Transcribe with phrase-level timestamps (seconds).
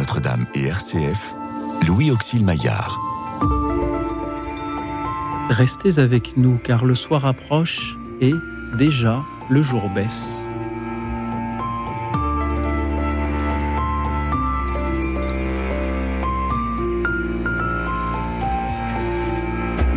[0.00, 1.34] Notre-Dame et RCF,
[1.86, 2.98] Louis Auxil Maillard.
[5.50, 8.32] Restez avec nous car le soir approche et
[8.78, 10.42] déjà le jour baisse.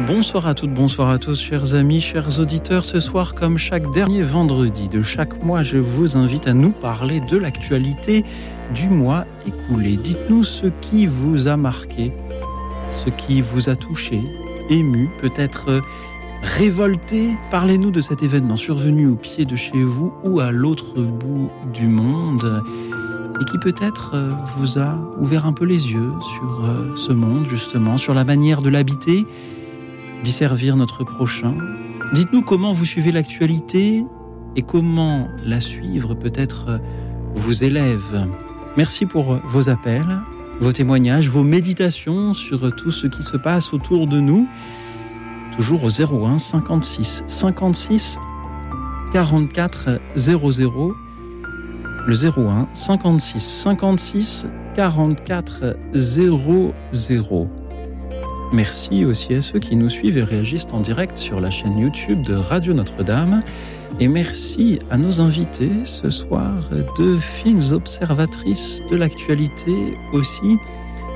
[0.05, 2.83] Bonsoir à toutes, bonsoir à tous, chers amis, chers auditeurs.
[2.83, 7.21] Ce soir, comme chaque dernier vendredi de chaque mois, je vous invite à nous parler
[7.21, 8.25] de l'actualité
[8.73, 9.97] du mois écoulé.
[9.97, 12.11] Dites-nous ce qui vous a marqué,
[12.91, 14.21] ce qui vous a touché,
[14.69, 15.81] ému, peut-être
[16.41, 17.31] révolté.
[17.51, 21.87] Parlez-nous de cet événement survenu au pied de chez vous ou à l'autre bout du
[21.87, 22.63] monde
[23.41, 24.15] et qui peut-être
[24.57, 28.69] vous a ouvert un peu les yeux sur ce monde, justement, sur la manière de
[28.69, 29.25] l'habiter
[30.23, 31.55] d'y servir notre prochain.
[32.13, 34.05] Dites-nous comment vous suivez l'actualité
[34.55, 36.79] et comment la suivre peut-être
[37.35, 38.27] vous élève.
[38.75, 40.19] Merci pour vos appels,
[40.59, 44.47] vos témoignages, vos méditations sur tout ce qui se passe autour de nous.
[45.55, 48.17] Toujours au 01 56 56
[49.13, 50.95] 44 00.
[52.07, 57.47] Le 01 56 56 44 00.
[58.51, 62.23] Merci aussi à ceux qui nous suivent et réagissent en direct sur la chaîne YouTube
[62.23, 63.43] de Radio Notre-Dame.
[63.99, 66.55] Et merci à nos invités ce soir,
[66.97, 70.57] deux fines observatrices de l'actualité aussi.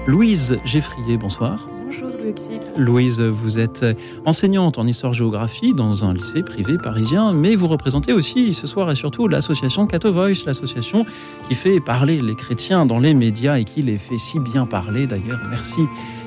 [0.06, 1.68] Louise Geffrier, bonsoir.
[1.86, 3.86] Bonjour Louis Louise, vous êtes
[4.26, 8.96] enseignante en histoire-géographie dans un lycée privé parisien, mais vous représentez aussi ce soir et
[8.96, 11.06] surtout l'association Cato Voice, l'association
[11.48, 15.08] qui fait parler les chrétiens dans les médias et qui les fait si bien parler
[15.08, 15.40] d'ailleurs.
[15.50, 15.82] Merci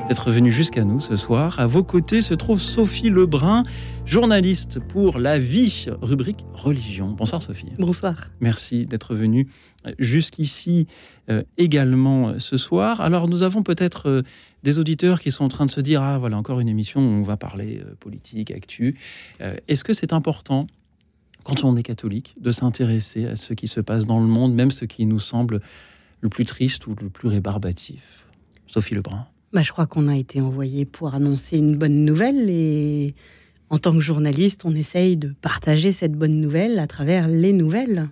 [0.08, 1.60] d'être venu jusqu'à nous ce soir.
[1.60, 3.62] À vos côtés se trouve Sophie Lebrun,
[4.10, 7.12] journaliste pour La Vie, rubrique religion.
[7.12, 7.68] Bonsoir Sophie.
[7.78, 8.16] Bonsoir.
[8.40, 9.46] Merci d'être venue
[10.00, 10.88] jusqu'ici
[11.28, 13.00] euh, également ce soir.
[13.02, 14.22] Alors nous avons peut-être euh,
[14.64, 17.04] des auditeurs qui sont en train de se dire ah voilà encore une émission où
[17.04, 18.98] on va parler euh, politique, actu.
[19.68, 20.66] Est-ce que c'est important
[21.44, 24.72] quand on est catholique de s'intéresser à ce qui se passe dans le monde, même
[24.72, 25.60] ce qui nous semble
[26.20, 28.26] le plus triste ou le plus rébarbatif?
[28.66, 29.28] Sophie Lebrun.
[29.52, 33.14] Bah, je crois qu'on a été envoyé pour annoncer une bonne nouvelle et
[33.70, 38.08] en tant que journaliste, on essaye de partager cette bonne nouvelle à travers les nouvelles.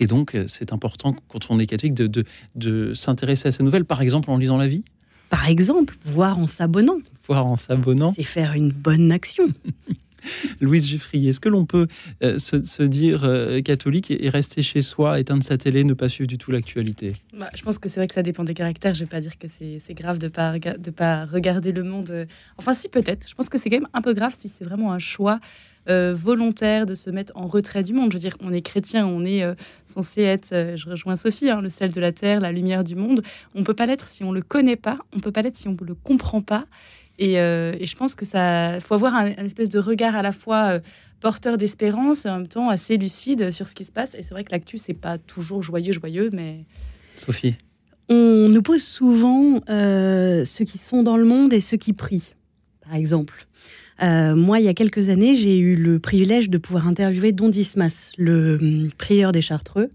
[0.00, 2.24] Et donc, euh, c'est important quand on est catholique de, de,
[2.54, 4.84] de s'intéresser à ces nouvelles, par exemple en lisant la vie?
[5.30, 6.98] Par exemple, voir en s'abonnant.
[7.26, 8.12] Voir en s'abonnant.
[8.14, 9.46] C'est faire une bonne action.
[10.60, 11.86] Louise Geffrier, est-ce que l'on peut
[12.22, 16.28] euh, se, dire euh, catholique et, rester chez soi, éteindre sa télé, ne pas suivre
[16.28, 17.14] du tout l'actualité?
[17.32, 18.94] Bah, Je pense que c'est vrai que ça dépend des caractères.
[18.94, 21.82] Je ne vais pas dire que c'est grave de ne pas, de pas regarder le
[21.82, 22.10] monde.
[22.10, 22.26] Euh.
[22.58, 23.28] Enfin, si, peut-être.
[23.28, 25.40] Je pense que c'est quand même un peu grave si c'est vraiment un choix.
[25.88, 28.10] volontaire de se mettre en retrait du monde.
[28.10, 29.44] Je veux dire, on est chrétien, on est
[29.84, 33.22] censé être, je rejoins Sophie, hein, le sel de la terre, la lumière du monde.
[33.54, 35.56] On peut pas l'être si on ne le connaît pas, on ne peut pas l'être
[35.56, 36.66] si on ne le comprend pas.
[37.20, 40.74] Euh, et, je pense que ça, faut avoir un, espèce de regard à la fois
[40.74, 40.80] euh,
[41.20, 44.14] porteur d'espérance et en même temps assez lucide sur ce qui se passe.
[44.14, 46.64] Et c'est vrai que l'actu, c'est pas toujours joyeux, joyeux, mais.
[47.16, 47.54] Sophie.
[48.08, 52.34] On nous pose souvent euh, ceux qui sont dans le monde et ceux qui prient,
[52.84, 53.46] par exemple.
[54.00, 58.12] moi, il y a quelques années, j'ai eu le privilège de pouvoir interviewer Don Dismas,
[58.16, 59.90] le hum, prieur des Chartreux,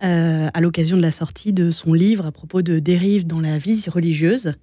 [0.00, 3.82] à l'occasion de la sortie de son livre à propos de dérives dans la vie
[3.88, 4.54] religieuse.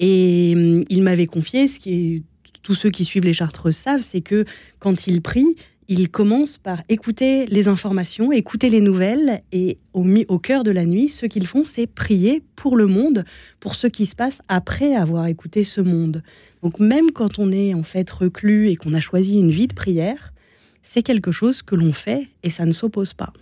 [0.00, 2.24] Et hum, il m'avait confié, ce qui
[2.62, 4.44] tous ceux qui suivent les Chartreux savent, c'est que
[4.78, 5.56] quand il prie,
[5.88, 10.84] il commence par écouter les informations, écouter les nouvelles, et au, au cœur de la
[10.84, 13.24] nuit, ce qu'ils font, c'est prier pour le monde,
[13.58, 16.22] pour ce qui se passe après avoir écouté ce monde.
[16.62, 19.74] Donc même quand on est en fait reclus et qu'on a choisi une vie de
[19.74, 20.34] prière,
[20.82, 23.32] c'est quelque chose que l'on fait et ça ne s'oppose pas.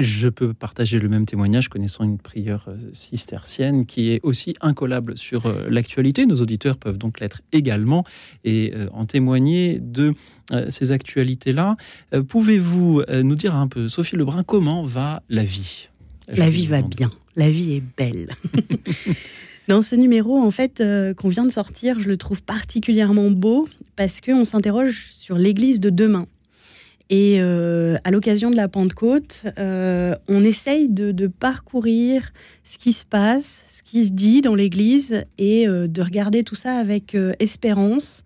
[0.00, 5.18] Je peux partager le même témoignage connaissant une prieure euh, cistercienne qui est aussi incollable
[5.18, 6.24] sur euh, l'actualité.
[6.24, 8.04] Nos auditeurs peuvent donc l'être également
[8.42, 10.14] et euh, en témoigner de
[10.68, 11.76] ces actualités-là.
[12.28, 15.90] Pouvez-vous nous dire un peu, Sophie Lebrun, comment va la vie?
[16.26, 18.30] La vie va bien, la vie est belle.
[19.68, 20.82] Dans ce numéro, en fait,
[21.16, 25.90] qu'on vient de sortir, je le trouve particulièrement beau parce qu'on s'interroge sur l'Église de
[25.90, 26.26] demain.
[27.12, 33.04] Et euh, à l'occasion de la Pentecôte, euh, on essaye de, parcourir ce qui se
[33.04, 38.22] passe, ce qui se dit dans l'Église, et euh, de regarder tout ça avec espérance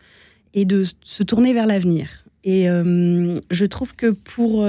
[0.52, 2.08] et de se tourner vers l'avenir.
[2.44, 4.66] Et je trouve que pour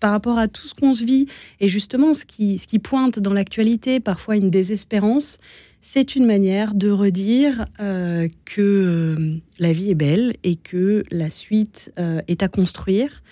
[0.00, 1.26] par rapport à tout ce qu'on se vit,
[1.60, 5.38] et justement ce qui, ce qui pointe dans l'actualité, parfois une désespérance,
[5.86, 11.28] c'est une manière de redire euh, que euh, la vie est belle et que la
[11.28, 13.22] suite euh, est à construire.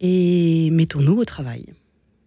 [0.00, 1.66] Et mettons-nous au travail.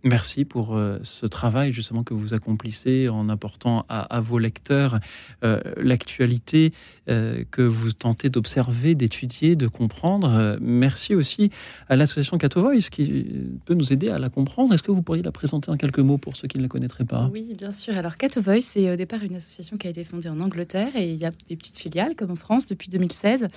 [0.05, 4.99] Merci pour euh, ce travail justement que vous accomplissez en apportant à, vos lecteurs
[5.45, 6.73] euh, l'actualité
[7.07, 10.57] euh, que vous tentez d'observer, d'étudier, de comprendre.
[10.59, 11.51] merci aussi
[11.87, 13.25] à l'association Cato Voice qui
[13.63, 14.73] peut nous aider à la comprendre.
[14.73, 17.05] Est-ce que vous pourriez la présenter en quelques mots pour ceux qui ne la connaîtraient
[17.05, 17.29] pas?
[17.31, 17.97] Oui, bien sûr.
[17.97, 21.09] Alors Cato Voice, c'est au départ une association qui a été fondée en Angleterre et
[21.11, 23.47] il y a des petites filiales comme en France depuis 2016.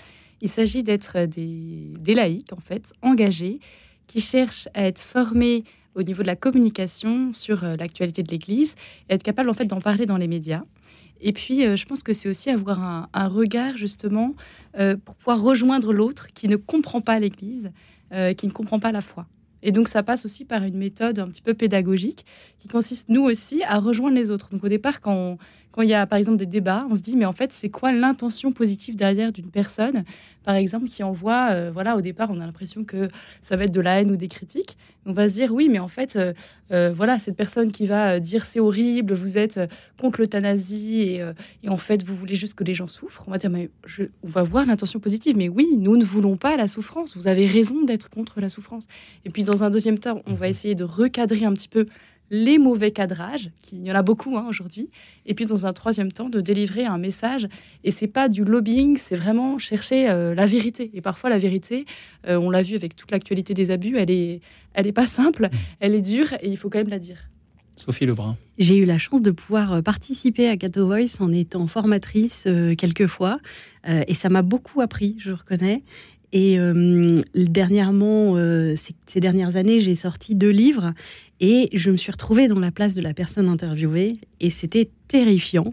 [0.43, 3.59] Il s'agit d'être des, des laïcs en fait, engagés,
[4.07, 5.65] qui cherchent à être formés
[5.97, 8.77] au niveau de la communication sur euh, l'actualité de l'Église
[9.09, 10.63] être capable en fait d'en parler dans les médias.
[11.21, 14.35] Et puis, euh, je pense que c'est aussi avoir un, regard justement
[14.79, 17.73] euh, pour pouvoir rejoindre l'autre qui ne comprend pas l'Église,
[18.37, 19.27] qui ne comprend pas la foi.
[19.65, 22.25] Et donc, ça passe aussi par une méthode un petit peu pédagogique
[22.61, 24.51] qui consiste, nous aussi, à rejoindre les autres.
[24.53, 25.39] Donc, au départ, quand
[25.77, 27.69] quand il y a par exemple des débats, on se dit mais en fait c'est
[27.69, 30.05] quoi l'intention positive derrière d'une personne,
[30.43, 33.09] par exemple qui envoie, euh, voilà au départ on a l'impression que
[33.43, 35.79] ça va être de la haine ou des critiques, on va se dire oui mais
[35.79, 36.33] en fait euh,
[36.73, 39.61] euh, voilà cette personne qui va dire c'est horrible, vous êtes
[40.01, 41.21] contre l'euthanasie
[41.63, 44.05] et, en fait vous voulez juste que les gens souffrent, on va dire mais je,
[44.25, 47.47] on va voir l'intention positive, mais oui nous ne voulons pas la souffrance, vous avez
[47.47, 48.87] raison d'être contre la souffrance.
[49.27, 51.87] Et puis dans un deuxième temps on va essayer de recadrer un petit peu
[52.31, 54.91] les mauvais cadrages, qu'il y en a beaucoup hein, aujourd'hui,
[55.27, 57.49] et puis dans un troisième temps de délivrer un message.
[57.85, 60.91] Et c'est pas du lobbying, c'est vraiment chercher euh, la vérité.
[60.95, 61.87] Et parfois la vérité,
[62.27, 64.41] euh, on l'a vu avec toute l'actualité des abus, elle est,
[64.75, 65.57] elle est pas simple, mmh.
[65.81, 67.29] elle est dure, et il faut quand même la dire.
[67.77, 68.39] Sophie Lebrun.
[68.57, 72.49] J'ai eu la chance de pouvoir euh, participer à Cato Voice en étant formatrice
[72.79, 73.39] quelques fois,
[74.09, 75.85] et ça m'a beaucoup appris, je reconnais.
[76.39, 76.59] Et
[77.35, 78.37] dernièrement,
[78.77, 80.93] ces, dernières années, j'ai sorti deux livres
[81.41, 85.73] et je me suis retrouvée dans la place de la personne interviewée et c'était terrifiant.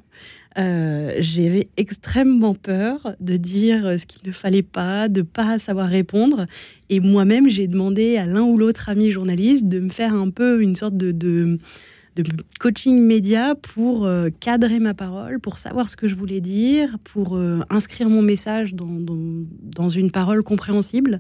[0.57, 6.45] Euh, j'avais extrêmement peur de dire ce qu'il ne fallait pas, de pas savoir répondre.
[6.89, 10.61] Et moi-même, j'ai demandé à l'un ou l'autre ami journaliste de me faire un peu
[10.61, 11.57] une sorte de,
[12.59, 17.35] coaching média pour euh, cadrer ma parole, pour savoir ce que je voulais dire, pour
[17.35, 18.99] euh, inscrire mon message dans,
[19.61, 21.19] dans une parole compréhensible.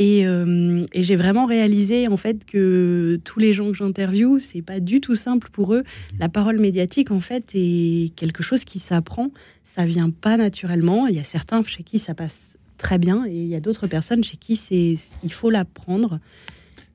[0.00, 4.78] Euh, et, j'ai vraiment réalisé en fait que tous les gens que j'interviewe, c'est pas
[4.78, 5.82] du tout simple pour eux.
[6.20, 9.30] La parole médiatique en fait est quelque chose qui s'apprend.
[9.64, 11.08] Ça vient pas naturellement.
[11.08, 13.88] Il y a certains chez qui ça passe très bien et il y a d'autres
[13.88, 16.20] personnes chez qui c'est il faut l'apprendre.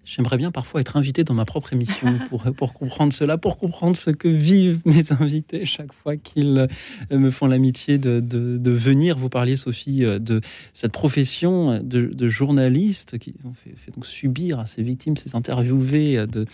[0.05, 3.95] J'aimerais bien parfois être invité dans ma propre émission pour, pour comprendre cela, pour comprendre
[3.95, 6.67] ce que vivent mes invités chaque fois qu'ils
[7.11, 9.17] euh, me font l'amitié de, de, venir.
[9.17, 10.41] Vous parliez, Sophie, euh, de
[10.73, 16.25] cette profession de, journaliste qui fait, fait, donc subir à ces victimes, ces interviewés euh,
[16.25, 16.45] de,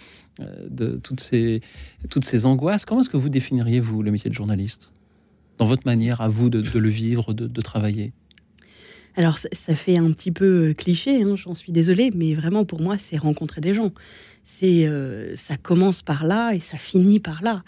[0.70, 1.62] de toutes, ces,
[2.10, 2.86] toutes ces angoisses.
[2.86, 4.92] Comment est-ce que vous définiriez, vous, le métier de journaliste?
[5.58, 8.14] Dans votre manière à vous de, le vivre, de travailler?
[9.16, 12.82] Alors, ça, fait un petit peu euh, cliché, hein, j'en suis désolée, mais vraiment pour
[12.82, 13.92] moi, c'est rencontrer des gens.
[14.46, 17.64] C'est, euh, ça commence par là et ça finit par là.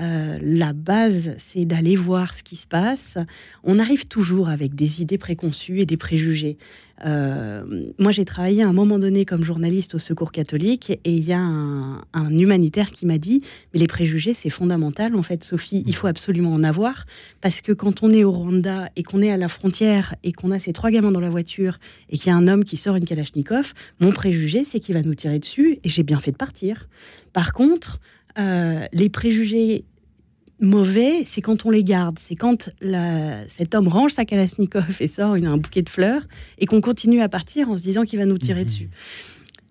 [0.00, 3.18] Euh, la base, c'est d'aller voir ce qui se passe.
[3.62, 6.58] On arrive toujours avec des idées préconçues et des préjugés.
[7.04, 7.64] Euh,
[7.98, 11.32] moi, j'ai travaillé à un moment donné comme journaliste au Secours catholique et il y
[11.32, 13.42] a un, humanitaire qui m'a dit
[13.72, 15.14] Mais les préjugés, c'est fondamental.
[15.16, 17.06] En fait, Sophie, il faut absolument en avoir
[17.40, 20.50] parce que quand on est au Rwanda et qu'on est à la frontière et qu'on
[20.50, 21.78] a ces trois gamins dans la voiture
[22.10, 25.02] et qu'il y a un homme qui sort une Kalachnikov, mon préjugé, c'est qu'il va
[25.02, 26.88] nous tirer dessus et j'ai bien fait de partir.
[27.32, 28.00] Par contre,
[28.38, 29.84] euh, les préjugés
[30.64, 32.18] mauvais, c'est quand on les garde.
[32.18, 32.70] C'est quand
[33.48, 36.22] cet homme range sa Kalashnikov et sort une, un bouquet de fleurs
[36.58, 38.66] et qu'on continue à partir en se disant qu'il va nous tirer mhm.
[38.66, 38.90] dessus.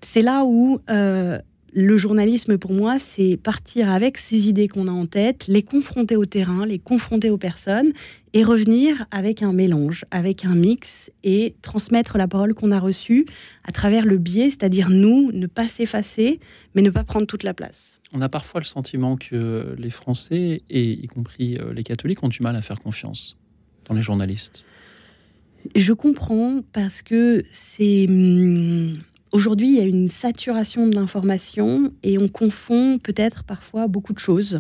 [0.01, 1.37] C'est là où euh,
[1.73, 6.15] le journalisme, pour moi, c'est partir avec ces idées qu'on a en tête, les confronter
[6.15, 7.93] au terrain, les confronter aux personnes
[8.33, 13.25] et revenir avec un mélange, avec un mix et transmettre la parole qu'on a reçue
[13.63, 16.39] à travers le biais, c'est-à-dire nous, ne pas s'effacer,
[16.73, 17.99] mais ne pas prendre toute la place.
[18.11, 22.27] On a parfois le sentiment que les Français, et y compris euh, les catholiques, ont
[22.27, 23.37] du mal à faire confiance
[23.85, 24.65] dans les journalistes.
[25.75, 28.07] Je comprends parce que c'est...
[28.09, 28.97] Hum,
[29.31, 34.19] aujourd'hui, il y a une saturation de l'information et on confond peut-être parfois beaucoup de
[34.19, 34.59] choses.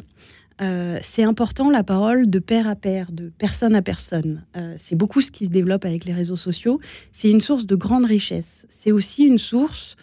[0.61, 4.43] Euh, c'est important la parole de pair à pair, de personne à personne.
[4.55, 6.79] Euh, c'est beaucoup ce qui se développe avec les réseaux sociaux.
[7.11, 8.65] C'est une source de grande richesse.
[8.69, 9.95] C'est aussi une source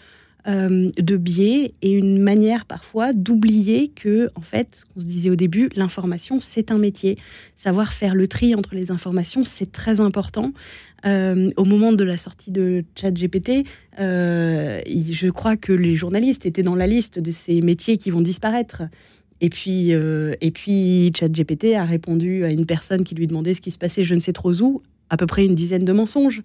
[0.48, 5.36] euh, de biais et une manière parfois d'oublier que, en fait, qu'on se disait au
[5.36, 7.16] début, l'information, c'est un métier.
[7.54, 10.52] Savoir faire le tri entre les informations, c'est très important.
[11.02, 13.66] Au moment de la sortie de ChatGPT,
[14.00, 18.20] euh, je crois que les journalistes étaient dans la liste de ces métiers qui vont
[18.20, 18.82] disparaître.
[19.40, 23.60] Et puis, euh, et puis ChatGPT a répondu à une personne qui lui demandait ce
[23.60, 26.42] qui se passait je ne sais trop où, à peu près une dizaine de mensonges.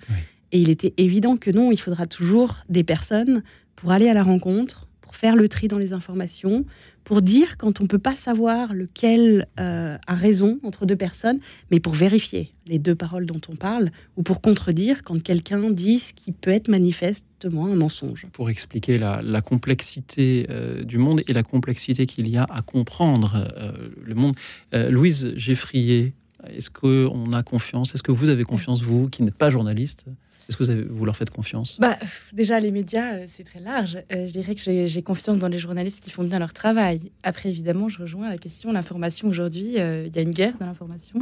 [0.52, 3.44] Et il était évident que non, il faudra toujours des personnes
[3.76, 6.66] pour aller à la rencontre, pour pour faire le tri dans les informations,
[7.06, 11.40] pour dire quand on ne peut pas savoir lequel euh, a raison entre deux personnes,
[11.72, 16.00] mais pour vérifier les deux paroles dont on parle, ou pour contredire quand quelqu'un dit
[16.00, 18.26] ce qui peut être manifestement un mensonge.
[18.34, 23.54] Pour expliquer la, complexité euh, du monde et la complexité qu'il y a à comprendre
[23.56, 23.72] euh,
[24.04, 24.36] le monde.
[24.74, 26.14] Louise Geffrier,
[26.50, 27.94] est-ce qu'on a confiance?
[27.94, 30.08] Est-ce que vous avez confiance, vous, qui n'êtes pas journaliste?
[30.48, 31.78] Est-ce que vous, leur faites confiance?
[31.80, 31.98] Bah,
[32.34, 33.98] Déjà, les médias, euh, c'est très large.
[34.12, 37.12] Euh, je dirais que j'ai confiance dans les journalistes qui font bien leur travail.
[37.24, 39.80] Après, évidemment, je rejoins la question l'information aujourd'hui.
[39.80, 41.20] Euh, il y a une guerre dans l'information.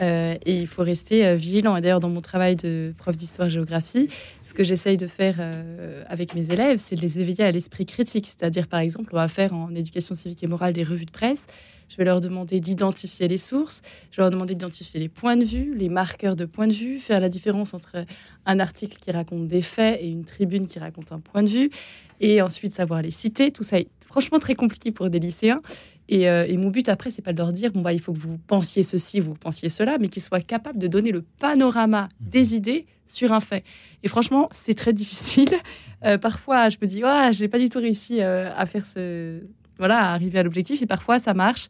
[0.00, 1.76] et il faut rester vigilant.
[1.76, 4.08] Et d'ailleurs, dans mon travail de prof d'histoire-géographie,
[4.42, 5.36] ce que j'essaye de faire
[6.08, 8.26] avec mes élèves, c'est de les éveiller à l'esprit critique.
[8.26, 11.46] C'est-à-dire, par exemple, on va faire en éducation civique et morale des revues de presse.
[11.88, 15.44] Je vais leur demander d'identifier les sources, je vais leur demander d'identifier les points de
[15.44, 18.04] vue, les marqueurs de points de vue, faire la différence entre
[18.46, 21.70] un article qui raconte des faits et une tribune qui raconte un point de vue,
[22.20, 23.50] et ensuite savoir les citer.
[23.50, 25.60] Tout ça est franchement très compliqué pour des lycéens.
[26.08, 28.18] Et, euh, mon but après, c'est pas de leur dire bon bah il faut que
[28.18, 32.28] vous pensiez ceci, vous pensiez cela, mais qu'ils soient capables de donner le panorama mmh.
[32.28, 33.64] des idées sur un fait.
[34.02, 35.50] Et franchement, c'est très difficile.
[36.04, 39.40] Euh, parfois, je me dis ouais, j'ai pas du tout réussi euh, à faire ce,
[39.82, 40.80] voilà, arriver à l'objectif.
[40.80, 41.68] Et parfois, ça marche.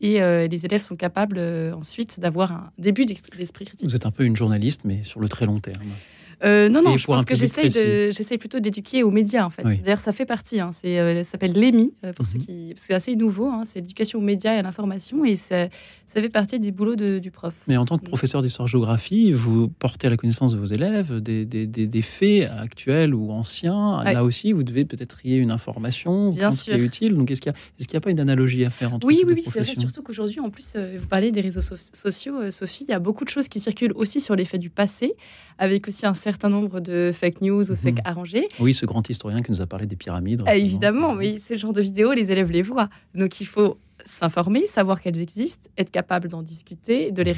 [0.00, 3.88] Et euh, les élèves sont capables euh, ensuite d'avoir un début d'esprit critique.
[3.88, 5.92] Vous êtes un peu une journaliste, mais sur le très long terme.
[6.44, 9.62] Euh, non, non, je pense que j'essaye, de, j'essaye plutôt d'éduquer aux médias, en fait.
[9.62, 10.60] D'ailleurs, ça fait partie.
[10.60, 12.44] Hein, c'est, euh, ça s'appelle l'EMI, euh, ceux mhm.
[12.44, 12.74] qui.
[12.76, 13.46] c'est assez nouveau.
[13.46, 15.24] Hein, c'est l'éducation aux médias et à l'information.
[15.24, 15.68] Et ça,
[16.06, 17.54] ça fait partie des boulots du prof.
[17.68, 21.44] Mais en tant que professeur d'histoire-géographie, vous portez à la connaissance de vos élèves des,
[21.44, 24.02] des, des, faits actuels ou anciens.
[24.04, 26.30] Là aussi, vous devez peut-être trier une information.
[26.30, 26.74] Bien sûr.
[26.74, 27.12] Qui est utile.
[27.12, 29.42] Donc, est-ce qu'il n'y a, pas une analogie à faire entre Oui, ces oui, oui.
[29.44, 32.84] C'est vrai, surtout qu'aujourd'hui, en plus, vous parlez des réseaux sociaux, Sophie.
[32.88, 35.14] Il y a beaucoup de choses qui circulent aussi sur les faits du passé,
[35.58, 38.02] avec aussi un certain nombre de fake news ou fake mhm.
[38.04, 38.48] arrangés.
[38.60, 40.42] Oui, ce grand historien qui nous a parlé des pyramides.
[40.46, 42.88] Ah, évidemment, mais ce genre de vidéos, les élèves les voient.
[43.14, 47.36] Donc il faut s'informer, savoir qu'elles existent, être capable d'en discuter, de les mhm.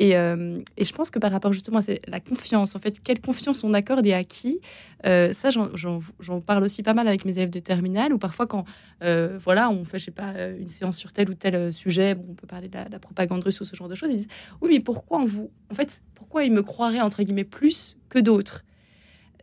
[0.00, 3.62] Euh, et, je pense que par rapport justement à la confiance, en fait, quelle confiance
[3.62, 4.60] on accorde et à qui,
[5.04, 8.64] euh, ça, j'en parle aussi pas mal avec mes élèves de terminale, ou parfois quand,
[9.02, 12.34] euh, voilà, on fait, je sais pas, une séance sur tel ou tel sujet, on
[12.34, 14.28] peut parler de la, propagande russe ou ce genre de choses, ils disent,
[14.60, 18.18] oui, mais pourquoi on vous, en fait, pourquoi ils me croiraient entre guillemets plus que
[18.18, 18.64] d'autres?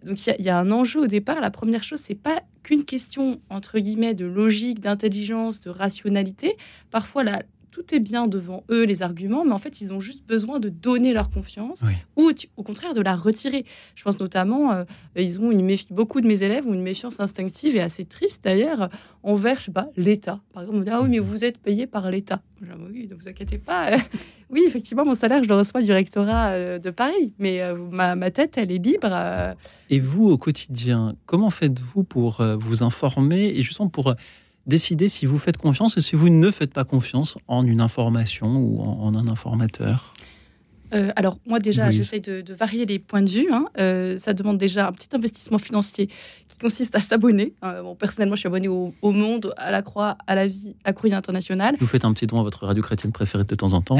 [0.06, 1.42] Donc il y, y, a un enjeu au départ.
[1.42, 6.56] La première chose, c'est pas qu'une question entre guillemets de logique, d'intelligence, de rationalité.
[6.90, 10.26] Parfois, la, tout est bien devant eux, les arguments, mais en fait, ils ont juste
[10.28, 11.84] besoin de donner leur confiance
[12.16, 13.66] ou au contraire de la retirer.
[13.96, 14.84] Je pense notamment, euh,
[15.16, 18.44] ils ont une méfie, beaucoup de mes élèves ont une méfiance instinctive et assez triste
[18.44, 18.90] d'ailleurs
[19.24, 20.40] envers, je sais pas, l'État.
[20.54, 22.42] Par exemple, on dit, ah oui, mais vous êtes payé par l'État.
[22.62, 23.98] Oui, ne vous inquiétez pas.
[24.50, 28.16] oui, effectivement, mon salaire, je le reçois du rectorat euh, de Paris, mais euh, ma,
[28.16, 29.56] ma, tête, elle est libre.
[29.90, 34.16] Et vous, au quotidien, comment faites-vous pour vous informer et justement pour
[34.70, 38.56] décider si vous faites confiance et si vous ne faites pas confiance en une information
[38.58, 40.14] ou en, un informateur
[40.92, 43.48] euh, alors moi déjà, j'essaie de, varier les points de vue.
[43.52, 43.68] Hein.
[43.78, 46.08] Euh, ça demande déjà un petit investissement financier
[46.48, 47.54] qui consiste à s'abonner.
[47.64, 50.94] Euh, bon, personnellement, je suis abonné au, Monde, à la Croix, à la Vie, à
[50.94, 51.76] Courrier International.
[51.80, 53.98] Vous faites un petit don à votre radio chrétienne préférée de temps en temps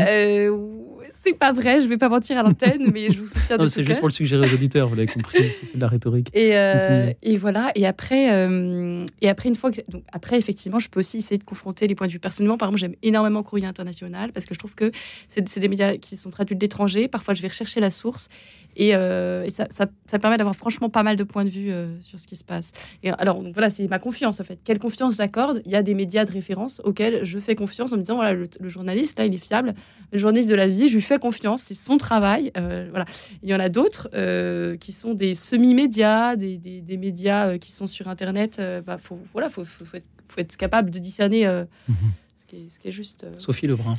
[1.22, 3.84] c'est pas vrai, je vais pas mentir à l'antenne, mais je vous soutiens de C'est
[3.84, 6.30] juste pour le suggérer aux auditeurs, vous l'avez compris, c'est de la rhétorique.
[6.34, 9.82] Et, euh, et voilà, et après, euh, et après, une fois que.
[9.90, 12.20] Donc, après, effectivement, je peux aussi essayer de confronter les points de vue.
[12.20, 14.92] Personnellement, par exemple, j'aime énormément Courrier International parce que je trouve que
[15.28, 17.08] c'est des médias qui sont traduits de l'étranger.
[17.08, 18.30] Parfois, je vais rechercher la source
[18.76, 21.72] et, euh, et ça, ça, ça, permet d'avoir franchement pas mal de points de vue
[22.02, 22.72] sur ce qui se passe.
[23.04, 24.60] Et alors, donc, voilà, c'est ma confiance en fait.
[24.64, 25.62] Quelle confiance j'accorde?
[25.66, 28.34] Il y a des médias de référence auxquels je fais confiance en me disant voilà,
[28.34, 29.74] le, le journaliste, là, il est fiable.
[30.12, 32.52] Le journaliste de la vie, je lui fais confiance, c'est son travail.
[32.58, 33.06] Euh, voilà.
[33.44, 37.72] Il y en a d'autres euh, qui sont des semi-médias, des, des, médias euh, qui
[37.72, 38.60] sont sur Internet.
[38.60, 41.96] Il bah, faut, voilà, faut, faut, être, faut, être, capable de discerner mhm.
[42.38, 43.26] ce, qui est, ce, qui est, juste.
[43.38, 43.98] Sophie Lebrun.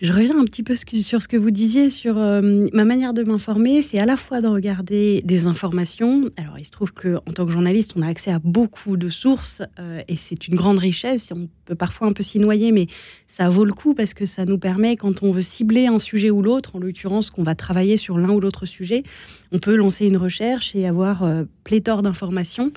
[0.00, 3.24] Je reviens un petit peu sur ce que vous disiez sur euh, ma manière de
[3.24, 3.82] m'informer.
[3.82, 6.30] C'est à la fois de regarder des informations.
[6.36, 9.60] Alors, il se trouve qu'en tant que journaliste, on a accès à beaucoup de sources
[9.80, 11.32] euh, et c'est une grande richesse.
[11.34, 12.86] On peut parfois un peu s'y noyer, mais
[13.26, 16.30] ça vaut le coup parce que ça nous permet, quand on veut cibler un sujet
[16.30, 19.02] ou l'autre, en l'occurrence qu'on va travailler sur l'un ou l'autre sujet,
[19.50, 22.70] on peut lancer une recherche et avoir euh, pléthore d'informations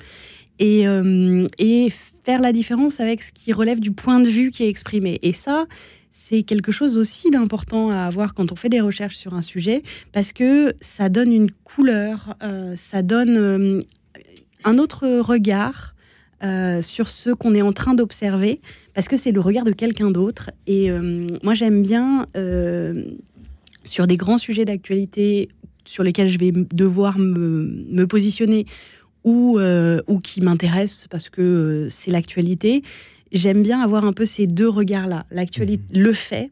[0.58, 0.84] et,
[1.58, 1.92] et
[2.24, 5.18] faire la différence avec ce qui relève du point de vue qui est exprimé.
[5.22, 5.66] Et ça,
[6.12, 9.82] c'est quelque chose aussi d'important à avoir quand on fait des recherches sur un sujet,
[10.12, 13.80] parce que ça donne une couleur, euh, ça donne euh,
[14.64, 15.94] un autre regard
[16.44, 18.60] euh, sur ce qu'on est en train d'observer,
[18.94, 20.50] parce que c'est le regard de quelqu'un d'autre.
[20.66, 20.90] Et
[21.42, 22.26] moi, j'aime bien,
[23.84, 25.48] sur des grands sujets d'actualité
[25.84, 28.66] sur lesquels je vais devoir me, positionner,
[29.24, 29.58] ou,
[30.08, 32.82] ou qui m'intéresse parce que c'est l'actualité.
[33.32, 36.02] J'aime bien avoir un peu ces deux regards-là, l'actualité, mmh.
[36.02, 36.50] le fait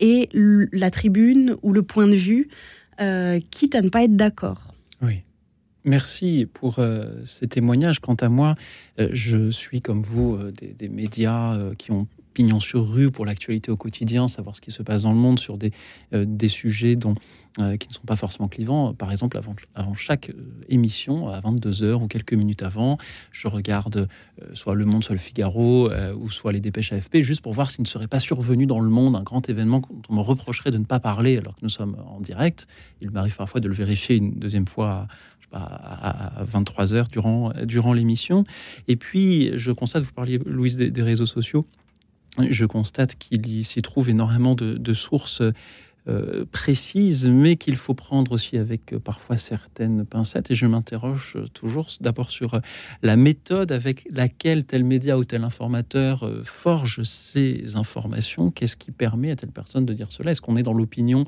[0.00, 2.48] et la tribune ou le point de vue,
[3.50, 4.74] quitte à ne pas être d'accord.
[5.00, 5.22] Oui.
[5.84, 6.80] Merci pour
[7.24, 8.00] ces témoignages.
[8.00, 8.56] Quant à moi,
[8.98, 14.28] je suis comme vous des, médias qui ont pignon sur rue pour l'actualité au quotidien,
[14.28, 15.72] savoir ce qui se passe dans le monde sur des,
[16.12, 17.14] euh, des sujets dont,
[17.58, 18.94] euh, qui ne sont pas forcément clivants.
[18.94, 22.98] Par exemple, avant, avant chaque euh, émission, à 22h ou quelques minutes avant,
[23.30, 24.08] je regarde
[24.54, 27.82] soit Le Monde, soit Le Figaro, ou soit les dépêches AFP, juste pour voir s'il
[27.82, 30.78] ne serait pas survenu dans le monde un grand événement dont on me reprocherait de
[30.78, 32.66] ne pas parler alors que nous sommes en direct.
[33.00, 35.06] Il m'arrive parfois de le vérifier une deuxième fois
[35.52, 38.44] à 23 heures durant, durant l'émission.
[38.88, 41.66] Et puis, je constate, vous parliez, Louise, des réseaux sociaux
[42.38, 45.42] je constate qu'il s'y trouve énormément de, sources
[46.08, 50.50] euh, précises, mais qu'il faut prendre aussi avec euh, parfois certaines pincettes.
[50.50, 52.60] Et je m'interroge toujours d'abord sur euh,
[53.02, 58.50] la méthode avec laquelle tel média ou tel informateur forge ces informations.
[58.50, 60.32] Qu'est-ce qui permet à telle personne de dire cela?
[60.32, 61.24] Est-ce qu'on est dans l'opinion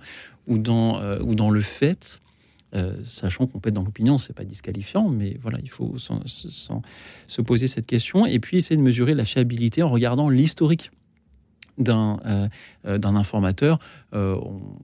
[0.48, 2.20] ou dans le fait?
[3.02, 7.66] Sachant qu'on peut être dans l'opinion, c'est pas disqualifiant, mais voilà, il faut se poser
[7.68, 10.90] cette question et puis essayer de mesurer la fiabilité en regardant l'historique
[11.78, 12.48] d'un euh,
[12.86, 13.78] euh, informateur.
[14.14, 14.36] Euh,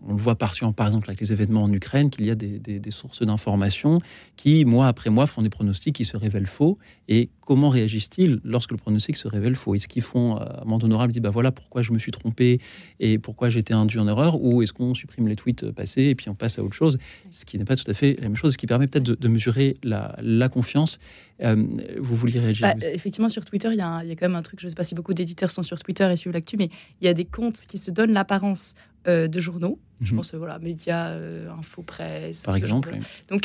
[0.07, 2.59] on, le voit par, par exemple avec les événements en Ukraine, qu'il y a des,
[2.59, 4.01] des, sources d'informations
[4.37, 6.79] qui, mois après mois, font des pronostics qui se révèlent faux.
[7.09, 9.75] Et comment réagissent-ils lorsque le pronostic se révèle faux?
[9.75, 12.61] Est-ce qu'ils font, à un honorable, dit bah voilà pourquoi je me suis trompé
[12.99, 14.41] et pourquoi j'étais induit en erreur?
[14.41, 16.99] Ou est-ce qu'on supprime les tweets passés et puis on passe à autre chose?
[17.31, 19.29] Ce qui n'est pas tout à fait la même chose, ce qui permet peut-être de,
[19.29, 20.99] mesurer la, la confiance.
[21.41, 24.59] vous vouliez réagir bah, Effectivement, sur Twitter, il y, y, a quand même un truc,
[24.61, 26.71] je ne sais pas si beaucoup d'éditeurs sont sur Twitter et suivent l'actu, mais
[27.01, 28.75] il y a des comptes qui se donnent l'apparence
[29.09, 29.79] euh, de journaux.
[30.01, 30.19] Je mhm.
[30.19, 32.45] pense, voilà, médias, euh, info presse.
[32.45, 32.95] Par exemple.
[33.29, 33.45] Donc,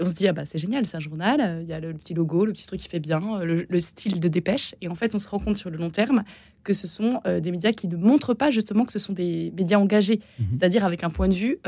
[0.00, 1.92] on se dit, ah bah c'est génial, c'est un journal, euh, il y a le,
[1.94, 4.74] petit logo, le petit truc qui fait bien, le, style de dépêche.
[4.80, 6.24] Et en fait, on se rend compte sur le long terme
[6.64, 9.78] que ce sont des médias qui ne montrent pas justement que ce sont des médias
[9.78, 10.46] engagés, mhm.
[10.52, 11.58] c'est-à-dire avec un point de vue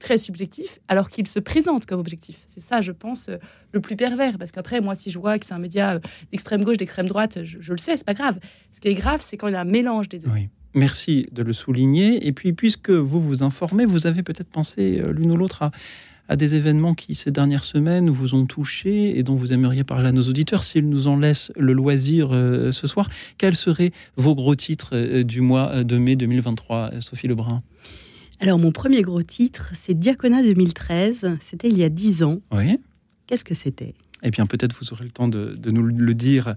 [0.00, 2.40] très subjectif, alors qu'ils se présentent comme objectifs.
[2.48, 3.30] C'est ça, je pense,
[3.72, 4.36] le plus pervers.
[4.36, 6.00] Parce qu'après, moi, si je vois que c'est un média
[6.32, 8.40] d'extrême gauche, d'extrême droite, je, je, le sais, c'est pas grave.
[8.72, 10.30] Ce qui est grave, c'est quand il y a un mélange des deux.
[10.30, 10.48] Oui.
[10.74, 12.26] Merci de le souligner.
[12.26, 15.70] Et puis, puisque vous vous informez, vous avez peut-être pensé euh, l'une ou l'autre à,
[16.36, 20.12] des événements qui, ces dernières semaines, vous ont touché et dont vous aimeriez parler à
[20.12, 20.64] nos auditeurs.
[20.64, 25.22] S'ils nous en laissent le loisir euh, ce soir, quels seraient vos gros titres euh,
[25.22, 27.62] du mois de mai 2023, Sophie Lebrun?
[28.40, 31.36] Alors, mon premier gros titre, c'est Diaconat 2013.
[31.40, 32.40] C'était il y a dix ans.
[32.52, 32.78] Oui.
[33.26, 33.94] Qu'est-ce que c'était?
[34.22, 36.54] Eh bien, peut-être vous aurez le temps de, nous le dire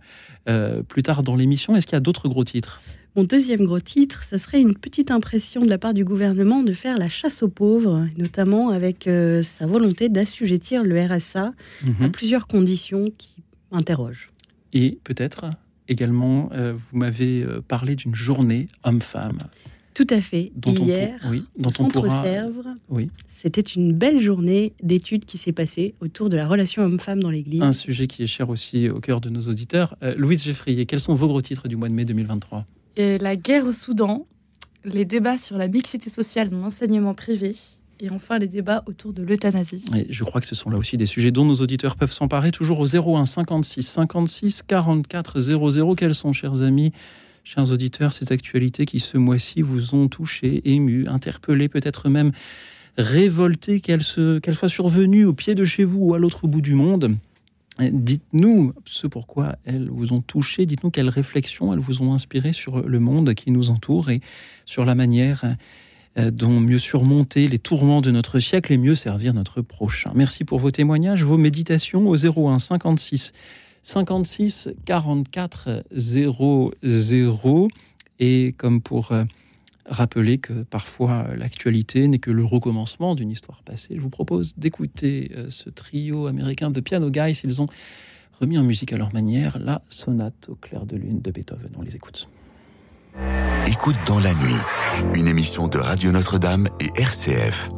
[0.88, 1.76] plus tard dans l'émission.
[1.76, 2.82] Est-ce qu'il y a d'autres gros titres?
[3.18, 6.74] Mon deuxième gros titre, ça serait une petite impression de la part du gouvernement de
[6.74, 11.54] faire la chasse aux pauvres, notamment avec euh, sa volonté d'assujettir le RSA à
[11.84, 12.12] mhm.
[12.12, 13.32] plusieurs conditions qui
[13.72, 14.30] m'interrogent.
[14.72, 15.50] Et peut-être
[15.88, 19.40] également, euh, vous m'avez euh, parlé d'une journée homme-femme.
[19.96, 20.52] Tout à fait.
[20.68, 23.10] Hier, oui, au Centre Sèvres, oui.
[23.30, 27.64] c'était une belle journée d'études qui s'est passée autour de la relation homme-femme dans l'Église.
[27.64, 29.98] Un sujet qui est cher aussi au cœur de nos auditeurs.
[30.18, 33.72] Louise Geffrier, quels sont vos gros titres du mois de mai 2023 la guerre au
[33.72, 34.26] Soudan,
[34.84, 37.56] les débats sur la mixité sociale dans l'enseignement privé,
[38.00, 39.84] et enfin les débats autour de l'euthanasie.
[40.10, 42.80] Je crois que ce sont là aussi des sujets dont nos auditeurs peuvent s'emparer, toujours
[42.80, 45.96] au 01 56 56 44 00.
[45.96, 46.92] Quels sont, chers amis,
[47.44, 52.32] chers auditeurs, ces actualités qui ce mois-ci vous ont touché, ému, interpellé, peut-être même
[52.98, 57.16] révolté, qu'elles soient survenues au pied de chez vous ou à l'autre bout du monde?
[57.80, 62.82] Dites-nous ce pourquoi elles vous ont touché, dites-nous quelles réflexions elles vous ont inspiré sur
[62.82, 64.22] le monde qui nous entoure et
[64.66, 65.44] sur la manière
[66.18, 70.12] euh, dont mieux surmonter les tourments de notre siècle et mieux servir notre prochain.
[70.16, 73.34] Merci pour vos témoignages, vos méditations au 01 56
[73.84, 77.68] 56 44 00
[78.20, 79.26] et comme pour euh,
[79.88, 83.96] rappeler que parfois l'actualité n'est que le recommencement d'une histoire passée.
[83.96, 87.42] Je vous propose d'écouter euh, ce trio américain de Piano Guys.
[87.44, 87.68] Ils ont
[88.40, 91.72] remis en musique à leur manière la sonate au clair de lune de Beethoven.
[91.78, 92.30] On les écoute.
[93.66, 94.56] Écoute dans la nuit,
[95.16, 97.72] une émission de Radio Notre-Dame et RCF.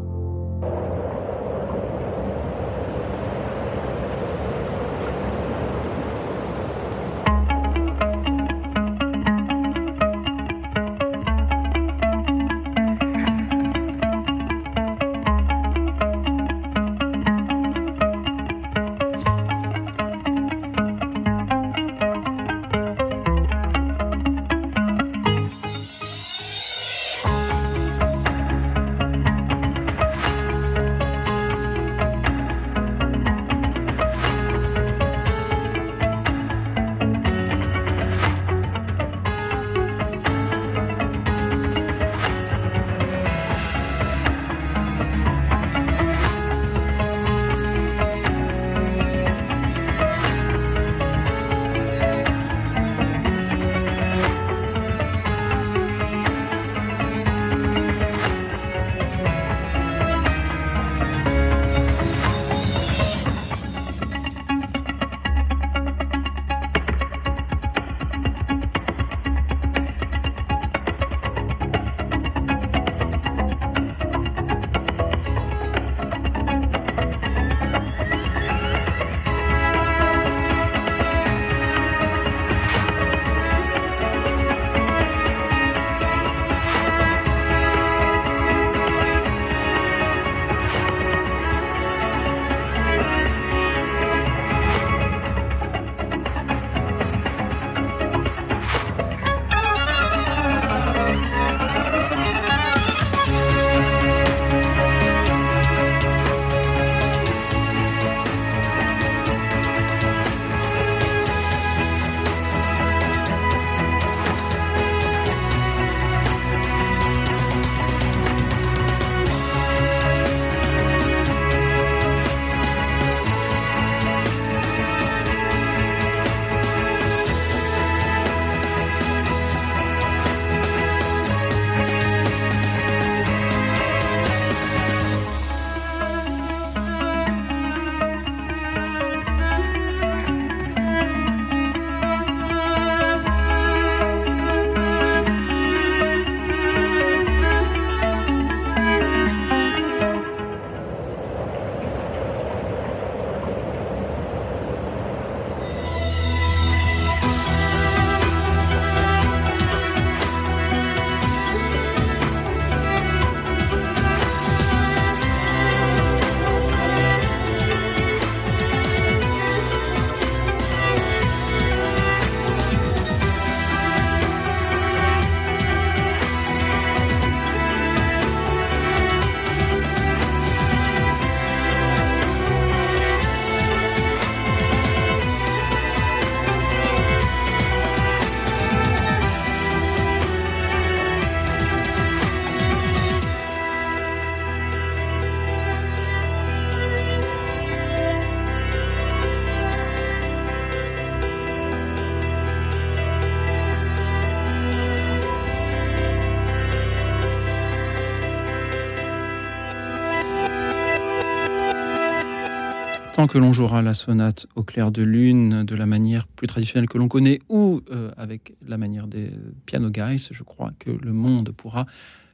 [213.28, 216.98] Que l'on jouera la sonate au clair de lune de la manière plus traditionnelle que
[216.98, 219.32] l'on connaît ou euh, avec la manière des
[219.66, 221.86] piano guys, je crois que le monde pourra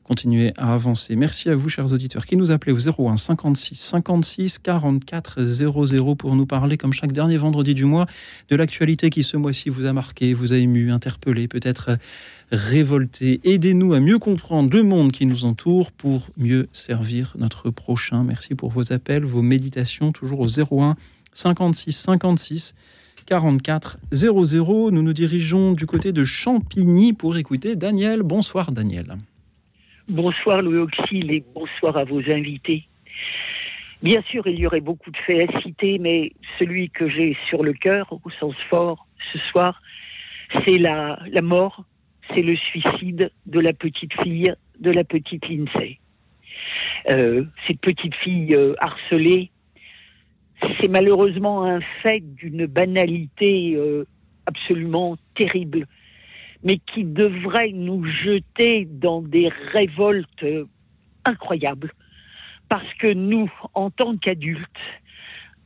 [0.04, 1.16] continuer à avancer.
[1.16, 6.36] Merci à vous, chers auditeurs, qui nous appelez au 01 56 56 44 00 pour
[6.36, 8.06] nous parler, comme chaque dernier vendredi du mois,
[8.50, 11.98] de l'actualité qui ce mois-ci vous a marqué, vous a ému, interpellé, peut-être
[12.52, 13.42] révolté.
[13.44, 18.24] Aidez-nous à mieux comprendre le monde qui nous entoure pour mieux servir notre prochain.
[18.24, 20.96] Merci pour vos appels, vos méditations, toujours au 01
[21.34, 22.76] 56 56
[23.26, 24.92] 44 00.
[24.92, 28.22] Nous nous dirigeons du côté de Champigny pour écouter Daniel.
[28.22, 29.16] Bonsoir Daniel.
[30.08, 32.88] Bonsoir Louis Auxil et bonsoir à vos invités.
[34.04, 37.64] Bien sûr, il y aurait beaucoup de faits à citer, mais celui que j'ai sur
[37.64, 39.82] le cœur, au sens fort, ce soir,
[40.64, 41.86] c'est la mort,
[42.30, 46.00] c'est le suicide de la petite fille, de la petite Lindsay.
[47.12, 49.52] Euh, cette petite fille euh, harcelée,
[50.80, 54.06] c'est malheureusement un fait d'une banalité euh,
[54.46, 55.86] absolument terrible
[56.64, 60.46] mais qui devrait nous jeter dans des révoltes
[61.24, 61.92] incroyables.
[62.70, 64.66] Parce que nous, en tant qu'adultes,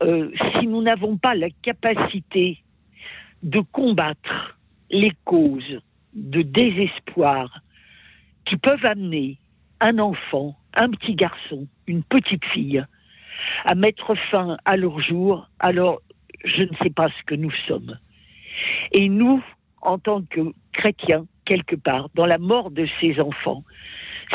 [0.01, 2.61] si nous n'avons pas la capacité
[3.43, 4.57] de combattre
[4.91, 5.79] les causes
[6.13, 7.61] de désespoir
[8.45, 9.37] qui peuvent amener
[9.79, 12.83] un enfant, un petit garçon, une petite fille,
[13.65, 16.01] à mettre fin à leur jour, alors
[16.43, 17.97] je ne sais pas ce que nous sommes.
[18.91, 19.43] Et nous,
[19.81, 23.63] en tant que chrétien, quelque part, dans la mort de ses enfants.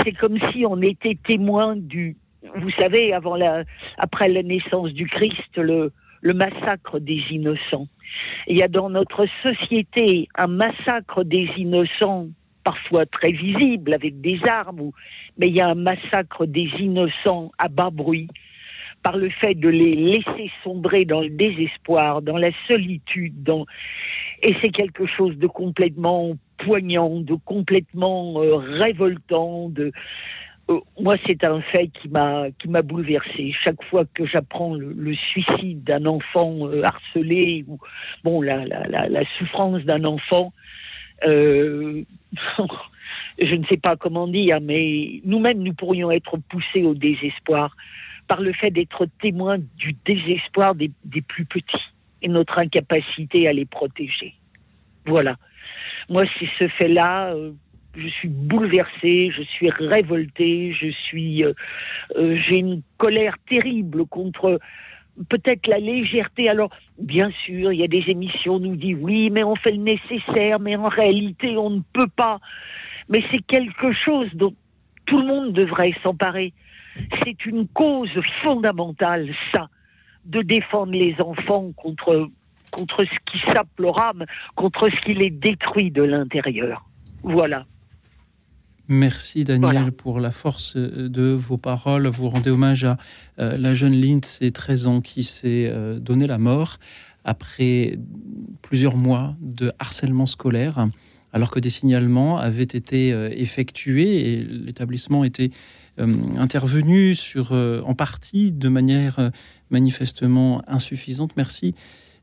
[0.03, 2.17] C'est comme si on était témoin du,
[2.57, 5.91] vous savez, après la naissance du Christ, le
[6.23, 7.87] massacre des innocents.
[8.47, 12.29] Il y a dans notre société un massacre des innocents,
[12.65, 14.91] parfois très visible, avec des armes,
[15.39, 18.29] mais il y a un massacre des innocents à bas bruit,
[19.03, 23.67] par le fait de les laisser sombrer dans le désespoir, dans la solitude, dans...
[24.43, 29.93] et c'est quelque chose de complètement poignant, de complètement euh, révoltant, de
[30.71, 33.53] euh, moi, c'est un fait qui m'a qui m'a bouleversé.
[33.65, 37.79] Chaque fois que j'apprends le, suicide d'un enfant euh, harcelé ou
[38.23, 40.53] bon la la, la, la souffrance d'un enfant,
[41.23, 42.05] je
[43.39, 47.77] ne sais pas comment dire, mais nous-mêmes nous pourrions être poussés au désespoir
[48.27, 50.91] par le fait d'être témoin du désespoir des,
[51.29, 51.91] plus petits
[52.23, 54.35] et notre incapacité à les protéger.
[55.07, 55.37] Voilà.
[56.09, 57.35] Moi, c'est ce fait-là.
[57.97, 61.53] Je suis bouleversée, je suis révoltée, je suis, euh,
[62.17, 64.59] euh, j'ai une colère terrible contre
[65.29, 66.49] peut-être la légèreté.
[66.49, 69.73] Alors, bien sûr, il y a des émissions, on nous dit oui, mais on fait
[69.73, 72.41] le nécessaire, mais en réalité, on ne peut pas.
[73.09, 74.55] Mais c'est quelque chose dont
[75.07, 76.53] tout le monde devrait s'emparer.
[77.25, 78.11] C'est une cause
[78.43, 79.69] fondamentale, ça,
[80.25, 82.29] de défendre les enfants contre,
[82.71, 86.85] contre ce qui sape leur âme, contre ce qui les détruit de l'intérieur.
[87.23, 87.67] Voilà.
[88.89, 92.07] Merci Daniel pour la force euh, de vos paroles.
[92.09, 92.99] Vous rendez hommage à
[93.39, 96.79] euh, la jeune Lindsay, 13 ans, qui s'est euh, donné la mort
[97.25, 97.99] après
[98.61, 100.89] plusieurs mois de harcèlement scolaire,
[101.33, 103.09] alors que des signalements avaient été
[103.41, 105.51] effectués et l'établissement était
[105.97, 109.31] intervenu sur, en partie de manière
[109.71, 111.31] manifestement insuffisante.
[111.39, 111.75] Merci,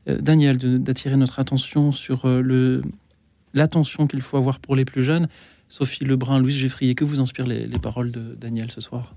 [0.06, 2.28] Daniel, d'attirer notre attention sur
[3.54, 5.26] l'attention qu'il faut avoir pour les plus jeunes.
[5.72, 9.14] Sophie Lebrun, Louise Geffrier, que vous inspirent les, paroles de Daniel ce soir?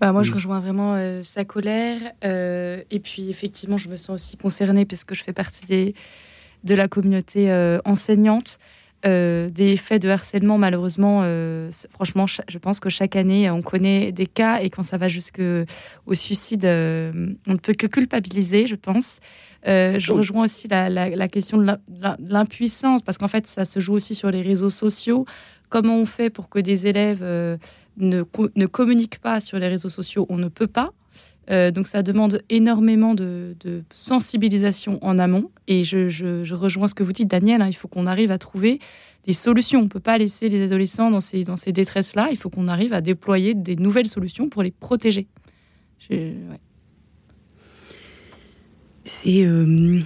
[0.00, 2.00] Bah, moi, je rejoins vraiment sa colère.
[2.22, 5.94] et puis, effectivement, je me sens aussi concernée parce que je fais partie des,
[6.64, 7.52] de la communauté
[7.84, 8.58] enseignante.
[9.06, 14.12] Euh, des faits de harcèlement, malheureusement, euh, franchement, je pense que chaque année, on connaît
[14.12, 15.64] des cas et quand ça va jusqu'au
[16.12, 19.20] suicide, euh, on ne peut que culpabiliser, je pense.
[19.64, 21.78] je rejoins aussi la, question de
[22.28, 25.24] l'impuissance, parce qu'en fait, ça se joue aussi sur les réseaux sociaux.
[25.70, 27.58] Comment on fait pour que des élèves ne,
[27.96, 30.92] ne communiquent pas sur les réseaux sociaux On ne peut pas.
[31.50, 33.56] Euh, donc ça demande énormément de,
[33.92, 35.50] sensibilisation en amont.
[35.66, 38.78] Et je, rejoins ce que vous dites, Daniel, hein, il faut qu'on arrive à trouver
[39.24, 39.80] des solutions.
[39.80, 42.28] On ne peut pas laisser les adolescents dans ces, dans ces détresses-là.
[42.30, 45.26] Il faut qu'on arrive à déployer des nouvelles solutions pour les protéger.
[49.04, 50.00] C'est euh,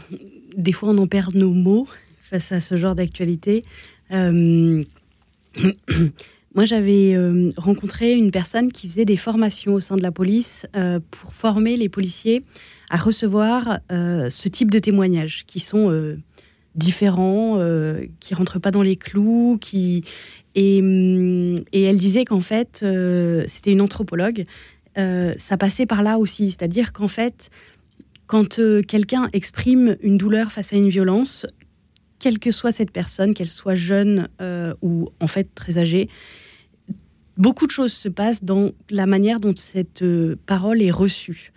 [0.57, 1.87] des fois on en perd nos mots
[2.21, 3.65] face à ce genre d'actualité.
[4.11, 4.85] Euh,
[6.55, 10.67] Moi, j'avais euh, rencontré une personne qui faisait des formations au sein de la police
[10.77, 12.45] euh, pour former les policiers
[12.91, 16.17] à recevoir euh, ce type de témoignages qui sont
[16.77, 17.59] différents,
[18.21, 19.59] qui rentrent pas dans les clous, hum,
[20.55, 22.85] et elle disait qu'en fait,
[23.49, 24.45] c'était une anthropologue.
[24.97, 27.51] ça passait par là aussi, c'est-à-dire qu'en fait,
[28.27, 31.47] quand quelqu'un exprime une douleur face à une violence,
[32.25, 34.29] quelle que soit cette personne, qu'elle soit jeune
[34.81, 36.09] ou en fait très âgée,
[37.37, 40.03] beaucoup de choses se passent dans la manière dont cette
[40.47, 41.53] parole est reçue.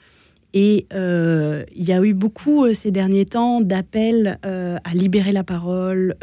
[0.53, 5.31] Et euh, il y a eu beaucoup euh, ces derniers temps d'appels euh, à libérer
[5.31, 6.15] la parole,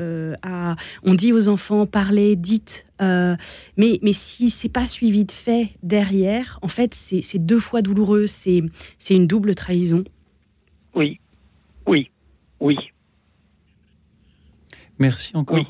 [0.43, 5.71] à, on dit aux enfants parlez, dites, mais, mais si c'est pas suivi de fait
[5.83, 8.63] derrière, en fait c'est deux fois douloureux, c'est
[9.11, 10.05] une double trahison.
[10.95, 11.21] Oui,
[11.87, 12.11] oui,
[12.61, 12.77] oui.
[14.99, 15.67] Merci encore,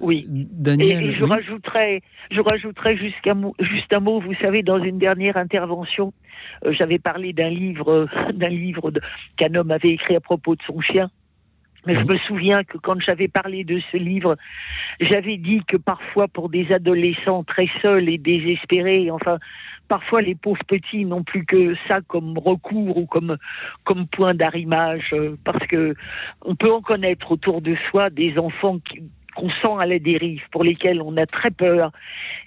[0.00, 0.26] oui.
[0.28, 1.04] Daniel.
[1.04, 4.20] Et, je rajouterais, je rajouterais juste un, mot, juste un mot.
[4.20, 6.12] Vous savez, dans une dernière intervention,
[6.64, 8.92] euh, j'avais parlé d'un livre, d'un livre
[9.36, 11.10] qu'un homme avait écrit à propos de son chien.
[11.86, 14.36] Mais je me souviens que quand j'avais parlé de ce livre,
[15.00, 19.38] j'avais dit que parfois pour des adolescents très seuls et désespérés, enfin,
[19.92, 23.36] parfois les pauvres petits n'ont plus que ça comme recours ou comme,
[23.84, 25.94] comme point d'arrimage, euh, parce que
[26.40, 28.78] on peut en connaître autour de soi des enfants
[29.36, 31.92] qu'on sent à la dérive, pour lesquels on a très peur,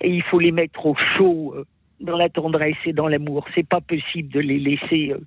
[0.02, 1.66] et il faut les mettre au chaud euh,
[2.00, 3.46] dans la tendresse et dans l'amour.
[3.54, 5.20] C'est pas possible de les laisser euh,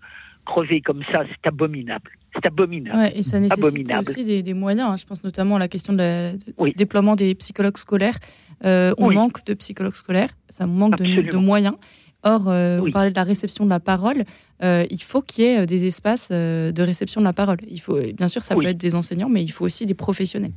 [0.44, 1.22] crever comme ça.
[1.24, 2.10] C'est abominable.
[2.34, 2.98] C'est abominable.
[2.98, 4.90] Ouais, et ça nécessite aussi des, moyens.
[4.90, 4.96] Hein.
[4.96, 8.18] Je pense notamment à la question du déploiement des psychologues scolaires.
[8.64, 11.76] Euh, on manque de psychologues scolaires, ça manque de, moyens.
[12.24, 14.24] Or, euh, on parlait de la réception de la parole.
[14.62, 17.58] il faut qu'il y ait des espaces de réception de la parole.
[17.70, 20.52] Il faut, bien sûr, ça peut être des enseignants, mais il faut aussi des professionnels.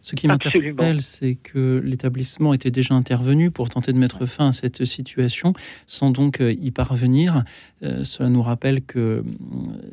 [0.00, 4.52] Ce qui m'interpelle, c'est que l'établissement était déjà intervenu pour tenter de mettre fin à
[4.52, 5.52] cette situation,
[5.86, 7.44] sans donc euh, y parvenir.
[7.82, 9.22] Euh, cela nous rappelle que euh,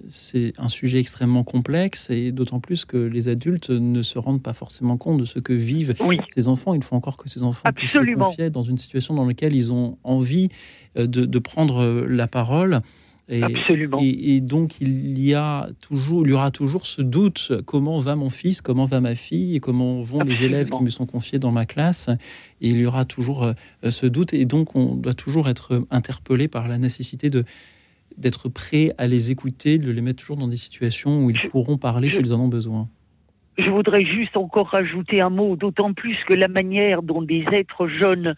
[0.07, 4.53] c'est un sujet extrêmement complexe et d'autant plus que les adultes ne se rendent pas
[4.53, 5.95] forcément compte de ce que vivent
[6.35, 6.73] ces enfants.
[6.73, 9.71] Il faut encore que ces enfants puissent se confier dans une situation dans laquelle ils
[9.71, 10.49] ont envie
[10.95, 12.81] de prendre la parole.
[13.27, 13.97] Et, Absolument.
[14.01, 18.29] Et, donc il y a toujours, il y aura toujours ce doute comment va mon
[18.29, 21.51] fils, comment va ma fille, et comment vont les élèves qui me sont confiés dans
[21.51, 22.09] ma classe.
[22.61, 23.53] Et il y aura toujours euh,
[23.89, 27.43] ce doute, et donc on doit toujours être interpellé par la nécessité de
[28.17, 31.77] d'être prêt à les écouter, de les mettre toujours dans des situations où ils pourront
[31.77, 32.87] parler s'ils en ont besoin.
[33.57, 37.87] Je voudrais juste encore rajouter un mot, d'autant plus que la manière dont des êtres
[37.87, 38.35] jeunes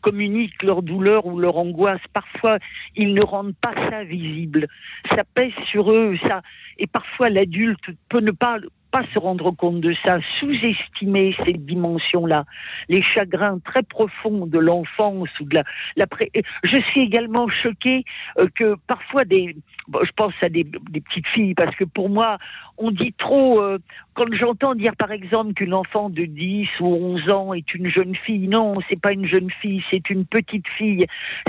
[0.00, 2.00] communiquent leur douleur ou leur angoisse.
[2.12, 2.58] Parfois,
[2.94, 4.66] ils ne rendent pas ça visible.
[5.10, 6.42] Ça pèse sur eux, ça.
[6.78, 8.58] Et parfois, l'adulte peut ne pas
[8.90, 12.44] pas se rendre compte de ça, sous-estimer cette dimension-là,
[12.88, 15.60] les chagrins très profonds de l'enfance ou de
[15.96, 16.06] la,
[16.64, 18.04] Je suis également choquée
[18.38, 19.56] euh, que parfois des,
[19.88, 22.38] je pense à des, petites filles parce que pour moi,
[22.78, 23.60] on dit trop.
[23.60, 23.78] Euh,
[24.14, 28.14] quand j'entends dire par exemple qu'une enfant de 10 ou 11 ans est une jeune
[28.14, 31.04] fille, non, c'est pas une jeune fille, c'est une petite fille.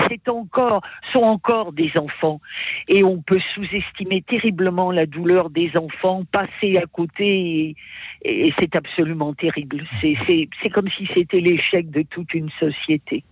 [0.10, 0.82] C'est encore,
[1.14, 2.42] sont encore des enfants,
[2.88, 9.34] et on peut sous-estimer terriblement la douleur des enfants, passer à côté, et, c'est absolument
[9.34, 9.86] terrible.
[10.02, 13.24] C'est comme si c'était l'échec de toute une société.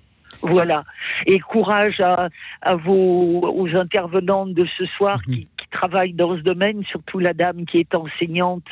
[0.42, 0.84] Voilà.
[1.26, 2.30] Et courage à,
[2.62, 5.36] à vos aux intervenantes de ce soir mhm.
[5.36, 8.66] qui, travaille dans ce domaine, surtout la dame qui est enseignante.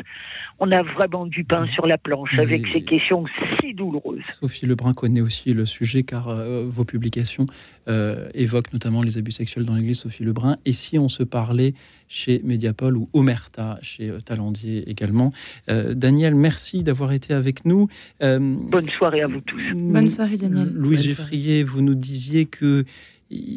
[0.59, 3.25] On a vraiment du pain sur la planche avec ces questions
[3.59, 4.23] si douloureuses.
[4.39, 7.45] Sophie Lebrun connaît aussi le sujet car euh, vos publications
[7.87, 10.57] euh, évoquent notamment les abus sexuels dans l'Église, Sophie Lebrun.
[10.65, 11.73] Et si on se parlait
[12.07, 15.33] chez Mediapol ou Omerta chez euh, Talandier également.
[15.67, 17.87] Daniel, merci d'avoir été avec nous.
[18.21, 19.61] Bonne soirée à vous tous.
[19.75, 20.71] Bonne soirée Daniel.
[20.73, 22.85] Louise Geffrier, vous nous disiez que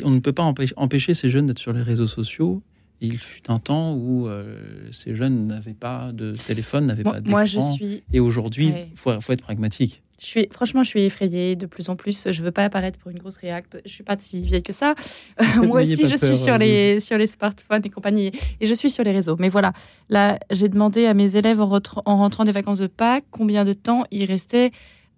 [0.02, 2.62] on ne peut pas empêcher ces jeunes d'être sur les réseaux sociaux
[3.00, 4.56] il fut un temps où euh,
[4.90, 7.30] ces jeunes n'avaient pas de téléphone, n'avaient pas d'écran.
[7.30, 8.02] Moi, je suis.
[8.12, 10.02] Et aujourd'hui, il faut, être pragmatique.
[10.18, 12.30] Je suis, franchement, je suis effrayée de plus en plus.
[12.30, 13.66] Je veux pas apparaître pour une grosse réac.
[13.84, 14.94] Je suis pas si vieille que ça.
[15.62, 18.32] moi aussi, je suis sur les, sur les smartphones et compagnie.
[18.60, 19.36] Et je suis sur les réseaux.
[19.38, 19.74] Mais voilà,
[20.08, 23.74] là, j'ai demandé à mes élèves en, en rentrant des vacances de Pâques combien de
[23.74, 24.72] temps ils restaient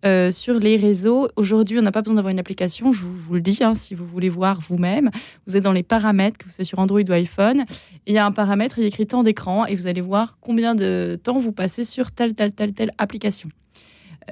[0.04, 1.28] euh, sur les réseaux.
[1.34, 4.06] Aujourd'hui, on n'a pas besoin d'avoir une application, je vous, le dis, hein, si vous
[4.06, 5.10] voulez voir vous-même.
[5.46, 7.64] Vous êtes dans les paramètres, que vous soyez sur Android ou iPhone.
[8.06, 11.18] Il y a un paramètre, il écrit temps d'écran, et vous allez voir combien de
[11.20, 13.48] temps vous passez sur telle, telle, telle, telle application.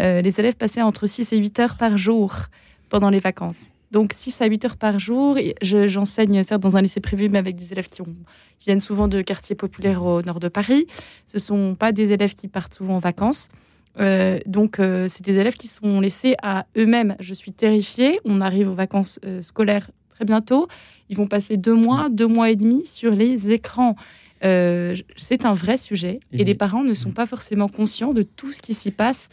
[0.00, 2.34] Euh, les élèves passaient entre 6 et 8 heures par jour
[2.88, 3.70] pendant les vacances.
[3.90, 5.36] Donc 6 à 8 heures par jour.
[5.62, 9.20] J'enseigne certes dans un lycée privé, mais avec des élèves qui, qui viennent souvent de
[9.22, 10.86] quartiers populaires au nord de Paris.
[11.26, 13.48] Ce ne sont pas des élèves qui partent souvent en vacances.
[13.98, 17.16] Euh, donc, euh, c'est des élèves qui sont laissés à eux-mêmes.
[17.20, 18.20] Je suis terrifiée.
[18.24, 20.68] On arrive aux vacances euh, scolaires très bientôt.
[21.08, 23.96] Ils vont passer deux mois, deux mois et demi sur les écrans.
[24.42, 28.62] c'est un vrai sujet et, les parents ne sont pas forcément conscients de tout ce
[28.62, 29.28] qui s'y passe,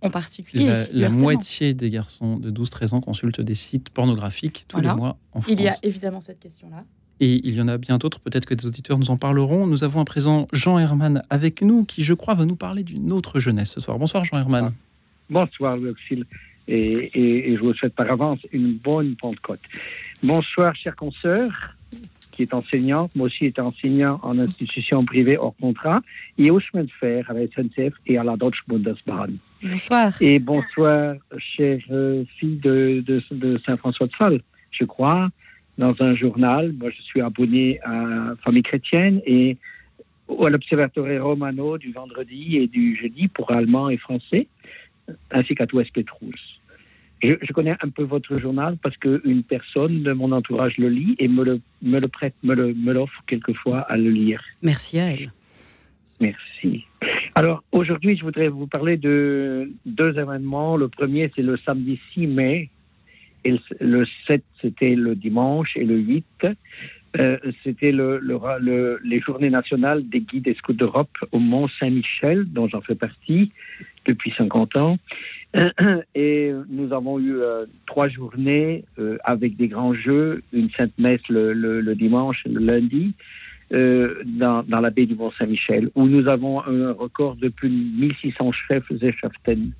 [0.00, 0.72] en particulier.
[0.92, 5.40] La, moitié des garçons de 12-13 ans consultent des sites pornographiques tous les mois en
[5.40, 5.52] France.
[5.52, 6.84] Il y a évidemment cette question-là.
[7.20, 9.66] Et il y en a bien d'autres, peut-être que des auditeurs nous en parleront.
[9.66, 13.12] Nous avons à présent Jean Herman avec nous, qui je crois va nous parler d'une
[13.12, 13.98] autre jeunesse ce soir.
[13.98, 14.72] Bonsoir Jean Herman.
[15.30, 16.24] Bonsoir Luxil,
[16.68, 19.60] et, et, et, je vous souhaite par avance une bonne Pentecôte.
[20.22, 21.74] Bonsoir chers consoeurs,
[22.32, 26.00] qui est enseignante, moi aussi étais enseignant en institution privée hors contrat,
[26.38, 29.36] et au chemin de fer à la SNCF et à la Deutsche Bundesbahn.
[29.62, 30.12] Bonsoir.
[30.20, 34.40] Et bonsoir, chère euh, fille de, de, de Saint-François de Sales.
[34.70, 35.30] Je crois,
[35.78, 39.56] dans un journal, moi je suis abonné à Famille chrétienne et
[40.28, 44.48] à l'Observatoire Romano du vendredi et du jeudi pour allemand et français,
[45.30, 46.60] ainsi qu'à Touest Petrus.
[47.22, 51.16] Je, je, connais un peu votre journal parce qu'une personne de mon entourage le lit
[51.18, 54.40] et me le, me le prête, me l'offre me quelquefois à le lire.
[54.62, 55.32] Merci à elle.
[56.20, 56.84] Merci.
[57.34, 60.76] Alors aujourd'hui, je voudrais vous parler de deux événements.
[60.76, 62.70] Le premier, c'est le samedi 6 mai.
[63.44, 65.76] Le, le 7, c'était le dimanche.
[65.76, 66.24] Et le 8,
[67.18, 72.44] euh, c'était le, le, les journées nationales des guides et scouts d'Europe au Mont Saint-Michel,
[72.44, 73.50] dont j'en fais partie
[74.04, 74.98] depuis 50 ans.
[76.14, 81.26] Et nous avons eu euh, trois journées euh, avec des grands jeux, une sainte messe
[81.30, 83.14] le, le, le dimanche le lundi
[83.70, 88.00] dans, dans, la baie du Mont Saint-Michel, où nous avons un record de plus de
[88.00, 89.72] 1600 chefs et cheftaines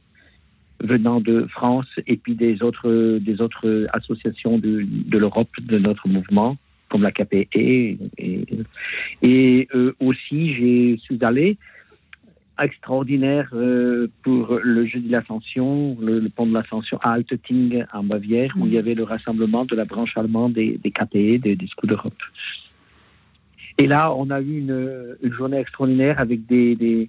[0.82, 6.08] venant de France et puis des autres, des autres associations de, de l'Europe de notre
[6.08, 6.56] mouvement,
[6.88, 7.46] comme la KPE.
[7.52, 7.98] Et,
[9.22, 11.56] et, euh, aussi, j'ai suis allé
[12.60, 18.02] extraordinaire euh, pour le jeudi de l'Ascension, le, le, pont de l'Ascension à Altötting, en
[18.02, 21.56] Bavière, où il y avait le rassemblement de la branche allemande des, des KPE, des,
[21.56, 22.20] des scouts d'Europe.
[23.78, 27.08] Et là, on a eu une, une journée extraordinaire avec des, des,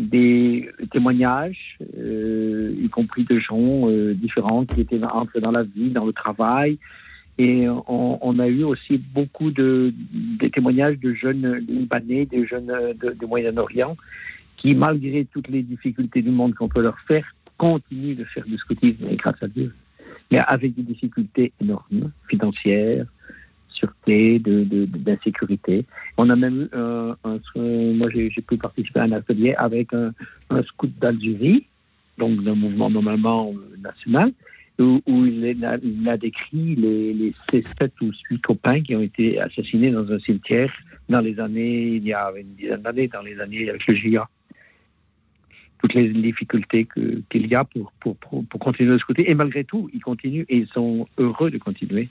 [0.00, 5.90] des témoignages, euh, y compris de gens euh, différents qui étaient entrés dans la vie,
[5.90, 6.78] dans le travail.
[7.38, 13.12] Et on, a eu aussi beaucoup de, de témoignages de jeunes Libanais, des jeunes de,
[13.12, 13.96] de Moyen-Orient,
[14.58, 17.24] qui, malgré toutes les difficultés du monde qu'on peut leur faire,
[17.56, 19.72] continuent de faire du scoutisme, grâce à Dieu.
[20.30, 23.06] Mais avec des difficultés énormes, financières,
[23.80, 25.84] sûreté, d'insécurité.
[26.16, 27.38] On a même eu un, un
[27.94, 30.12] moi j'ai pu participer à un atelier avec un,
[30.68, 31.66] scout d'Algérie,
[32.18, 34.32] donc d'un mouvement normalement national,
[34.78, 40.10] où, il, a, décrit les, les 7 ou 8 copains qui ont été assassinés dans
[40.10, 40.72] un cimetière
[41.10, 44.28] dans les années, il y a une dizaine d'années, dans les années avec le GIA
[45.82, 49.30] toutes les difficultés qu'il qu y a pour, pour, pour, pour continuer de scouter.
[49.30, 52.08] Et malgré tout, ils continuent et ils sont heureux de continuer.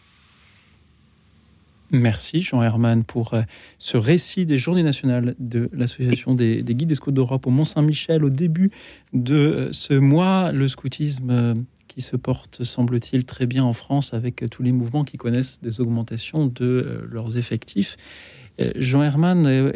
[1.91, 3.33] Merci Jean Herman pour
[3.77, 8.23] ce récit des Journées nationales de l'Association des, des, guides des scouts d'Europe au Mont-Saint-Michel
[8.23, 8.71] au début
[9.13, 10.51] de ce mois.
[10.51, 11.53] Le scoutisme
[11.87, 15.81] qui se porte, semble-t-il, très bien en France avec tous les mouvements qui connaissent des
[15.81, 17.97] augmentations de leurs effectifs.
[18.75, 19.71] Jean Herman,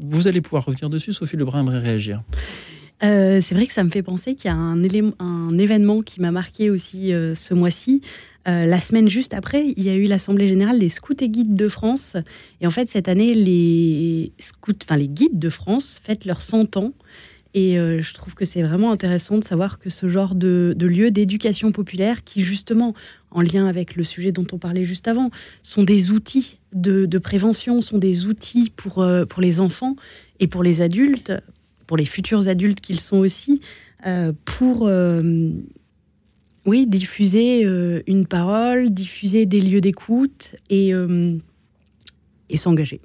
[0.00, 1.12] vous allez pouvoir revenir dessus.
[1.12, 2.22] Sophie Lebrun aimerait réagir.
[3.02, 4.82] Euh, c'est vrai que ça me fait penser qu'il y a un,
[5.58, 8.02] événement qui m'a marqué aussi euh, ce mois-ci.
[8.46, 11.54] Euh, la semaine juste après, il y a eu l'Assemblée générale des scouts et guides
[11.54, 12.16] de France.
[12.60, 16.76] Et en fait, cette année, les, scouts, enfin, les guides de France fêtent leurs 100
[16.76, 16.92] ans.
[17.56, 21.12] Et je trouve que c'est vraiment intéressant de savoir que ce genre de, de lieu
[21.12, 22.94] d'éducation populaire, qui justement,
[23.30, 25.30] en lien avec le sujet dont on parlait juste avant,
[25.62, 29.04] sont des outils de, prévention, sont des outils pour
[29.38, 29.94] les enfants
[30.40, 31.32] et pour les adultes,
[31.86, 33.60] pour les futurs adultes qu'ils sont aussi,
[34.06, 34.90] euh, pour
[36.66, 37.62] oui, diffuser
[38.06, 40.92] une parole, diffuser des lieux d'écoute et,
[42.48, 43.00] et s'engager.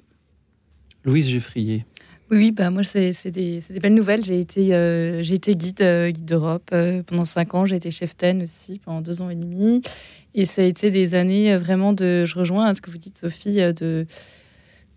[1.04, 1.84] Louise Geffrier.
[2.30, 4.24] Oui, bah moi, c'est des, des, belles nouvelles.
[4.24, 7.66] J'ai été, euh, été guide, euh, guide d'Europe euh, pendant cinq ans.
[7.66, 9.82] J'ai été chef ten aussi pendant deux ans et demi.
[10.34, 12.24] Et ça a été des années vraiment de.
[12.26, 14.06] Je rejoins à ce que vous dites, Sophie, de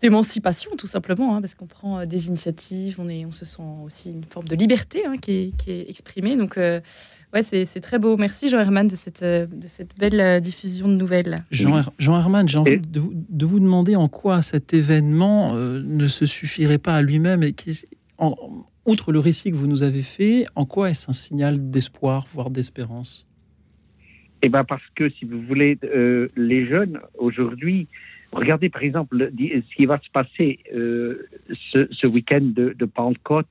[0.00, 4.12] d'émancipation, tout simplement, hein, parce qu'on prend des initiatives, on, est, on se sent aussi
[4.12, 6.36] une forme de liberté hein, qui, est, qui, est, exprimée.
[6.36, 8.16] Donc, ouais, c'est très beau.
[8.16, 11.44] Merci, Jean Herman, de cette, de cette belle diffusion de nouvelles.
[11.50, 15.82] Jean, Jean Herman, j'ai envie de vous, de vous, demander en quoi cet événement euh,
[15.84, 17.84] ne se suffirait pas à lui-même et qui,
[18.18, 18.36] en,
[18.86, 22.50] outre le récit que vous nous avez fait, en quoi est-ce un signal d'espoir, voire
[22.50, 23.26] d'espérance?
[24.42, 27.88] Eh bien, parce que, si vous voulez, euh, les jeunes, aujourd'hui,
[28.34, 31.28] regardez par exemple ce qui va se passer euh,
[31.72, 33.48] ce, ce week-end de, de Pentecôte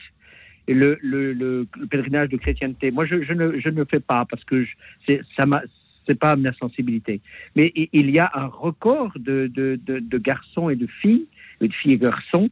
[0.68, 2.92] le, le, le, pèlerinage de chrétienté.
[2.92, 4.66] Moi, je, je, ne, je ne fais pas parce que
[5.06, 5.46] c'est ça
[6.06, 7.22] c'est pas ma sensibilité.
[7.56, 11.28] Mais il y a un record de, de, de, de garçons et de filles,
[11.62, 12.50] de filles et garçons,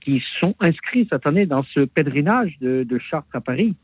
[0.00, 3.74] qui sont inscrits cette année dans ce pèlerinage de, de Chartres à Paris.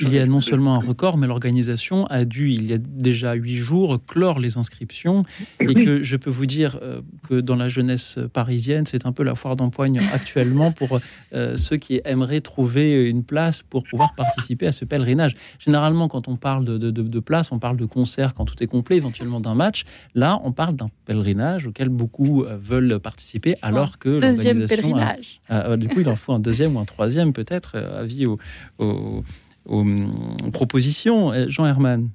[0.00, 3.34] Il y a non seulement un record, mais l'organisation a dû, il y a déjà
[3.34, 5.24] huit jours, clore les inscriptions.
[5.60, 9.22] Et que je peux vous dire euh, que dans la jeunesse parisienne, c'est un peu
[9.22, 11.00] la foire d'empoigne actuellement pour
[11.34, 15.34] euh, ceux qui aimeraient trouver une place pour pouvoir participer à ce pèlerinage.
[15.58, 18.96] Généralement, quand on parle de, de, place, on parle de concert quand tout est complet,
[18.96, 19.84] éventuellement d'un match.
[20.14, 25.40] Là, on parle d'un pèlerinage auquel beaucoup euh, veulent participer, alors que deuxième pèlerinage.
[25.76, 28.38] du coup, il en faut un deuxième ou un troisième peut-être, avis au,
[28.78, 29.22] au
[29.66, 29.84] aux,
[30.52, 31.32] propositions.
[31.32, 32.08] Euh, Jean Herman.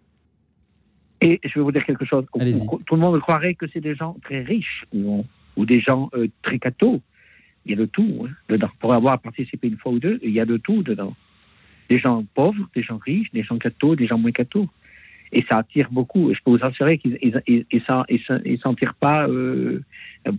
[1.22, 2.26] Et je vais vous dire quelque chose.
[2.32, 5.26] Tout le monde croirait que c'est des gens très riches ou,
[5.56, 7.02] ou des gens euh, très cathos.
[7.66, 8.70] Il y a de tout hein, dedans.
[8.80, 11.16] Pour avoir participé une fois ou deux, il y a de tout dedans.
[11.90, 14.68] Des gens pauvres, des gens riches, des gens cathos, des gens moins cathos.
[15.34, 16.34] Et ça attire beaucoup.
[16.34, 19.82] Je peux vous assurer qu'ils ne s'en tirent pas euh,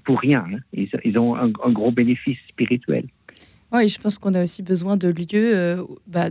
[0.04, 0.46] pour rien.
[0.50, 0.58] Hein.
[0.72, 3.04] Ils, ont un, un, gros bénéfice spirituel.
[3.70, 6.30] Oui, je pense qu'on a aussi besoin de lieux euh, bah,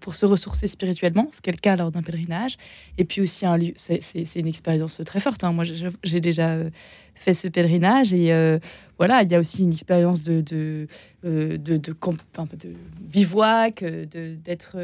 [0.00, 2.56] pour se ressourcer spirituellement, ce qui est le cas lors d'un pèlerinage.
[2.96, 4.00] Et puis aussi, un lieu, c'est,
[4.36, 5.44] une expérience très forte.
[5.44, 5.52] Hein.
[5.52, 5.64] Moi,
[6.02, 6.70] j'ai déjà euh,
[7.14, 8.58] fait ce pèlerinage et euh,
[8.96, 10.86] voilà, il y a aussi une expérience de,
[13.00, 14.78] bivouac, d'être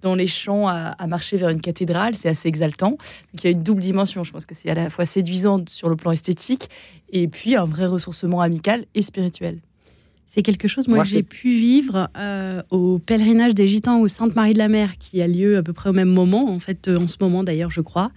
[0.00, 2.16] dans les champs à, à, marcher vers une cathédrale.
[2.16, 2.92] C'est assez exaltant.
[2.92, 2.98] Donc,
[3.34, 4.24] il y a une double dimension.
[4.24, 6.70] Je pense que c'est à la fois séduisant sur le plan esthétique
[7.10, 9.58] et puis un vrai ressourcement amical et spirituel.
[10.34, 14.54] C'est quelque chose, moi, que j'ai pu vivre euh, au pèlerinage des Gitans au Sainte-Marie
[14.54, 16.96] de la Mer, qui a lieu à peu près au même moment, en fait, euh,
[16.96, 18.12] en ce moment d'ailleurs, je crois,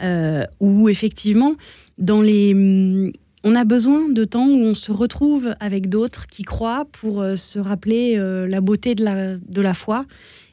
[0.00, 1.56] euh, où effectivement,
[1.98, 3.10] dans les, mm,
[3.42, 7.58] on a besoin de temps où on se retrouve avec d'autres qui croient pour se
[7.58, 10.06] rappeler la beauté de la, de la foi.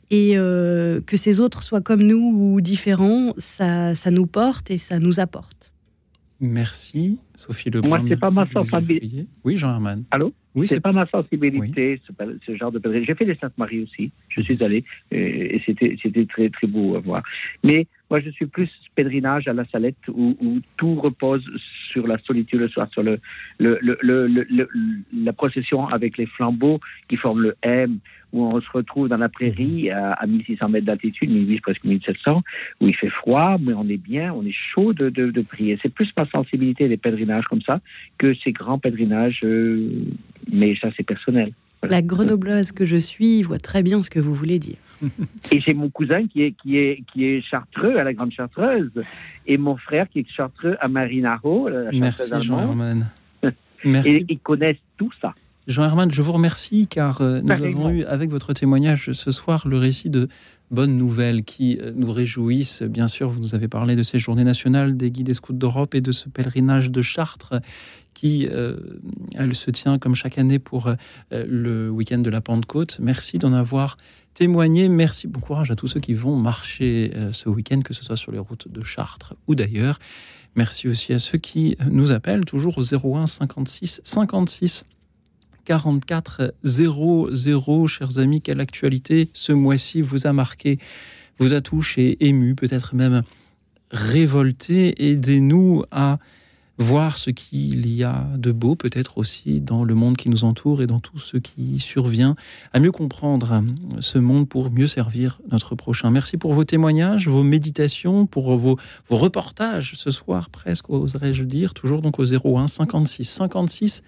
[0.10, 4.98] Et que ces autres soient comme nous ou différents, ça, ça nous porte et ça
[4.98, 5.72] nous apporte.
[6.40, 7.90] Merci, Sophie Lebrun.
[7.90, 8.48] Moi, c'est pas ma.
[9.44, 10.04] Oui, Jean Herman.
[10.12, 10.34] Allô?
[10.56, 12.02] Oui, c'est pas ma sensibilité,
[12.46, 13.08] ce, genre de pèlerinage.
[13.08, 14.12] J'ai fait les Saintes-Marie aussi.
[14.30, 17.24] Je suis allé euh, et c'était, c'était très, très beau à voir.
[17.64, 20.36] Mais moi, je suis plus pèlerinage à la Salette où,
[20.78, 21.44] tout repose
[21.92, 23.20] sur la solitude le soir, sur le,
[23.60, 24.70] le, le,
[25.14, 26.80] la procession avec les flambeaux
[27.10, 28.00] qui forment le M,
[28.32, 30.14] où on se retrouve dans la prairie mhm.
[30.20, 32.44] à, 1600 mètres d'altitude, 1800, presque 1700,
[32.82, 35.80] où il fait froid, mais on est bien, on est chaud de, de, prier.
[35.82, 37.80] C'est plus ma sensibilité des pèlerinages comme ça
[38.18, 40.06] que ces grands pèlerinages, euh,
[40.52, 41.54] mais ça c'est personnel.
[41.90, 44.78] La grenobloise que je suis voit très bien ce que vous voulez dire.
[45.52, 48.92] Et j'ai mon cousin qui est, qui, est, qui est chartreux à la Grande Chartreuse
[49.46, 53.10] et mon frère qui est chartreux à Marinaro, la Merci Jean-Hermann.
[53.84, 55.36] Et ils connaissent tout ça.
[55.68, 59.80] Jean-Hermann, je vous remercie car euh, nous avons eu avec votre témoignage ce soir le
[59.80, 60.30] récit de
[60.70, 62.84] bonnes nouvelles qui euh, nous réjouissent.
[62.84, 65.96] Bien sûr, vous nous avez parlé de ces journées nationales des guides et scouts d'Europe
[65.96, 67.56] et de ce pèlerinage de Chartres
[68.16, 68.78] qui euh,
[69.36, 70.92] elle se tient comme chaque année pour
[71.32, 72.98] le week-end de la Pentecôte.
[73.00, 73.98] Merci d'en avoir
[74.34, 74.90] témoigné.
[74.90, 78.32] Merci, bon courage à tous ceux qui vont marcher ce week-end, que ce soit sur
[78.32, 80.00] les routes de Chartres ou d'ailleurs.
[80.56, 84.86] Merci aussi à ceux qui nous appellent toujours au 01 56 56
[85.66, 87.88] 44 00.
[87.88, 90.80] Chers amis, quelle actualité ce mois-ci vous a marqué,
[91.40, 93.24] vous a touché, ému, peut-être même
[93.92, 95.12] révolté?
[95.12, 96.20] Aidez-nous à
[96.78, 100.82] voir ce qu'il y a de beau peut-être aussi dans le monde qui nous entoure
[100.82, 102.36] et dans tout ce qui survient,
[102.74, 103.64] à mieux comprendre
[104.00, 106.12] ce monde pour mieux servir notre prochain.
[106.12, 108.78] Merci pour vos témoignages, vos méditations, pour vos,
[109.10, 114.04] reportages ce soir presque, oserais-je dire, toujours donc au 01 56 56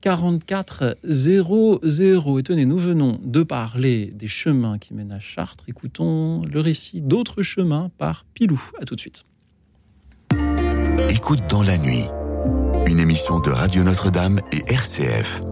[0.00, 2.38] 44 00.
[2.38, 5.64] Et tenez, nous venons de parler des chemins qui mènent à Chartres.
[5.68, 8.60] Écoutons le récit d'autres chemins par Pilou.
[8.80, 9.24] À tout de suite.
[11.12, 12.04] Écoute dans la nuit,
[12.86, 15.42] une émission de Radio Notre-Dame et RCF.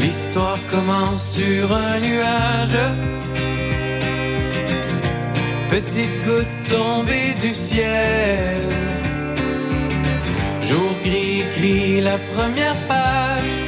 [0.00, 2.78] L'histoire commence sur un nuage.
[5.68, 8.62] Petite goutte tombée du ciel.
[10.60, 13.58] Jour gris écrit la première page.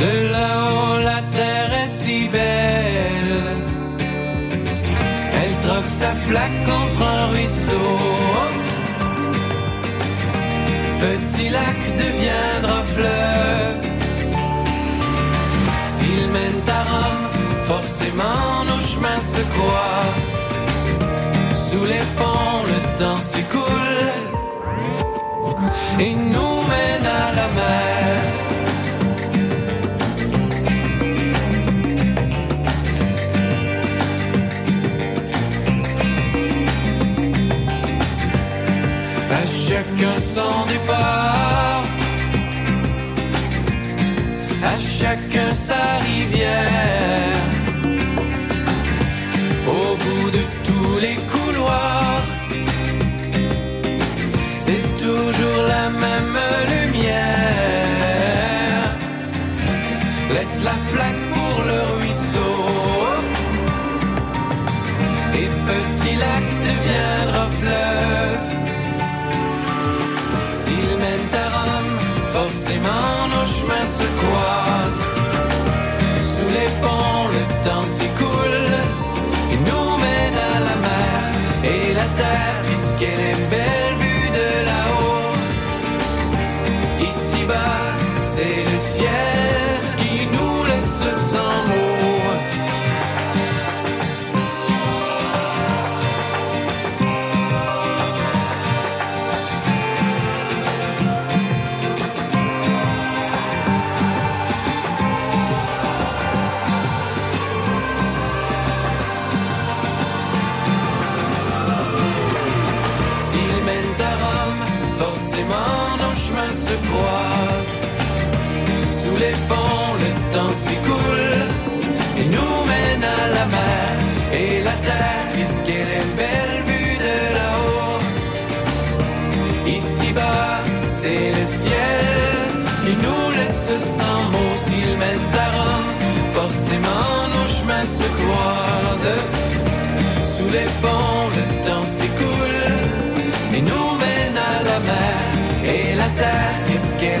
[0.00, 3.56] De là-haut, la terre est si belle.
[5.40, 7.98] Elle troque sa flaque contre un ruisseau.
[11.00, 13.84] Petit lac deviendra fleuve
[16.34, 17.23] mènent à Rome,
[17.66, 20.30] forcément nos chemins se croisent.
[21.66, 24.12] Sous les ponts, le temps s'écoule
[25.98, 28.22] et nous mène à la mer.
[39.30, 41.84] À chacun son départ,
[44.62, 47.23] à chacun sa rivière.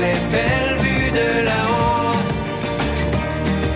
[0.02, 0.64] Est belle
[1.12, 2.18] de là-haut.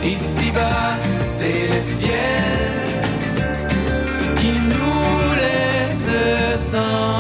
[0.05, 0.97] Ici-bas,
[1.27, 3.01] c'est le ciel
[4.37, 6.11] qui nous laisse
[6.71, 7.19] sans.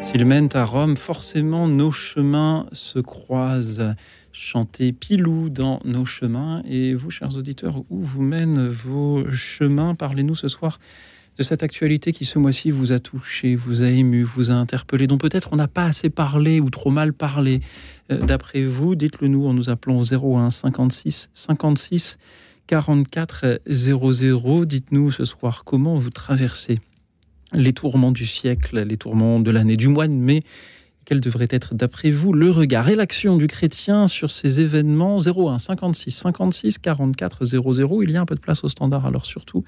[0.00, 3.94] S'ils mènent à Rome, forcément nos chemins se croisent.
[4.32, 6.62] Chantez Pilou dans nos chemins.
[6.68, 10.78] Et vous, chers auditeurs, où vous mènent vos chemins Parlez-nous ce soir
[11.36, 15.06] de cette actualité qui ce mois-ci vous a touché, vous a ému, vous a interpellé,
[15.06, 17.60] dont peut-être on n'a pas assez parlé ou trop mal parlé.
[18.10, 22.18] Euh, D'après vous, dites-le nous en nous appelant au 01 56 56
[22.66, 24.64] 44 00.
[24.64, 26.80] Dites-nous ce soir comment vous traversez
[27.52, 30.42] les tourments du siècle, les tourments de l'année, du mois de mai.
[31.04, 35.18] Quel devrait être, d'après vous, le regard et l'action du chrétien sur ces événements?
[35.18, 38.02] 01 56 56 44 00.
[38.02, 39.64] Il y a un peu de place au standard, alors surtout,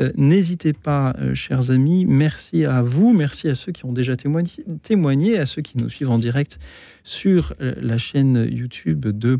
[0.00, 2.04] euh, n'hésitez pas, euh, chers amis.
[2.04, 4.50] Merci à vous, merci à ceux qui ont déjà témoigné,
[4.82, 6.60] témoigné à ceux qui nous suivent en direct
[7.02, 9.38] sur euh, la chaîne YouTube de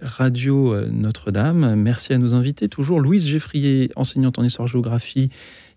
[0.00, 1.74] Radio Notre-Dame.
[1.74, 5.30] Merci à nos invités, toujours Louise Geffrier, enseignante en histoire-géographie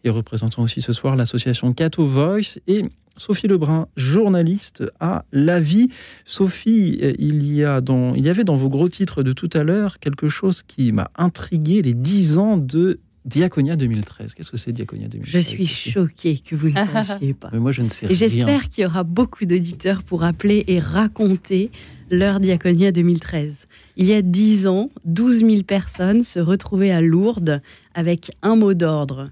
[0.03, 2.85] et représentant aussi ce soir l'association Cato Voice et
[3.17, 5.89] Sophie Lebrun, journaliste à La Vie.
[6.25, 9.49] Sophie, euh, il y, a dans, il y avait dans vos gros titres de tout
[9.53, 14.33] à l'heure quelque chose qui m'a intrigué, les 10 ans de Diaconia 2013.
[14.33, 17.49] Qu'est-ce que c'est Diaconia 2013 Je suis choquée que vous ne sachiez pas.
[17.51, 18.17] Mais moi, je ne sais Et rien.
[18.17, 21.71] j'espère qu'il y aura beaucoup d'auditeurs pour appeler et raconter
[22.11, 23.67] leur Diaconia 2013.
[23.97, 27.61] Il y a dix ans, 12 000 personnes se retrouvaient à Lourdes
[27.95, 29.31] avec un mot d'ordre.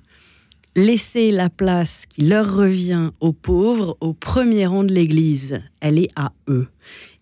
[0.75, 5.61] Laisser la place qui leur revient aux pauvres au premier rang de l'Église.
[5.81, 6.67] Elle est à eux.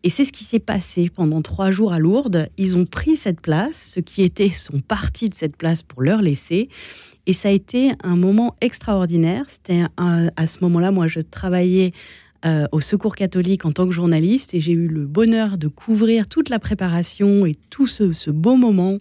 [0.03, 2.47] Et c'est ce qui s'est passé pendant trois jours à Lourdes.
[2.57, 6.21] Ils ont pris cette place, ceux qui étaient sont partis de cette place pour leur
[6.21, 6.69] laisser.
[7.25, 9.43] Et ça a été un moment extraordinaire.
[9.47, 11.91] C'était à ce moment-là, moi, je travaillais
[12.45, 16.27] euh, au Secours catholique en tant que journaliste et j'ai eu le bonheur de couvrir
[16.27, 18.97] toute la préparation et tout ce, ce beau moment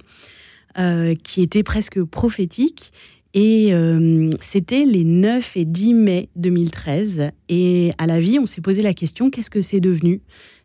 [0.79, 2.93] euh, qui était presque prophétique.
[3.33, 7.31] Et euh, c'était les 9 et 10 mai 2013.
[7.49, 10.21] Et à la vie, on s'est posé la question qu'est-ce que c'est devenu?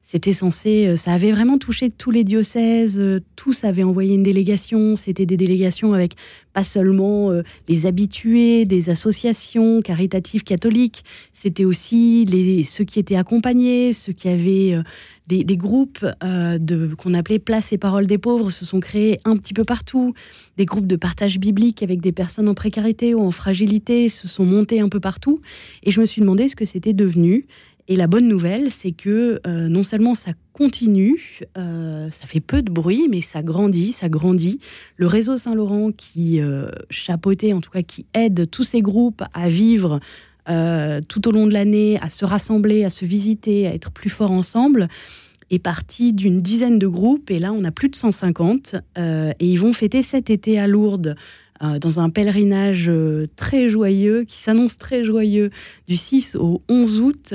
[0.07, 4.21] C'était censé, euh, ça avait vraiment touché tous les diocèses, euh, tous avaient envoyé une
[4.21, 4.95] délégation.
[4.95, 6.13] C'était des délégations avec
[6.53, 11.03] pas seulement euh, les habitués des associations caritatives catholiques,
[11.33, 14.77] c'était aussi les, ceux qui étaient accompagnés, ceux qui avaient
[15.27, 16.05] des, groupes
[16.97, 20.13] qu'on appelait Place et Paroles des pauvres se sont créés un petit peu partout.
[20.55, 24.45] Des groupes de partage biblique avec des personnes en précarité ou en fragilité se sont
[24.45, 25.41] montés un peu partout.
[25.83, 27.47] Et je me suis demandé ce que c'était devenu.
[27.87, 32.63] Et la bonne nouvelle, c'est que euh, non seulement ça continue, euh, ça fait peu
[32.63, 34.59] de bruit, mais ça grandit, ça grandit.
[34.97, 39.49] Le réseau Saint-Laurent qui euh, chapeautait, en tout cas qui aide tous ces groupes à
[39.49, 39.99] vivre
[41.07, 44.31] tout au long de l'année, à se rassembler, à se visiter, à être plus forts
[44.31, 44.89] ensemble,
[45.49, 47.31] est parti d'une dizaine de groupes.
[47.31, 48.75] Et là, on a plus de 150.
[48.97, 51.15] euh, et ils vont fêter cet été à Lourdes
[51.63, 55.51] euh, dans un pèlerinage euh, très joyeux, qui s'annonce très joyeux,
[55.87, 57.33] du 6 au 11 août,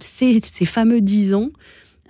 [0.00, 1.50] ces, ces, fameux 10 ans.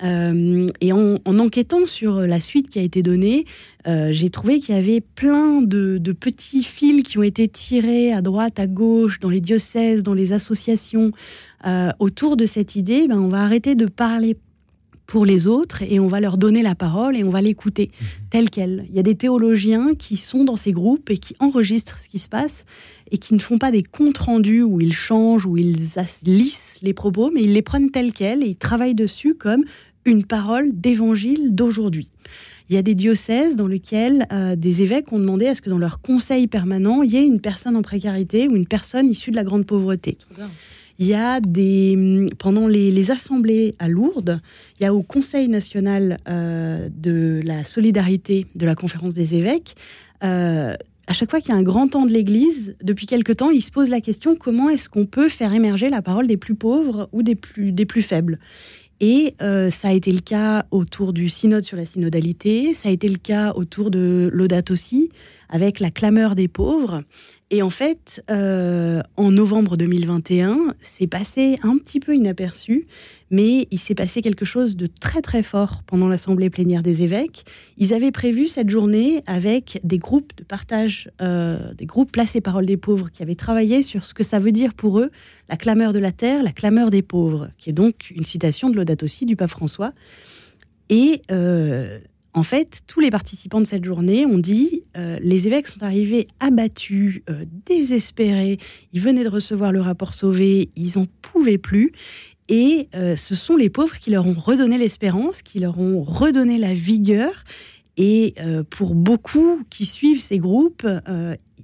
[0.03, 3.45] et en, enquêtant sur la suite qui a été donnée,
[3.87, 8.23] j'ai trouvé qu'il y avait plein de, de, petits fils qui ont été tirés à
[8.23, 11.13] droite, à gauche, dans les diocèses, dans les associations,
[11.99, 13.07] autour de cette idée.
[13.07, 14.37] Ben, on va arrêter de parler
[15.13, 18.07] pour les autres et on va leur donner la parole et on va l'écouter mhm.
[18.31, 18.87] telle qu'elle.
[18.89, 22.19] Il y a des théologiens qui sont dans ces groupes et qui enregistrent ce qui
[22.19, 22.65] se passe
[23.11, 25.77] et qui ne font pas des comptes rendus où ils changent, où ils
[26.25, 29.65] lissent les propos, mais ils les prennent telles quelles et ils travaillent dessus comme
[30.07, 32.09] une parole d'évangile d'aujourd'hui.
[32.71, 35.69] Il y a des diocèses dans lesquels euh, des évêques ont demandé à ce que
[35.69, 39.31] dans leur conseil permanent, il y ait une personne en précarité ou une personne issue
[39.31, 40.17] de la grande pauvreté.
[40.99, 44.41] Il y a des pendant les, assemblées à Lourdes,
[44.79, 49.75] il y a au Conseil national euh, de la solidarité de la conférence des évêques.
[50.23, 50.75] Euh,
[51.07, 53.61] à chaque fois qu'il y a un grand temps de l'Église, depuis quelque temps, il
[53.61, 57.09] se pose la question comment est-ce qu'on peut faire émerger la parole des plus pauvres
[57.13, 58.39] ou des plus, des plus faibles?
[59.01, 62.93] Et euh, ça a été le cas autour du synode sur la synodalité, ça a
[62.93, 65.11] été le cas autour de l'Audate aussi,
[65.49, 67.03] avec la clameur des pauvres.
[67.55, 72.87] Et en fait, euh, en novembre 2021, c'est passé un petit peu inaperçu,
[73.31, 77.45] mais il s'est passé quelque chose de très très fort pendant l'Assemblée plénière des évêques.
[77.77, 82.65] Ils avaient prévu cette journée avec des groupes de partage, euh, des groupes placés Parole
[82.65, 85.11] des pauvres, qui avaient travaillé sur ce que ça veut dire pour eux,
[85.51, 88.77] la clameur de la terre, la clameur des pauvres, qui est donc une citation de
[88.77, 89.93] l'Audate aussi du pape François.
[90.89, 91.99] Et euh,
[92.35, 96.29] en fait, tous les participants de cette journée ont dit euh, les évêques sont arrivés
[96.41, 98.59] abattus, euh, désespérés.
[98.95, 101.93] Ils venaient de recevoir le rapport Sauvé, ils n'en pouvaient plus.
[102.49, 106.57] Et euh, ce sont les pauvres qui leur ont redonné l'espérance, qui leur ont redonné
[106.57, 107.45] la vigueur.
[107.99, 108.37] Et
[108.71, 110.87] pour beaucoup qui suivent ces groupes,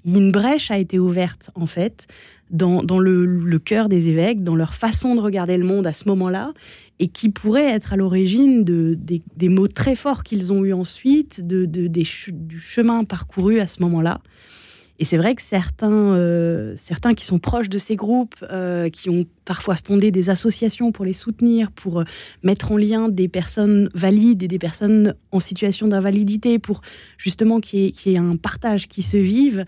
[0.05, 2.07] une brèche a été ouverte, en fait,
[2.51, 6.53] dans, le, cœur des évêques, dans leur façon de regarder le monde à ce moment-là
[7.01, 11.47] et qui pourrait être à l'origine de, des, mots très forts qu'ils ont eus ensuite,
[11.47, 14.21] de, du chemin parcouru à ce moment-là.
[15.01, 19.09] Et c'est vrai que certains, euh, certains qui sont proches de ces groupes, euh, qui
[19.11, 22.05] ont parfois fondé des associations pour les soutenir, pour euh,
[22.43, 26.81] mettre en lien des personnes valides et des personnes en situation d'invalidité, pour
[27.17, 29.65] justement qu'il y, ait un partage qui se vive,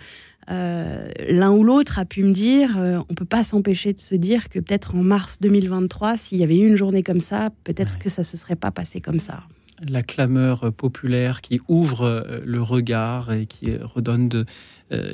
[0.50, 4.14] euh, l'un ou l'autre a pu me dire, euh, on peut pas s'empêcher de se
[4.14, 7.98] dire que peut-être en mars 2023, s'il y avait eu une journée comme ça, peut-être
[7.98, 9.42] que ça se serait pas passé comme ça.
[9.86, 14.44] La clameur populaire qui ouvre euh, le regard et qui redonne de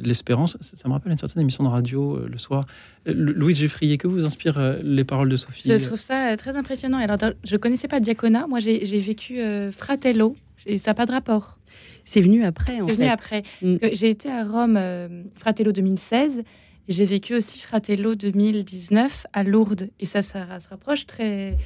[0.02, 0.56] l'espérance.
[0.62, 2.64] Ça me rappelle une certaine émission de radio le soir.
[3.04, 5.70] Louise Geffrier, que vous inspire les paroles de Sophie?
[5.70, 6.96] Je trouve ça très impressionnant.
[6.96, 8.46] Alors, je connaissais pas Diacona.
[8.46, 9.38] Moi, j'ai vécu
[9.72, 11.58] Fratello et ça n'a pas de rapport.
[12.06, 12.94] C'est venu après, en fait.
[12.94, 13.42] C'est venu après.
[13.60, 13.76] Mm.
[13.92, 16.44] J'ai été à Rome, euh, Fratello 2016.
[16.88, 19.90] J'ai vécu aussi Fratello 2019 à Lourdes.
[19.98, 21.58] Et ça, ça, se rapproche très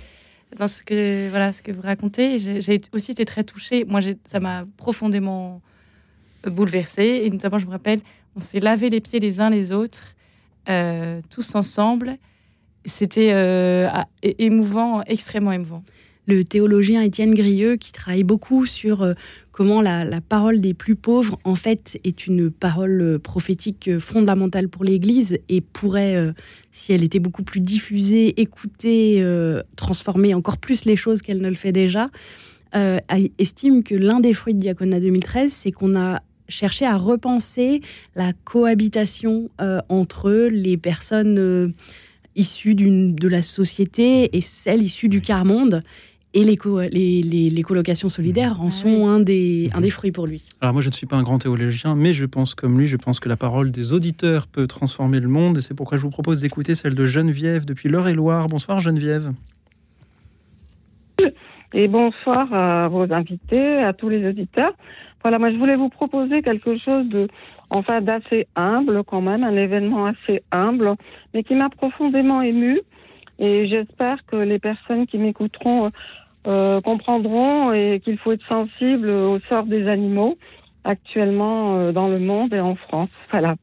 [0.58, 2.38] dans ce que, voilà, ce que vous racontez.
[2.38, 3.84] J'ai aussi été très touchée.
[3.84, 5.60] Moi, ça m'a profondément
[6.46, 7.20] euh, bouleversée.
[7.24, 8.00] Et notamment, je me rappelle,
[8.34, 10.16] on s'est lavé les pieds les uns les autres,
[10.70, 12.16] euh, tous ensemble.
[12.86, 13.28] C'était
[14.22, 15.84] émouvant, extrêmement émouvant
[16.26, 19.12] le théologien Étienne Grieux, qui travaille beaucoup sur euh,
[19.52, 24.68] comment la, parole des plus pauvres, en fait, est une parole euh, prophétique euh, fondamentale
[24.68, 26.32] pour l'Église et pourrait,
[26.72, 29.24] si elle était beaucoup plus diffusée, écoutée,
[29.76, 32.08] transformer encore plus les choses qu'elle ne le fait déjà,
[33.38, 37.80] estime que l'un des fruits de Diaconia 2013, c'est qu'on a cherché à repenser
[38.14, 39.50] la cohabitation
[39.88, 41.72] entre les personnes
[42.36, 45.82] issues de la société et celles issues du quart-monde
[46.32, 46.56] et les,
[46.90, 50.42] les, les, colocations solidaires en ah sont un, des, un des fruits pour lui.
[50.60, 52.96] Alors moi, je ne suis pas un grand théologien, mais je pense comme lui, je
[52.96, 55.58] pense que la parole des auditeurs peut transformer le monde.
[55.58, 58.46] Et c'est pourquoi je vous propose d'écouter celle de Geneviève depuis l'Eure-et-Loire.
[58.48, 59.32] Bonsoir Geneviève.
[61.72, 64.72] Et bonsoir à vos invités, à tous les auditeurs.
[65.22, 67.28] Voilà, moi je voulais vous proposer quelque chose de,
[67.70, 70.94] enfin, d'assez humble quand même, un événement assez humble,
[71.34, 72.80] mais qui m'a profondément ému.
[73.38, 75.90] Et j'espère que les personnes qui m'écouteront
[76.46, 80.38] euh, comprendront et qu'il faut être sensible au sort des animaux
[80.84, 83.10] actuellement euh, dans le monde et en France.
[83.30, 83.56] Voilà.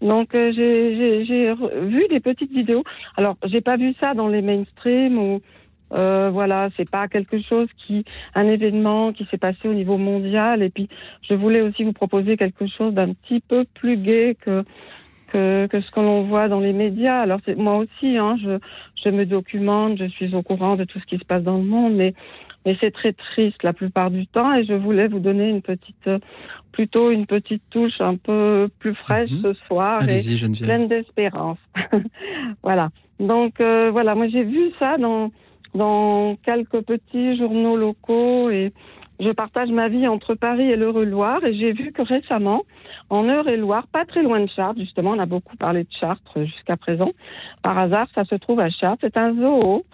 [0.00, 2.84] Donc euh, j'ai vu des petites vidéos.
[3.16, 5.42] Alors j'ai pas vu ça dans les mainstream ou
[5.92, 8.04] euh, voilà, c'est pas quelque chose qui,
[8.34, 10.62] un événement qui s'est passé au niveau mondial.
[10.62, 10.88] Et puis,
[11.28, 14.64] je voulais aussi vous proposer quelque chose d'un petit peu plus gai que
[15.32, 17.20] que, que ce que l'on voit dans les médias.
[17.20, 18.58] Alors moi aussi, hein, je,
[19.04, 21.64] je me documente, je suis au courant de tout ce qui se passe dans le
[21.64, 22.14] monde, mais
[22.66, 26.06] mais c'est très triste la plupart du temps et je voulais vous donner une petite
[26.06, 26.18] euh,
[26.72, 29.40] plutôt une petite touche un peu plus fraîche Mhm.
[29.42, 30.18] ce soir et
[30.66, 31.58] pleine d'espérance.
[32.62, 32.90] voilà.
[33.18, 35.30] Donc euh, voilà, moi j'ai vu ça dans
[35.74, 38.72] dans quelques petits journaux locaux et
[39.20, 42.62] je partage ma vie entre Paris et l'Eure-et-Loire et j'ai vu que récemment,
[43.10, 46.76] en Eure-et-Loire, pas très loin de Chartres, justement, on a beaucoup parlé de Chartres jusqu'à
[46.76, 47.10] présent,
[47.62, 49.84] par hasard, ça se trouve à Chartres, c'est un zoo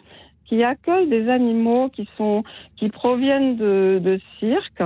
[0.47, 2.45] qui accueille des animaux qui sont
[2.77, 4.85] qui proviennent de, de cirques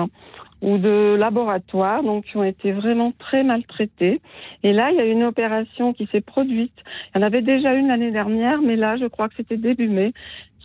[0.62, 4.20] ou de laboratoires, donc qui ont été vraiment très maltraités.
[4.62, 6.74] Et là, il y a une opération qui s'est produite.
[7.14, 9.88] Il y en avait déjà une l'année dernière, mais là, je crois que c'était début
[9.88, 10.12] mai.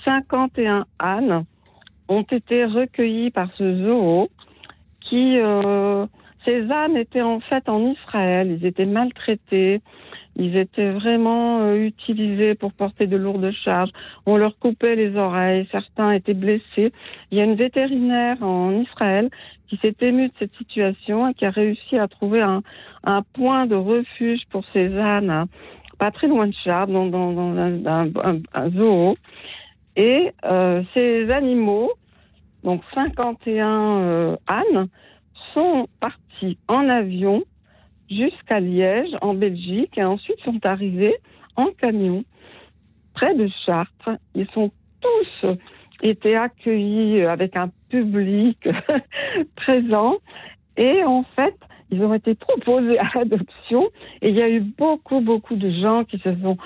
[0.04, 1.46] 51 ânes
[2.08, 4.30] ont été recueillis par ce zoo
[5.02, 6.06] qui, euh,
[6.46, 9.82] ces ânes étaient en fait en Israël, ils étaient maltraités,
[10.36, 13.92] ils étaient vraiment euh, utilisés pour porter de lourdes charges,
[14.26, 16.92] on leur coupait les oreilles, certains étaient blessés.
[17.32, 19.30] Il y a une vétérinaire en Israël
[19.68, 22.62] qui s'est émue de cette situation et qui a réussi à trouver un,
[23.04, 25.46] un point de refuge pour ces ânes, hein,
[25.98, 28.10] pas très loin de Chartres, dans, dans, dans un,
[28.54, 29.14] un- zoo.
[29.96, 31.92] Et euh, ces animaux,
[32.64, 34.88] donc 51 euh, ânes,
[35.54, 37.44] sont partis en avion
[38.10, 41.16] jusqu'à Liège, en Belgique, et ensuite sont arrivés
[41.56, 42.24] en camion
[43.14, 44.20] près de Chartres.
[44.36, 44.72] Ils sont
[45.02, 45.48] tous
[46.02, 48.68] été accueillis avec un public
[49.56, 50.18] présent
[50.78, 51.56] et en fait,
[51.96, 53.90] ils ont été proposés à l'adoption
[54.22, 56.58] et il y a eu beaucoup, beaucoup de gens qui se sont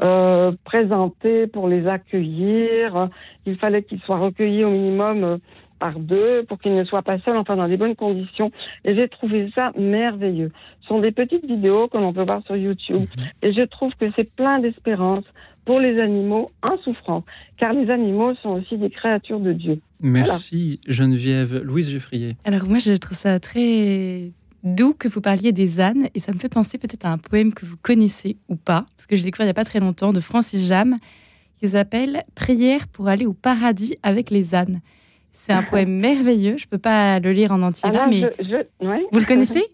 [0.00, 3.08] euh, présentés pour les accueillir.
[3.46, 5.38] Il fallait qu'ils soient recueillis au minimum euh,
[5.78, 8.50] par deux pour qu'ils ne soient pas seuls, enfin dans des bonnes conditions.
[8.84, 10.52] Et j'ai trouvé ça merveilleux.
[10.82, 13.06] Ce sont des petites vidéos que l'on peut voir sur YouTube.
[13.42, 15.24] Et je trouve que c'est plein d'espérance
[15.64, 17.24] pour les animaux en souffrance,
[17.58, 19.80] car les animaux sont aussi des créatures de Dieu.
[20.00, 21.62] Merci Geneviève.
[21.62, 22.36] Louise Geffrier.
[22.46, 24.32] Alors moi, je trouve ça très
[24.74, 27.52] doux que vous parliez des ânes et ça me fait penser peut-être à un poème
[27.52, 30.12] que vous connaissez ou pas, parce que j'ai découvert il n'y a pas très longtemps
[30.12, 30.96] de Francis Jam
[31.60, 34.80] qui s'appelle Prière pour aller au paradis avec les ânes.
[35.32, 38.44] C'est un poème merveilleux, je peux pas le lire en entier là, Alors, mais je-
[38.44, 39.02] je- ouais.
[39.10, 39.64] vous le connaissez?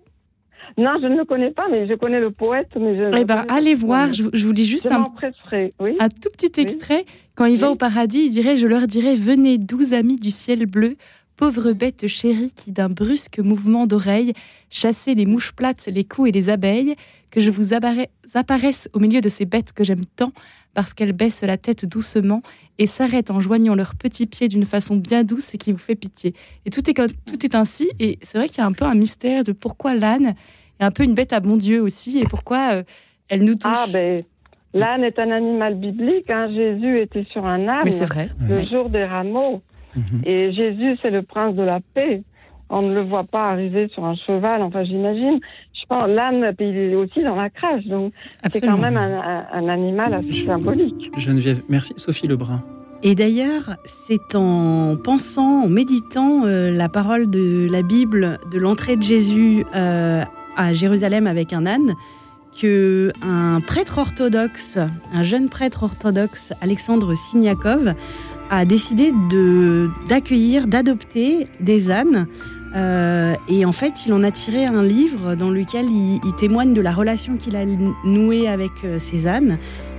[0.78, 2.70] Non, je ne le connais pas, mais je connais le poète.
[2.76, 5.72] Mais je ne Eh ben, allez voir, je, je vous lis juste Je un, m'empresserai,
[5.78, 5.96] oui.
[6.00, 7.04] un tout petit extrait.
[7.34, 10.64] Quand il va au paradis, il dirait Je leur dirai, venez, douze amis du ciel
[10.66, 10.96] bleu,
[11.36, 14.32] pauvres bêtes chéries qui, d'un brusque mouvement d'oreille,
[14.70, 16.94] chassez les mouches plates, les coups et les abeilles,
[17.30, 20.32] que je vous appara- apparaisse au milieu de ces bêtes que j'aime tant,
[20.74, 22.42] parce qu'elles baissent la tête doucement
[22.78, 25.94] et s'arrêtent en joignant leurs petits pieds d'une façon bien douce et qui vous fait
[25.94, 26.34] pitié.
[26.66, 28.94] Et tout est, tout est ainsi, et c'est vrai qu'il y a un peu un
[28.94, 30.34] mystère de pourquoi l'âne
[30.80, 32.82] est un peu une bête à bon Dieu aussi, et pourquoi euh,
[33.28, 33.72] elle nous touche.
[33.72, 34.20] Ah, ben,
[34.72, 36.28] l'âne est un animal biblique.
[36.30, 36.48] hein.
[36.52, 38.28] Jésus était sur un âne Mais c'est vrai.
[38.48, 39.62] le jour des rameaux.
[39.96, 40.22] Mhm.
[40.24, 42.22] Et Jésus, c'est le prince de la paix.
[42.70, 45.38] On ne le voit pas arriver sur un cheval, enfin, j'imagine.
[45.74, 47.86] Je pense, l'âne, il est aussi dans la crèche.
[47.86, 48.12] Donc,
[48.50, 51.10] c'est quand même un, animal assez symbolique.
[51.18, 51.92] Geneviève, merci.
[51.96, 52.62] Sophie Lebrun.
[53.02, 58.96] Et d'ailleurs, c'est en pensant, en méditant euh, la parole de la Bible de l'entrée
[58.96, 60.22] de Jésus euh,
[60.56, 61.92] à Jérusalem avec un âne
[62.58, 64.78] que un prêtre orthodoxe,
[65.12, 67.94] un jeune prêtre orthodoxe, Alexandre Signakov,
[68.50, 72.26] a décidé de d'accueillir, d'adopter des ânes.
[72.76, 76.74] Euh, et en fait, il en a tiré un livre dans lequel il, il témoigne
[76.74, 77.64] de la relation qu'il a
[78.04, 79.58] nouée avec euh, ces ânes,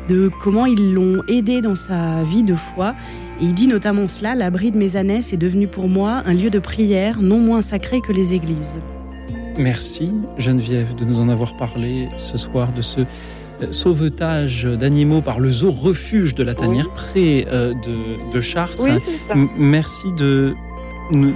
[0.10, 2.94] de comment ils l'ont aidé dans sa vie de foi.
[3.40, 6.50] Et il dit notamment cela, l'abri de mes ânesses est devenu pour moi un lieu
[6.50, 8.76] de prière non moins sacré que les églises.
[9.58, 13.02] Merci Geneviève de nous en avoir parlé ce soir de ce
[13.72, 18.82] sauvetage d'animaux par le zoo refuge de la Tanière près euh, de, de Chartres.
[18.82, 18.92] Oui,
[19.58, 20.54] Merci de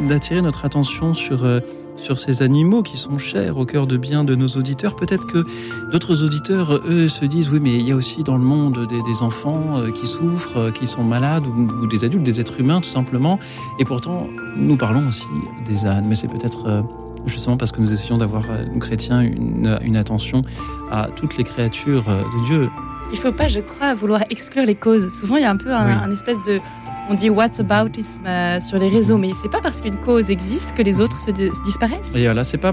[0.07, 1.59] d'attirer notre attention sur euh,
[1.95, 4.95] sur ces animaux qui sont chers au cœur de bien de nos auditeurs.
[4.95, 5.45] Peut-être que
[5.91, 9.01] d'autres auditeurs, eux, se disent oui, mais il y a aussi dans le monde des,
[9.01, 12.81] des enfants euh, qui souffrent, qui sont malades, ou, ou des adultes, des êtres humains,
[12.81, 13.37] tout simplement.
[13.79, 15.27] Et pourtant, nous parlons aussi
[15.67, 16.05] des ânes.
[16.07, 16.83] Mais c'est peut-être
[17.29, 20.41] justement parce que nous essayons d'avoir, euh, nous chrétiens, une, une attention
[20.91, 22.69] à toutes les créatures euh, de Dieu.
[23.11, 25.09] Il faut pas, je crois, vouloir exclure les causes.
[25.17, 25.93] Souvent, il y a un peu un, Oui.
[26.03, 26.59] un espèce de.
[27.11, 30.75] On dit what aboutisme euh, sur les réseaux, mais c'est pas parce qu'une cause existe
[30.75, 32.15] que les autres se, di- se disparaissent.
[32.15, 32.71] Et voilà, c'est pas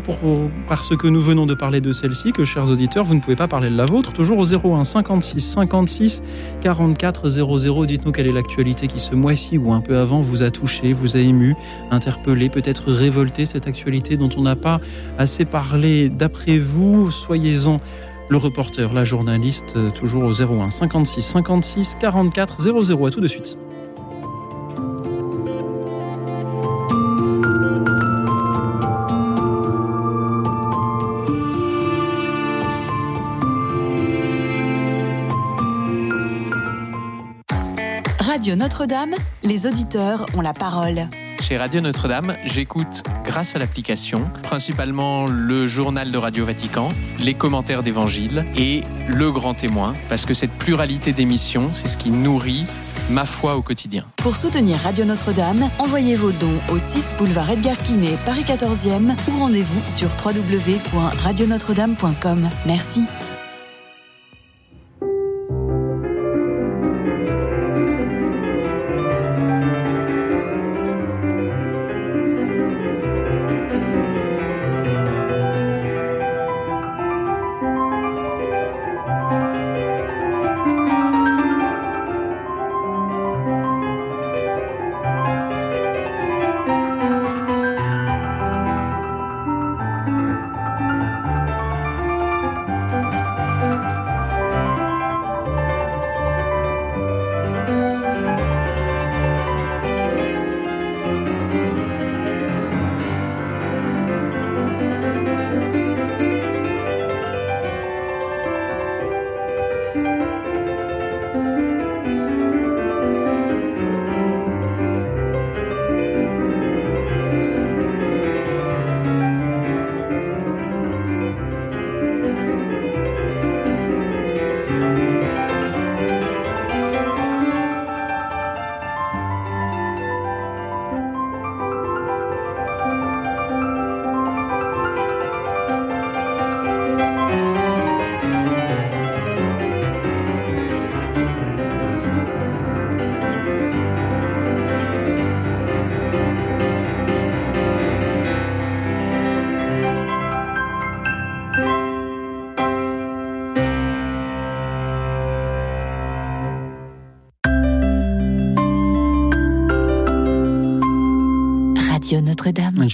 [0.68, 3.48] parce que nous venons de parler de celle-ci que, chers auditeurs, vous ne pouvez pas
[3.48, 4.12] parler de la vôtre.
[4.12, 6.22] Toujours au 01 56 56
[6.60, 7.86] 44 00.
[7.86, 11.16] Dites-nous quelle est l'actualité qui, ce mois-ci ou un peu avant, vous a touché, vous
[11.16, 11.56] a ému,
[11.90, 14.80] interpellé, peut-être révolté, cette actualité dont on n'a pas
[15.18, 16.10] assez parlé.
[16.10, 17.80] D'après vous, soyez-en
[18.28, 23.06] le reporter, la journaliste, toujours au 01 56 56 44 00.
[23.06, 23.56] À tout de suite.
[38.26, 39.14] Radio Notre-Dame,
[39.44, 41.08] les auditeurs ont la parole.
[41.40, 46.88] Chez Radio Notre-Dame, j'écoute, grâce à l'application, principalement le journal de Radio Vatican,
[47.20, 52.10] les commentaires d'évangile et le grand témoin, parce que cette pluralité d'émissions, c'est ce qui
[52.10, 52.66] nourrit
[53.10, 54.04] ma foi au quotidien.
[54.16, 59.38] Pour soutenir Radio Notre-Dame, envoyez vos dons au 6 boulevard Edgar Quinet, Paris 14e ou
[59.38, 62.50] rendez-vous sur www.radionotre-dame.com.
[62.66, 63.02] Merci.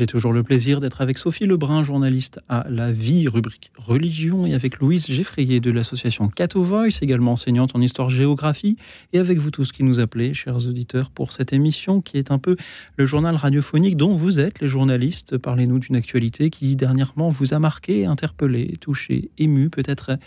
[0.03, 4.53] J'ai toujours le plaisir d'être avec Sophie Lebrun, journaliste à La Vie, rubrique religion, et
[4.53, 8.77] avec Louise Geffrier de l'association Cato Voice, également enseignante en histoire-géographie,
[9.13, 12.39] et avec vous tous qui nous appelez, chers auditeurs, pour cette émission qui est un
[12.41, 12.57] peu
[12.97, 15.39] le journal radiophonique dont vous êtes les journalistes.
[15.39, 20.19] Parlez-nous d'une actualité qui dernièrement vous a marqué, interpellé, touché, ému, peut-être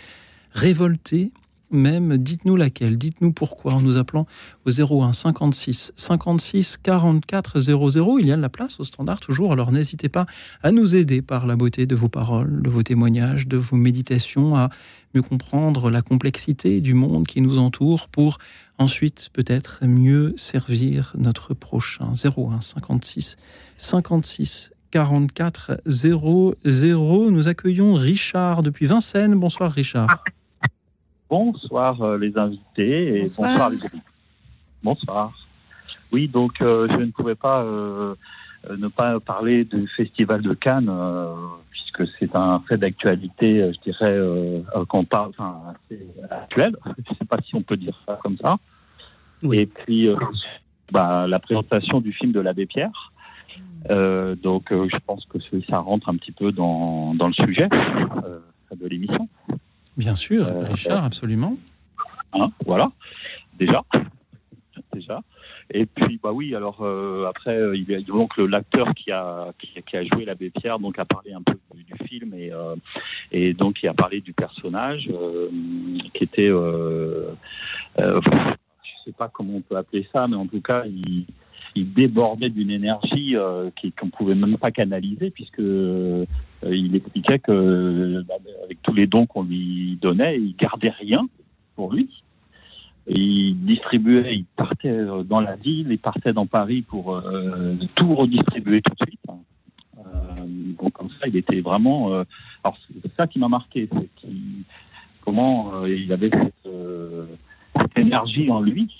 [0.52, 1.32] révolté
[1.70, 4.26] même, dites-nous laquelle, dites-nous pourquoi, en nous appelant
[4.64, 8.18] au 01 56 56 44 00.
[8.18, 10.26] Il y a de la place au standard toujours, alors n'hésitez pas
[10.62, 14.56] à nous aider par la beauté de vos paroles, de vos témoignages, de vos méditations,
[14.56, 14.70] à
[15.14, 18.38] mieux comprendre la complexité du monde qui nous entoure pour
[18.78, 22.12] ensuite peut-être mieux servir notre prochain.
[22.12, 23.36] 01 56
[23.76, 27.30] 56 44 00.
[27.30, 29.34] Nous accueillons Richard depuis Vincennes.
[29.34, 30.24] Bonsoir Richard.
[31.28, 34.00] Bonsoir euh, les invités et bonsoir, bonsoir les auditeurs.
[34.82, 35.32] Bonsoir.
[36.12, 38.14] Oui, donc euh, je ne pouvais pas euh,
[38.78, 41.34] ne pas parler du Festival de Cannes, euh,
[41.70, 44.18] puisque c'est un fait d'actualité, je dirais,
[44.88, 46.00] qu'on parle, enfin, assez
[46.30, 46.76] actuel.
[46.84, 48.56] Je ne sais pas si on peut dire ça comme ça.
[49.42, 49.58] Oui.
[49.58, 50.08] Et puis,
[50.90, 53.12] bah, la présentation du film de l'abbé Pierre.
[53.88, 59.28] donc, je pense que ça rentre un petit peu dans, dans le sujet de l'émission.
[59.96, 61.56] Bien sûr, euh, Richard, absolument.
[62.32, 62.90] Hein, voilà,
[63.58, 63.82] déjà.
[64.92, 65.22] déjà.
[65.70, 69.52] Et puis, bah oui, alors euh, après, euh, il y a donc l'acteur qui a,
[69.58, 72.52] qui, qui, a joué l'abbé Pierre, donc a parlé un peu du, du film et,
[72.52, 72.76] euh,
[73.32, 75.10] et donc il a parlé du personnage
[76.14, 77.32] qui était, je
[79.04, 81.26] sais pas comment on peut appeler ça, mais en tout cas, il,
[81.76, 86.24] il débordait d'une énergie euh, qu'on ne pouvait même pas canaliser, puisque euh,
[86.62, 91.28] il expliquait que bah, avec tous les dons qu'on lui donnait, il gardait rien
[91.74, 92.08] pour lui.
[93.08, 98.80] Il distribuait, il partait dans la ville, il partait dans Paris pour euh, tout redistribuer
[98.82, 99.20] tout de suite.
[100.76, 102.08] donc comme ça, il était vraiment.
[102.64, 103.88] alors c'est ça qui m'a marqué,
[105.24, 108.90] comment il avait cette, énergie en lui,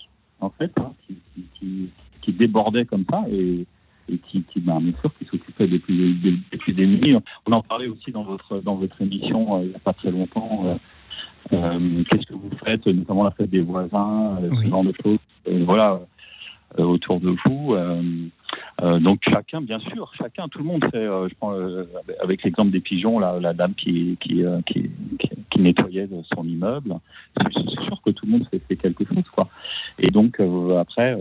[0.41, 1.91] en fait, hein, qui, qui, qui
[2.33, 3.67] débordait comme ça et,
[4.09, 7.17] et qui, qui bah, bien sûr, qui s'occupait des plus, des, des plus démunis.
[7.47, 10.11] On en parlait aussi dans votre, dans votre émission euh, il n'y a pas très
[10.11, 10.65] longtemps.
[10.67, 10.75] Euh,
[11.55, 14.65] euh, Qu'est-ce que vous faites, notamment la fête des voisins, Oui.
[14.65, 15.19] ce genre de choses.
[15.65, 16.01] Voilà.
[16.77, 17.77] autour de vous.
[19.01, 21.07] Donc chacun, bien sûr, chacun, tout le monde fait.
[21.07, 21.55] je prends
[22.21, 24.91] avec l'exemple des pigeons, la, la dame qui qui, qui,
[25.51, 26.97] qui, nettoyait son immeuble.
[27.41, 29.49] C'est sûr que tout le monde fait, fait quelque chose, quoi.
[30.01, 30.41] Et donc
[30.81, 31.17] après,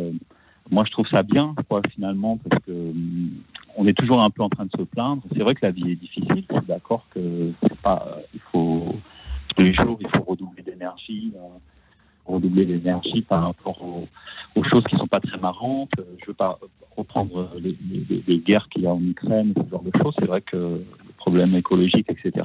[0.71, 3.31] moi je trouve ça bien, quoi, finalement, parce que hum,
[3.77, 5.21] on est toujours un peu en train de se plaindre.
[5.33, 6.45] C'est vrai que la vie est difficile.
[6.49, 8.19] Je d'accord que c'est pas.
[8.33, 8.95] Il faut
[9.55, 11.33] tous les jours, il faut redoubler d'énergie
[12.25, 14.07] redoubler l'énergie par rapport aux,
[14.71, 15.91] choses qui sont pas très marrantes.
[16.21, 16.57] Je veux pas
[16.95, 17.75] reprendre les,
[18.25, 20.13] les, guerres qu'il y a en Ukraine, ce genre de choses.
[20.17, 22.43] C'est vrai que le problème écologique, etc.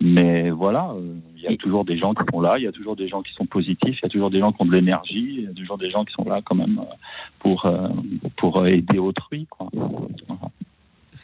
[0.00, 2.72] Mais voilà, euh, il y a toujours des gens qui sont là, il y a
[2.72, 4.72] toujours des gens qui sont positifs, il y a toujours des gens qui ont de
[4.72, 6.94] l'énergie, il y a toujours des gens qui sont là quand même euh,
[7.40, 7.88] pour, euh,
[8.36, 9.46] pour aider autrui.
[9.50, 9.68] Quoi.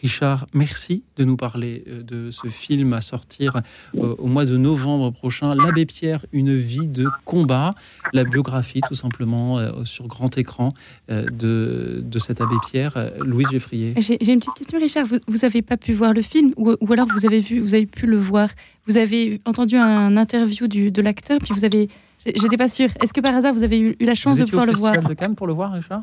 [0.00, 3.56] Richard, merci de nous parler euh, de ce film à sortir
[3.96, 7.74] euh, au mois de novembre prochain, L'Abbé Pierre, une vie de combat,
[8.12, 10.74] la biographie tout simplement euh, sur grand écran
[11.08, 13.94] de, de cet abbé Pierre, Louis Geffrier.
[13.98, 15.06] J'ai une petite question, Richard.
[15.06, 17.86] Vous n'avez pas pu voir le film ou, ou, alors vous avez, vu, vous avez
[17.86, 18.48] pu le voir?
[18.86, 21.88] Vous avez entendu un interview du, de l'acteur, puis vous avez...
[22.26, 22.88] J'étais pas sûre.
[23.02, 24.96] Est-ce que par hasard vous avez eu, la chance de pouvoir le voir?
[25.02, 26.02] de Cannes pour le voir, Richard?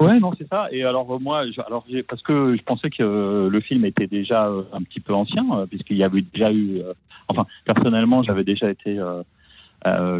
[0.00, 0.68] Ouais, non, c'est ça.
[0.70, 4.62] Et alors moi, alors parce que je pensais que euh, le film était déjà euh,
[4.72, 6.80] un petit peu ancien, euh, puisqu'il y avait déjà eu.
[7.28, 8.98] enfin, personnellement, j'avais déjà été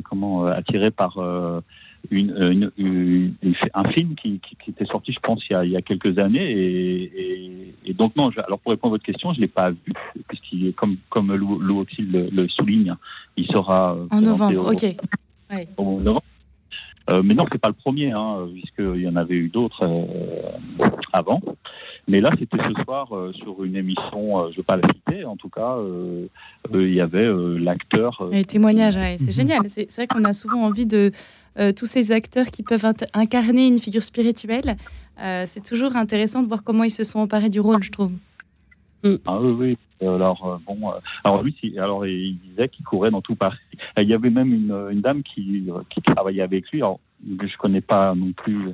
[0.04, 1.18] comment attiré par
[2.10, 2.70] une,
[3.74, 6.18] un film qui, qui, était sorti, je pense, il y a, il y a quelques
[6.18, 6.50] années.
[6.50, 8.30] Et, et, donc non.
[8.36, 9.92] alors pour répondre à votre question, je l'ai pas vu,
[10.28, 12.94] puisqu'il est comme comme Lou, Lou le, le, souligne,
[13.36, 14.72] il sera en novembre.
[14.72, 14.96] ok.
[15.50, 15.68] Ouais.
[15.76, 16.22] Au novembre.
[17.10, 20.86] Euh, mais non, c'est pas le premier, hein, puisqu'il y en avait eu d'autres euh,
[21.12, 21.40] avant.
[22.08, 25.24] Mais là, c'était ce soir euh, sur une émission, je ne veux pas la citer,
[25.24, 25.76] en tout cas,
[26.72, 27.28] il y avait
[27.58, 28.28] l'acteur.
[28.30, 29.62] Les témoignages, ouais, c'est génial.
[29.68, 31.12] C'est vrai qu'on a souvent envie de
[31.76, 34.76] tous ces acteurs qui peuvent incarner une figure spirituelle.
[35.18, 38.12] c'est toujours intéressant de voir comment ils se sont emparés du rôle, je trouve.
[39.26, 40.06] Ah oui, oui.
[40.06, 43.58] Alors euh, bon, euh, alors lui, alors il disait qu'il courait dans tout Paris.
[43.98, 46.80] Il y avait même une, une dame qui, qui travaillait avec lui.
[46.80, 48.70] Alors je connais pas non plus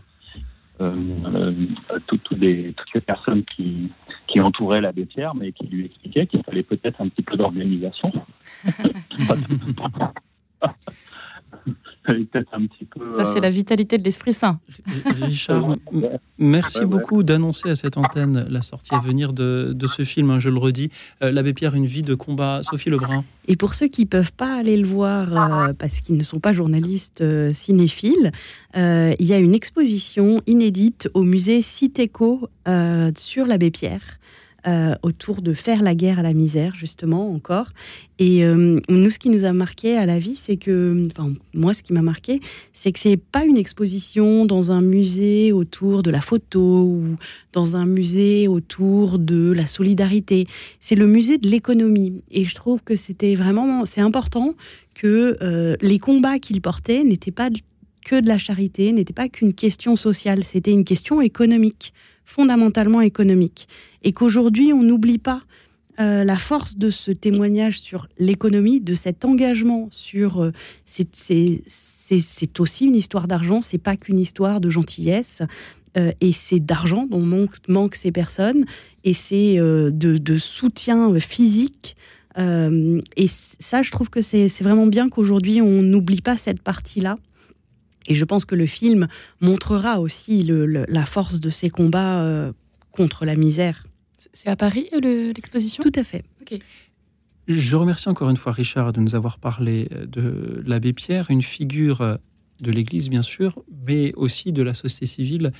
[0.80, 0.94] euh,
[1.26, 1.52] euh
[2.06, 2.74] toutes les
[3.06, 3.90] personnes qui,
[4.26, 8.12] qui entouraient l'abbé Pierre, mais qui lui expliquaient qu'il fallait peut-être un petit peu d'organisation.
[12.06, 13.12] un petit peu.
[13.18, 14.58] Ça, c'est la vitalité de l'Esprit Saint.
[15.20, 15.76] Richard,
[16.38, 20.30] merci beaucoup d'annoncer à cette antenne la sortie à venir de, de ce film.
[20.30, 20.90] Hein, je le redis,
[21.22, 22.60] euh, L'Abbé Pierre, une vie de combat.
[22.62, 23.24] Sophie Lebrun.
[23.48, 26.40] Et pour ceux qui ne peuvent pas aller le voir euh, parce qu'ils ne sont
[26.40, 28.32] pas journalistes euh, cinéphiles,
[28.74, 32.48] il y a une exposition inédite au musée Citéco
[33.16, 34.20] sur l'Abbé Pierre.
[34.66, 37.70] Euh, autour de faire la guerre à la misère, justement, encore.
[38.18, 41.72] Et euh, nous, ce qui nous a marqué à la vie, c'est que, enfin, moi,
[41.72, 42.40] ce qui m'a marqué,
[42.74, 47.16] c'est que c'est pas une exposition dans un musée autour de la photo ou
[47.54, 50.46] dans un musée autour de la solidarité.
[50.78, 52.20] C'est le musée de l'économie.
[52.30, 54.54] Et je trouve que c'était vraiment, c'est important
[54.94, 57.48] que euh, les combats qu'il portait n'étaient pas
[58.04, 61.94] que de la charité, n'étaient pas qu'une question sociale, c'était une question économique
[62.24, 63.68] fondamentalement économique.
[64.02, 65.42] Et qu'aujourd'hui, on n'oublie pas
[66.00, 70.42] euh, la force de ce témoignage sur l'économie, de cet engagement sur.
[70.42, 70.52] Euh,
[70.86, 75.42] c'est aussi une histoire d'argent, c'est pas qu'une histoire de gentillesse.
[75.98, 78.64] Euh, et c'est d'argent dont manquent ces personnes,
[79.04, 81.96] et c'est de, de, soutien physique.
[82.38, 87.16] et ça, je trouve que c'est vraiment bien qu'aujourd'hui, on n'oublie pas cette partie-là
[88.06, 89.08] et je pense que le film
[89.40, 92.52] montrera aussi la force de ces combats euh,
[92.92, 93.86] contre la misère.
[94.32, 95.82] C'est à Paris l'exposition?
[95.82, 96.24] Tout à fait.
[97.48, 101.42] Je remercie encore une fois Richard de nous avoir parlé euh, de l'abbé Pierre, une
[101.42, 102.16] figure euh,
[102.60, 105.52] de l'Église bien sûr, mais aussi de la société civile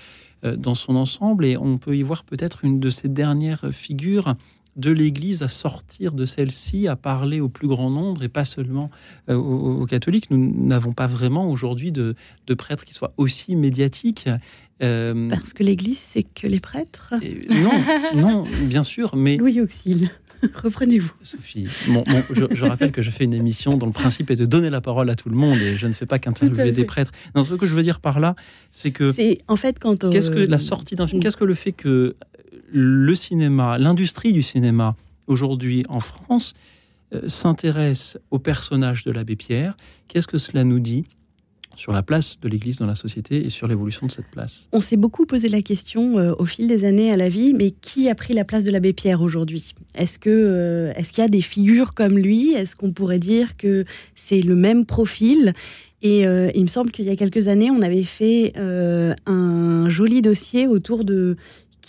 [0.43, 1.47] dans son ensemble.
[1.47, 4.35] Et on peut y voir peut-être une de ces dernières figures
[4.77, 8.91] de l'Église à sortir de celle-ci, à parler au plus grand nombre et pas seulement
[9.29, 10.31] euh, aux, catholiques.
[10.31, 12.15] Nous n'avons pas vraiment aujourd'hui de,
[12.57, 14.29] prêtres qui soient aussi médiatiques.
[14.83, 17.15] Euh, Parce que l'Église, c'est que les prêtres
[17.51, 17.73] Non,
[18.15, 19.37] non, bien sûr, mais...
[19.37, 20.11] Louis Auxil.
[20.55, 21.13] Reprenez-vous.
[21.23, 24.81] Sophie, je, rappelle que je fais une émission dont le principe est de donner la
[24.81, 27.13] parole à tout le monde et je ne fais pas qu'interviewer des prêtres.
[27.35, 28.35] Non, ce que je veux dire par là,
[28.71, 29.13] c'est que.
[29.13, 30.11] C'est en fait quand.
[30.11, 32.17] Qu'est-ce que la sortie d'un film Qu'est-ce que le fait que
[32.73, 34.97] le cinéma, l'industrie du cinéma
[35.27, 36.55] aujourd'hui en France
[37.13, 39.77] euh, s'intéresse au personnage de l'abbé Pierre.
[40.09, 41.05] Qu'est-ce que cela nous dit
[41.77, 44.69] sur la place de l'Église dans la société et sur l'évolution de cette place?
[44.73, 47.71] On s'est beaucoup posé la question euh, au fil des années à la vie, mais
[47.71, 49.73] qui a pris la place de l'abbé Pierre aujourd'hui?
[49.95, 52.53] Est-ce euh, est-ce qu'il y a des figures comme lui?
[52.53, 53.85] Est-ce qu'on pourrait dire que
[54.15, 55.55] c'est le même profil?
[56.03, 60.67] Et il me semble qu'il y a quelques années, on avait fait un joli dossier
[60.67, 61.37] autour de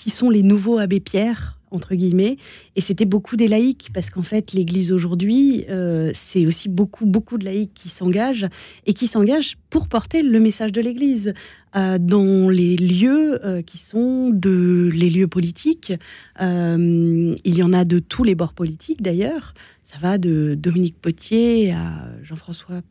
[0.01, 2.35] qui sont les nouveaux abbés Pierre entre guillemets,
[2.75, 7.37] et c'était beaucoup des laïcs, parce qu'en fait, l'Église aujourd'hui, euh, c'est aussi beaucoup, beaucoup
[7.37, 8.47] de laïcs qui s'engagent,
[8.85, 11.33] et qui s'engagent pour porter le message de l'Église
[11.77, 15.93] euh, dans les lieux euh, qui sont de, les lieux politiques.
[16.41, 19.53] il y en a de tous les bords politiques, d'ailleurs.
[19.83, 22.81] Ça va de Dominique Potier à Jean-François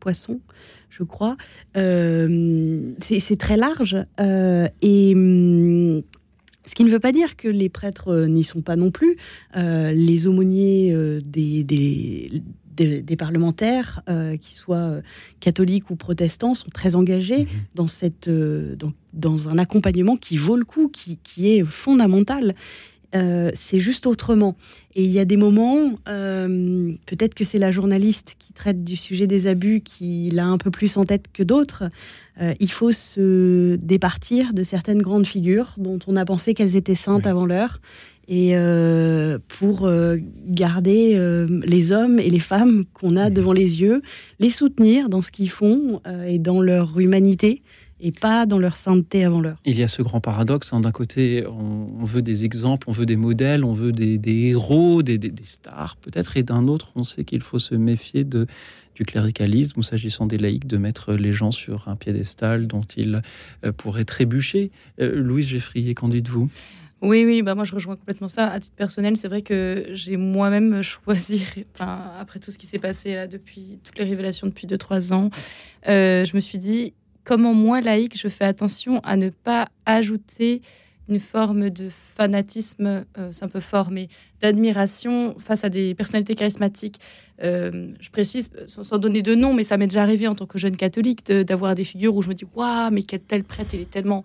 [0.00, 0.40] Poisson,
[0.90, 1.36] je crois.
[1.74, 3.96] c'est très large.
[4.82, 6.02] et hum,
[6.68, 9.16] ce qui ne veut pas dire que les prêtres euh, n'y sont pas non plus.
[9.56, 14.02] Euh, les aumôniers euh, des, des, parlementaires,
[14.40, 15.00] qu'ils soient
[15.40, 17.48] catholiques ou protestants, sont très engagés mhm.
[17.74, 22.54] dans, cette, dans, dans, un accompagnement qui vaut le coup, qui, qui est fondamental.
[23.14, 24.56] Euh, c'est juste autrement.
[24.94, 28.96] Et il y a des moments, euh, peut-être que c'est la journaliste qui traite du
[28.96, 31.84] sujet des abus qui l'a un peu plus en tête que d'autres.
[32.40, 36.94] Euh, il faut se départir de certaines grandes figures dont on a pensé qu'elles étaient
[36.94, 37.80] saintes avant l'heure.
[38.30, 38.54] Et
[39.48, 39.90] pour
[40.46, 44.02] garder les hommes et les femmes qu'on a devant les yeux,
[44.38, 47.62] les soutenir dans ce qu'ils font et dans leur humanité
[48.00, 49.58] et pas dans leur sainteté avant l'heure.
[49.64, 50.72] Il y a ce grand paradoxe.
[50.72, 50.80] Hein.
[50.80, 55.18] D'un côté, on, veut des exemples, on veut des modèles, on veut des, héros, des,
[55.42, 58.46] stars peut-être, et d'un autre, on sait qu'il faut se méfier de,
[58.94, 63.22] du cléricalisme ou s'agissant des laïcs de mettre les gens sur un piédestal dont ils
[63.64, 64.70] euh, pourraient trébucher.
[65.00, 66.48] Euh, Louise Geffrier, qu'en dites-vous?
[67.00, 68.48] Oui, oui, bah moi je rejoins complètement ça.
[68.48, 71.44] À titre personnel, c'est vrai que j'ai moi-même choisi,
[71.78, 75.30] après tout ce qui s'est passé là depuis toutes les révélations depuis 2-3 ans,
[75.88, 76.94] euh, je me suis dit,
[77.24, 80.62] comment moi, laïque, je fais attention à ne pas ajouter
[81.08, 84.08] une forme de fanatisme, euh, c'est un peu fort, mais
[84.40, 87.00] d'admiration face à des personnalités charismatiques.
[87.42, 90.58] Euh, je précise, sans, donner de nom, mais ça m'est déjà arrivé en tant que
[90.58, 93.80] jeune catholique d'avoir des figures où je me dis Waouh, mais quel tel prêtre, il
[93.80, 94.22] est tellement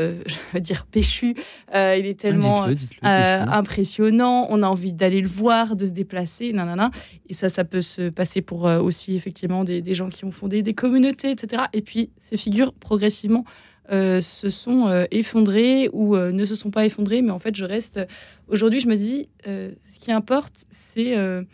[0.00, 1.34] euh, je veux dire péchu.
[1.74, 4.46] Euh, il est tellement euh, impressionnant.
[4.50, 6.90] On a envie d'aller le voir, de se déplacer, nanana.
[7.28, 10.74] Et ça, ça peut se passer pour aussi effectivement des, gens qui ont fondé des
[10.74, 11.64] communautés, etc.
[11.72, 13.44] Et puis ces figures progressivement
[13.90, 17.22] se sont effondrées ou ne se sont pas effondrées.
[17.22, 18.00] Mais en fait, je reste.
[18.48, 21.44] Aujourd'hui, je me dis, ce qui importe, c'est en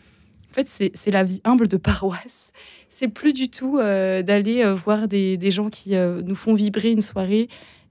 [0.51, 2.51] fait, c'est la vie humble de paroisse.
[2.89, 7.49] C'est plus du tout d'aller voir des, des, gens qui nous font vibrer une soirée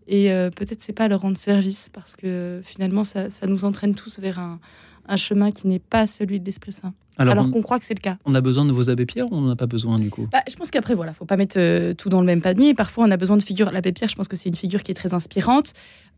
[0.09, 3.95] et euh, peut-être c'est pas leur rendre service parce que finalement ça, ça nous entraîne
[3.95, 4.61] tous vers un,
[5.09, 6.93] un chemin qui n'est pas celui de l'Esprit Saint.
[7.19, 8.19] Alors, qu'on croit que c'est le cas.
[8.27, 10.29] On a besoin de vos abbés Pierre ou on n'en a pas besoin du coup?
[10.31, 12.75] Bah, Je pense qu'après, voilà, faut pas mettre euh, tout dans le même panier.
[12.75, 13.71] Parfois, on a besoin de figures.
[13.73, 15.73] L'abbé Pierre, je pense que c'est une figure qui est très inspirante.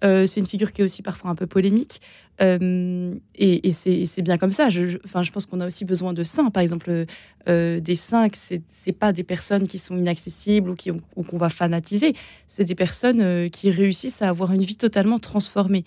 [0.05, 2.01] Euh, c'est une figure qui est aussi parfois un peu polémique.
[2.41, 4.71] et, et c'est bien comme ça.
[4.71, 6.51] Je, je pense qu'on a aussi besoin de saints.
[6.51, 7.07] Par exemple,
[7.47, 10.71] des saints, c'est pas des personnes qui sont inaccessibles
[11.17, 12.15] ou qu'on va fanatiser.
[12.47, 15.85] C'est des personnes qui réussissent à avoir une vie totalement transformée.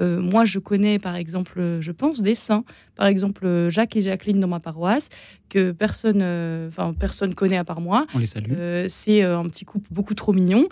[0.00, 2.64] Euh, moi, je connais, par exemple, je pense, des saints.
[2.96, 5.08] Par exemple, Jacques et Jacqueline dans ma paroisse,
[5.48, 8.06] que personne, euh, enfin personne connaît à part moi.
[8.14, 8.52] On les salue.
[8.52, 10.68] Euh, c'est un petit couple beaucoup trop mignon,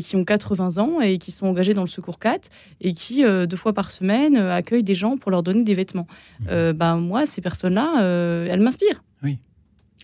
[0.00, 2.48] qui ont 80 ans et qui sont engagés dans le Secours 4
[2.80, 6.06] et qui, deux fois par semaine, accueillent des gens pour leur donner des vêtements.
[6.40, 6.72] Mmh.
[6.72, 8.02] ben, moi, ces personnes-là,
[8.48, 9.02] elles m'inspirent.
[9.22, 9.38] Oui.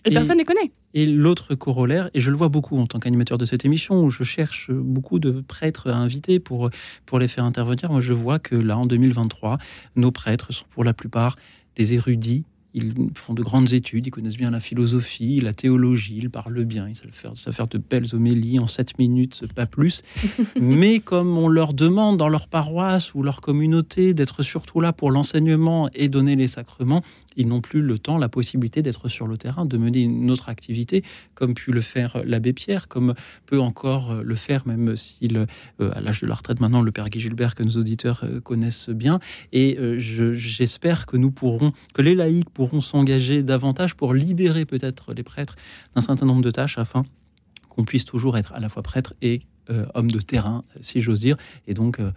[0.05, 0.71] Et, personne ne les connaît.
[0.93, 4.09] Et l'autre corollaire, et je le vois beaucoup en tant qu'animateur de cette émission, où
[4.09, 6.69] je cherche beaucoup de prêtres à inviter pour,
[7.05, 9.59] pour les faire intervenir, moi je vois que là, en 2023,
[9.95, 11.37] nos prêtres sont pour la plupart
[11.75, 16.29] des érudits ils font de grandes études, ils connaissent bien la philosophie, la théologie, ils
[16.29, 20.03] parlent bien, ils savent faire, savent faire de belles homélies en 7 minutes, pas plus.
[20.61, 25.11] Mais comme on leur demande dans leur paroisse ou leur communauté d'être surtout là pour
[25.11, 27.01] l'enseignement et donner les sacrements,
[27.35, 30.49] ils n'ont plus le temps, la possibilité d'être sur le terrain, de mener une autre
[30.49, 31.03] activité,
[31.35, 33.13] comme pu le faire l'abbé Pierre, comme
[33.45, 37.09] peut encore le faire, même s'il, euh, à l'âge de la retraite maintenant, le père
[37.09, 39.19] Guy Gilbert, que nos auditeurs euh, connaissent bien.
[39.51, 45.13] Et euh, j'espère que nous pourrons, que les laïcs pourront s'engager davantage pour libérer peut-être
[45.13, 45.55] les prêtres
[45.95, 47.03] d'un certain nombre de tâches afin
[47.69, 49.41] qu'on puisse toujours être à la fois prêtre et
[49.93, 51.37] homme de terrain, si j'ose dire,
[51.67, 52.11] et donc euh,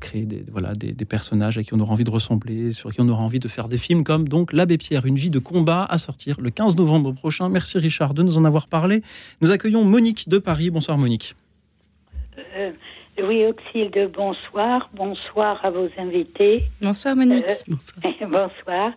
[0.00, 3.08] créer des, voilà, des, personnages à qui on aura envie de ressembler, sur qui on
[3.08, 5.98] aura envie de faire des films comme donc L'Abbé Pierre, une vie de combat à
[5.98, 7.48] sortir le 15 novembre prochain.
[7.48, 9.02] Merci Richard de nous en avoir parlé.
[9.40, 10.70] Nous accueillons Monique de Paris.
[10.70, 11.34] Bonsoir Monique.
[12.56, 12.72] Euh,
[13.22, 14.90] oui, Auxilde, bonsoir.
[14.94, 16.64] Bonsoir à vos invités.
[16.80, 17.44] Bonsoir Monique.
[17.68, 18.92] Euh, bonsoir.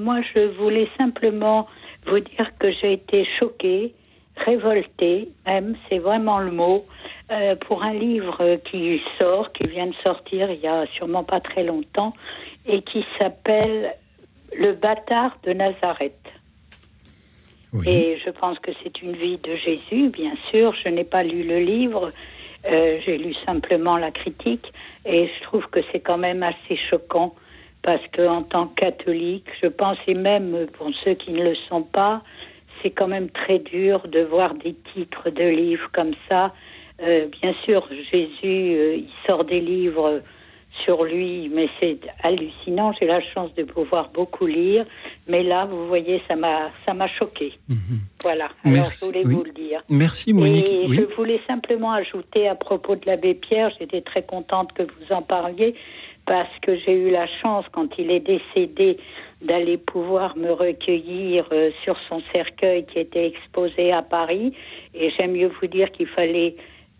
[0.00, 1.66] moi, je voulais simplement
[2.06, 3.94] vous dire que j'ai été choquée,
[4.44, 6.84] révoltée, même, c'est vraiment le mot,
[7.30, 11.40] euh, pour un livre qui sort, qui vient de sortir il y a sûrement pas
[11.40, 12.12] très longtemps,
[12.66, 13.94] et qui s'appelle
[14.56, 16.14] Le bâtard de Nazareth.
[17.86, 20.74] Et je pense que c'est une vie de Jésus, bien sûr.
[20.82, 22.12] Je n'ai pas lu le livre,
[22.68, 24.72] euh, j'ai lu simplement la critique,
[25.06, 27.34] et je trouve que c'est quand même assez choquant
[27.82, 31.82] parce qu'en tant que catholique, je pense, et même pour ceux qui ne le sont
[31.82, 32.22] pas,
[32.82, 36.52] c'est quand même très dur de voir des titres de livres comme ça.
[37.02, 40.20] Euh, bien sûr, Jésus, euh, il sort des livres
[40.84, 42.92] sur lui, mais c'est hallucinant.
[42.98, 44.86] J'ai la chance de pouvoir beaucoup lire,
[45.26, 47.52] mais là, vous voyez, ça m'a ça m'a choqué.
[47.68, 48.00] Mhm.
[48.22, 48.44] Voilà.
[48.64, 49.34] Alors Merci, je voulais oui.
[49.34, 49.82] vous le dire.
[49.88, 50.68] Merci Monique.
[50.70, 50.96] Et Oui.
[50.96, 55.22] je voulais simplement ajouter à propos de l'abbé Pierre, j'étais très contente que vous en
[55.22, 55.74] parliez
[56.26, 58.98] parce que j'ai eu la chance, quand il est décédé,
[59.42, 64.52] d'aller pouvoir me recueillir euh, sur son cercueil qui était exposé à Paris.
[64.94, 66.56] Et j'aime mieux vous dire qu'il fallait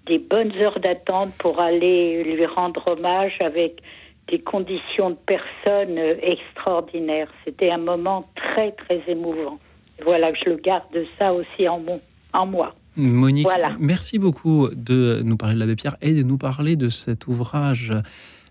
[0.06, 3.82] des bonnes heures d'attente pour aller lui rendre hommage avec
[4.28, 7.28] des conditions de personnes euh, extraordinaires.
[7.44, 9.58] C'était un moment très, très émouvant.
[10.04, 10.84] Voilà, je le garde
[11.18, 12.00] ça aussi en, mon,
[12.32, 12.74] en moi.
[12.96, 13.76] Monique, Voilà.
[13.78, 17.92] merci beaucoup de nous parler de l'abbé Pierre et de nous parler de cet ouvrage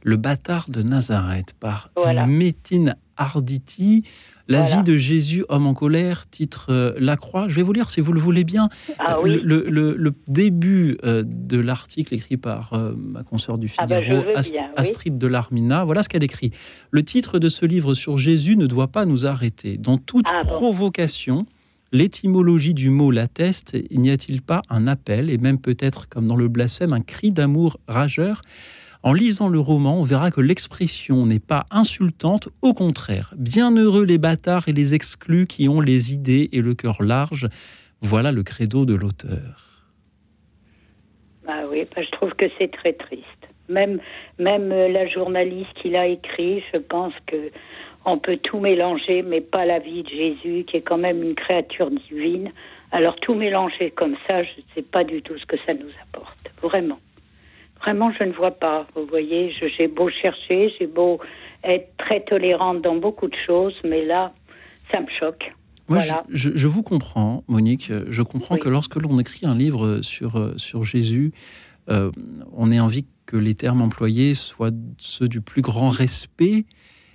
[0.03, 2.26] Le bâtard de Nazareth par Voilà.
[2.26, 4.03] Métine Arditi.
[4.47, 4.77] La Voilà.
[4.77, 7.47] vie de Jésus, homme en colère, titre euh, La Croix.
[7.47, 8.69] Je vais vous lire si vous le voulez bien.
[8.97, 9.39] Ah Euh, oui.
[9.43, 14.03] le, le- le début euh, de l'article écrit par euh, ma consoeur du Ah Figaro,
[14.07, 14.73] je veux Ast- bien, oui.
[14.77, 15.84] Astrid de Larmina.
[15.84, 16.49] Voilà ce qu'elle écrit.
[16.89, 19.77] Le titre de ce livre sur Jésus ne doit pas nous arrêter.
[19.77, 20.49] Dans toute Ah bon.
[20.49, 21.45] provocation,
[21.91, 23.77] l'étymologie du mot l'atteste.
[23.91, 27.80] N'y a-t-il pas un appel, et même peut-être comme dans le blasphème, un cri d'amour
[27.88, 28.41] rageur?
[29.01, 33.34] En lisant le roman, on verra que l'expression n'est pas insultante, au contraire.
[33.38, 37.47] Bienheureux les bâtards et les exclus qui ont les idées et le cœur large.
[38.01, 39.69] Voilà le credo de l'auteur.
[41.47, 43.26] Ah oui, bah, je trouve que c'est très triste.
[43.69, 43.99] Même,
[44.38, 47.51] même euh, la journaliste qui l'a écrit, je pense que
[48.05, 51.35] on peut tout mélanger, mais pas la vie de Jésus, qui est quand même une
[51.35, 52.51] créature divine.
[52.91, 55.91] Alors tout mélanger comme ça, je ne sais pas du tout ce que ça nous
[56.03, 56.51] apporte.
[56.61, 56.99] Vraiment.
[57.81, 58.88] Vraiment, je ne vois pas.
[58.95, 61.19] Vous voyez, j'ai beau chercher, j'ai beau
[61.64, 64.34] être très tolérante dans beaucoup de choses, mais là,
[64.91, 65.51] ça me choque.
[65.88, 66.23] Moi, Voilà.
[66.30, 67.91] je, vous comprends, Monique.
[68.10, 68.61] Je comprends Oui.
[68.61, 71.31] que lorsque l'on écrit un livre sur, euh, sur Jésus,
[71.89, 72.11] euh,
[72.53, 76.65] on ait envie que les termes employés soient ceux du plus grand respect.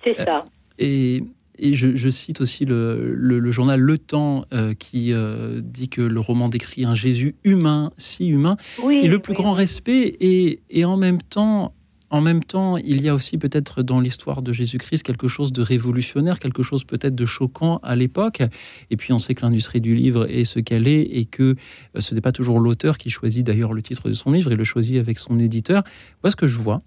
[0.02, 0.44] C'est ça.
[0.78, 1.22] Et,
[1.58, 5.88] et je, je cite aussi le, le- le journal Le Temps euh, qui euh, dit
[5.88, 9.52] que le roman décrit un Jésus humain, si humain, Oui, et le plus oui, grand
[9.52, 10.16] respect.
[10.20, 11.72] Et, et en même temps,
[12.10, 15.62] en même temps, il y a aussi peut-être dans l'histoire de Jésus-Christ quelque chose de
[15.62, 18.42] révolutionnaire, quelque chose peut-être de choquant à l'époque.
[18.90, 21.56] Et puis on sait que l'industrie du livre est ce qu'elle est et que
[21.96, 24.58] euh, ce n'est pas toujours l'auteur qui choisit d'ailleurs le titre de son livre, il
[24.58, 25.82] le choisit avec son éditeur.
[26.22, 26.82] Moi, ce que je vois,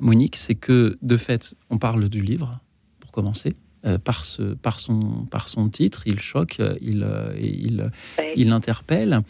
[0.00, 2.60] Monique, c'est que de fait, on parle du livre,
[3.00, 3.54] pour commencer.
[3.86, 7.90] Euh, par, ce, par, son, par son titre, il choque, euh, il, euh, il,
[8.36, 9.20] il interpelle.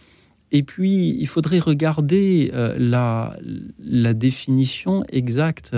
[0.53, 3.37] Et puis, il faudrait regarder la,
[3.81, 5.75] la définition exacte,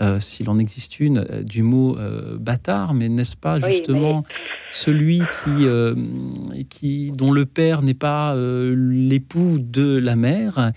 [0.00, 4.24] euh, s'il en existe une, du mot euh, bâtard, mais n'est-ce pas Oui, justement
[4.72, 5.94] celui qui, euh,
[6.68, 10.72] qui, dont le père n'est pas l'époux de la mère?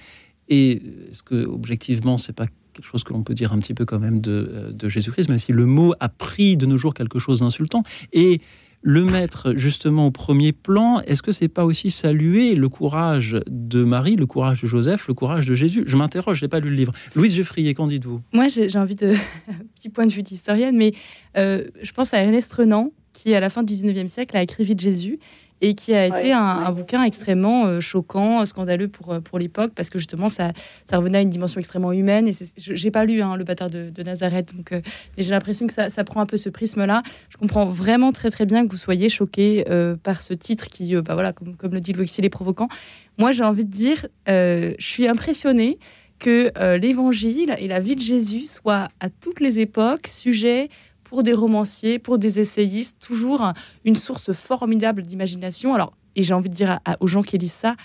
[0.48, 2.48] Et est-ce que, objectivement, c'est pas
[2.82, 5.38] chose que l'on peut dire un petit peu quand même de, euh, de Jésus-Christ, même
[5.38, 7.84] si le mot a pris de nos jours quelque chose d'insultant
[8.14, 8.42] Et
[8.82, 13.84] le mettre justement au premier plan, est-ce que c'est pas aussi saluer le courage de
[13.84, 15.84] Marie, le courage de Joseph, le courage de Jésus?
[15.86, 16.94] Je m'interroge, je n'ai pas lu le livre.
[17.16, 18.22] Louise Geffrier, qu'en dites-vous?
[18.32, 19.14] Moi, j'ai envie de.
[19.76, 20.94] petit point de vue d'historienne, mais
[21.38, 24.64] euh, je pense à Ernest Renan, qui, à la fin du 19e siècle, a écrit
[24.64, 25.20] Vie de Jésus
[25.62, 26.66] et qui a été Ouais, un, ouais.
[26.68, 30.52] un bouquin extrêmement euh, choquant, scandaleux pour, euh, pour l'époque, parce que justement, ça,
[30.90, 32.28] ça revenait à une dimension extrêmement humaine.
[32.28, 34.82] Et j'ai pas lu hein, Le bâtard de, de Nazareth, donc, euh,
[35.18, 37.04] mais j'ai l'impression que ça, ça prend un peu ce prisme-là.
[37.30, 40.96] Je comprends vraiment très très bien que vous soyez choqué euh, par ce titre qui,
[40.96, 42.70] euh, bah, voilà, comme, comme le dit Louis, il est provoquant.
[43.18, 45.78] Moi, j'ai envie de dire, euh, je suis impressionnée
[46.20, 50.70] que euh, l'évangile et la vie de Jésus soient à toutes les époques sujets
[51.10, 53.54] pour des romanciers, pour des essayistes, toujours un-
[53.84, 55.74] une source formidable d'imagination.
[55.74, 57.76] Alors, et j'ai envie de dire à- à- aux gens qui lisent ça,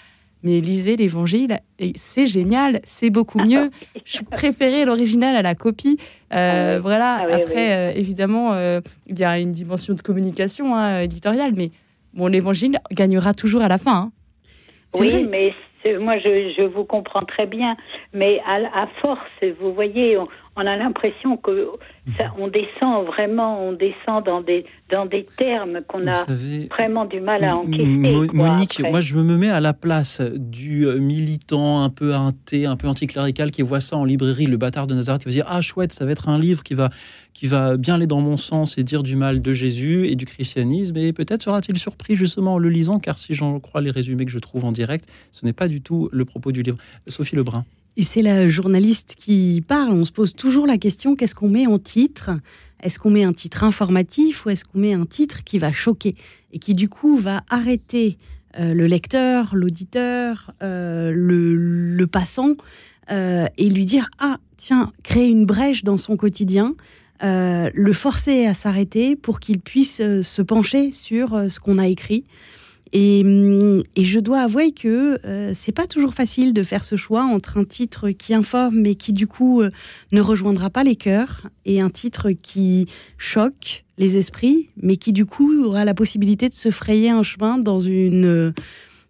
[0.42, 3.70] mais lisez l'évangile, et c'est génial, c'est beaucoup mieux.
[4.04, 5.96] Je préférais l'original à la copie.
[6.34, 7.20] Euh, Voilà.
[7.22, 7.72] Ah oui, Après, oui.
[7.72, 11.70] euh, évidemment, euh, il y a une dimension de communication hein, éditoriale, mais
[12.12, 13.94] bon, l'évangile gagnera toujours à la fin.
[13.96, 14.12] hein.
[15.00, 15.52] Oui, mais
[15.98, 17.76] moi je, je vous comprends très bien.
[18.12, 19.20] Mais à, à force,
[19.60, 21.68] vous voyez, on, on a l'impression que
[22.16, 26.24] ça, on descend vraiment, on descend dans des, dans des termes qu'on a
[26.70, 28.28] vraiment du mal à encaisser.
[28.32, 32.76] Monique, moi je me mets à la place du euh, militant un peu inté, un
[32.76, 35.60] peu anticlérical qui voit ça en librairie, le bâtard de Nazareth, qui va dire Ah
[35.60, 36.90] chouette, ça va être un livre qui va,
[37.32, 40.24] qui va bien aller dans mon sens et dire du mal de Jésus et du
[40.24, 40.96] christianisme.
[40.98, 44.30] Et peut-être sera-t-il surpris justement en le lisant, car si j'en crois les résumés que
[44.30, 46.78] je trouve en direct, ce n'est pas du tout le propos du livre.
[47.08, 47.64] Sophie Lebrun.
[47.96, 49.92] Et c'est la journaliste qui parle.
[49.92, 52.30] On se pose toujours la question qu'est-ce qu'on met en titre?
[52.82, 56.16] Est-ce qu'on met un titre informatif ou est-ce qu'on met un titre qui va choquer?
[56.52, 58.18] Et qui du coup va arrêter
[58.58, 62.54] euh, le lecteur, l'auditeur, euh, le, passant
[63.10, 66.74] euh, et lui dire ah tiens créer une brèche dans son quotidien.
[67.22, 72.24] le forcer à s'arrêter pour qu'il puisse se pencher sur ce qu'on a écrit.
[72.92, 77.24] Hum, et, je dois avouer que euh, c'est pas toujours facile de faire ce choix
[77.24, 79.70] entre un titre qui informe mais qui du coup euh,
[80.12, 82.86] ne rejoindra pas les cœurs et un titre qui
[83.18, 87.58] choque les esprits mais qui du coup aura la possibilité de se frayer un chemin
[87.58, 88.52] dans une euh,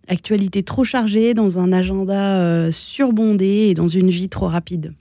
[0.08, 4.92] actualité trop chargée, dans un agenda surbondé et dans une vie trop rapide.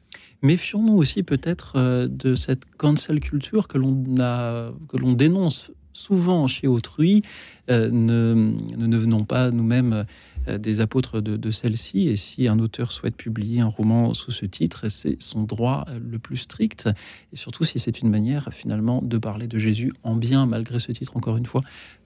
[0.42, 7.24] Méfions-nous aussi peut-être de cette cancel culture que l'on dénonce souvent chez autrui,
[7.70, 10.06] euh, ne, ne devenons pas nous-mêmes
[10.48, 12.10] euh, des apôtres de, celle-ci.
[12.10, 16.20] Et si un auteur souhaite publier un roman sous ce titre, c'est son droit le
[16.20, 16.90] plus strict.
[17.32, 20.92] Et surtout si c'est une manière finalement de parler de Jésus en bien, malgré ce
[20.92, 21.62] titre, encore une fois,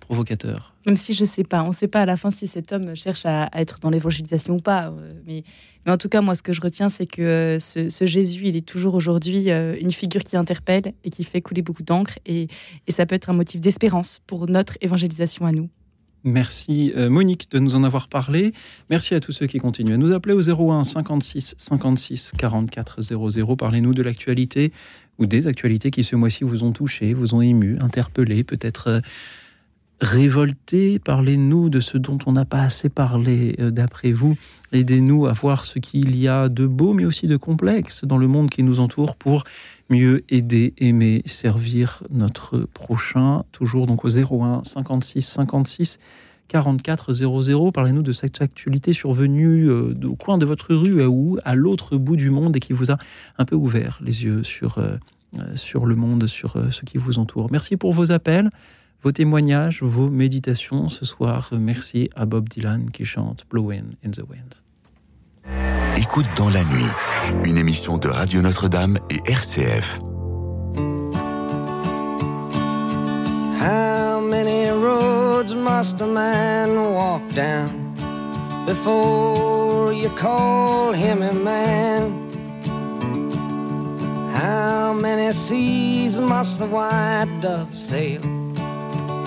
[0.07, 0.73] provocateur.
[0.85, 2.71] Même si je ne sais pas, on ne sait pas à la fin si cet
[2.71, 4.87] homme cherche à, être dans l'évangélisation ou pas.
[4.87, 5.43] Euh, mais,
[5.85, 8.55] mais, en tout cas, moi, ce que je retiens, c'est que euh, ce, Jésus, il
[8.55, 12.17] est toujours aujourd'hui euh, une figure qui interpelle et qui fait couler beaucoup d'encre.
[12.25, 12.47] Et,
[12.87, 15.69] et ça peut être un motif d'espérance pour notre évangélisation à nous.
[16.23, 18.51] Merci Monique de nous en avoir parlé.
[18.89, 23.55] Merci à tous ceux qui continuent à nous appeler au 01 56 56 44 00.
[23.55, 24.73] Parlez-nous de l'actualité
[25.19, 29.01] ou des actualités qui ce mois-ci vous ont touché, vous ont ému, interpellé, peut-être
[29.99, 34.37] révolté, parlez-nous de ce dont on n'a pas assez parlé euh, d'après vous.
[34.71, 38.27] Aidez-nous à voir ce qu'il y a de beau mais aussi de complexe dans le
[38.27, 39.43] monde qui nous entoure pour
[39.89, 43.43] mieux aider, aimer, servir notre prochain.
[43.51, 45.99] Toujours donc au 01 56 56
[46.47, 47.71] 44 00.
[47.71, 52.15] Parlez-nous de cette actualité survenue euh, au coin de votre rue ou à l'autre bout
[52.15, 52.97] du monde et qui vous a
[53.39, 54.97] un peu ouvert les yeux sur, euh,
[55.55, 57.47] sur le monde, sur ce qui vous entoure.
[57.51, 58.51] Merci pour vos appels
[59.07, 61.51] vos témoignages, vos méditations ce soir.
[61.53, 64.55] Merci à Bob Dylan qui chante Blowing in the Wind.
[65.95, 66.91] Écoute dans la nuit,
[67.45, 70.01] une émission de Radio Notre-Dame et RCF.
[73.61, 77.93] How many roads must a man walk down
[78.65, 82.11] before you call him a man?
[84.33, 88.36] How many seas must the white dove sail?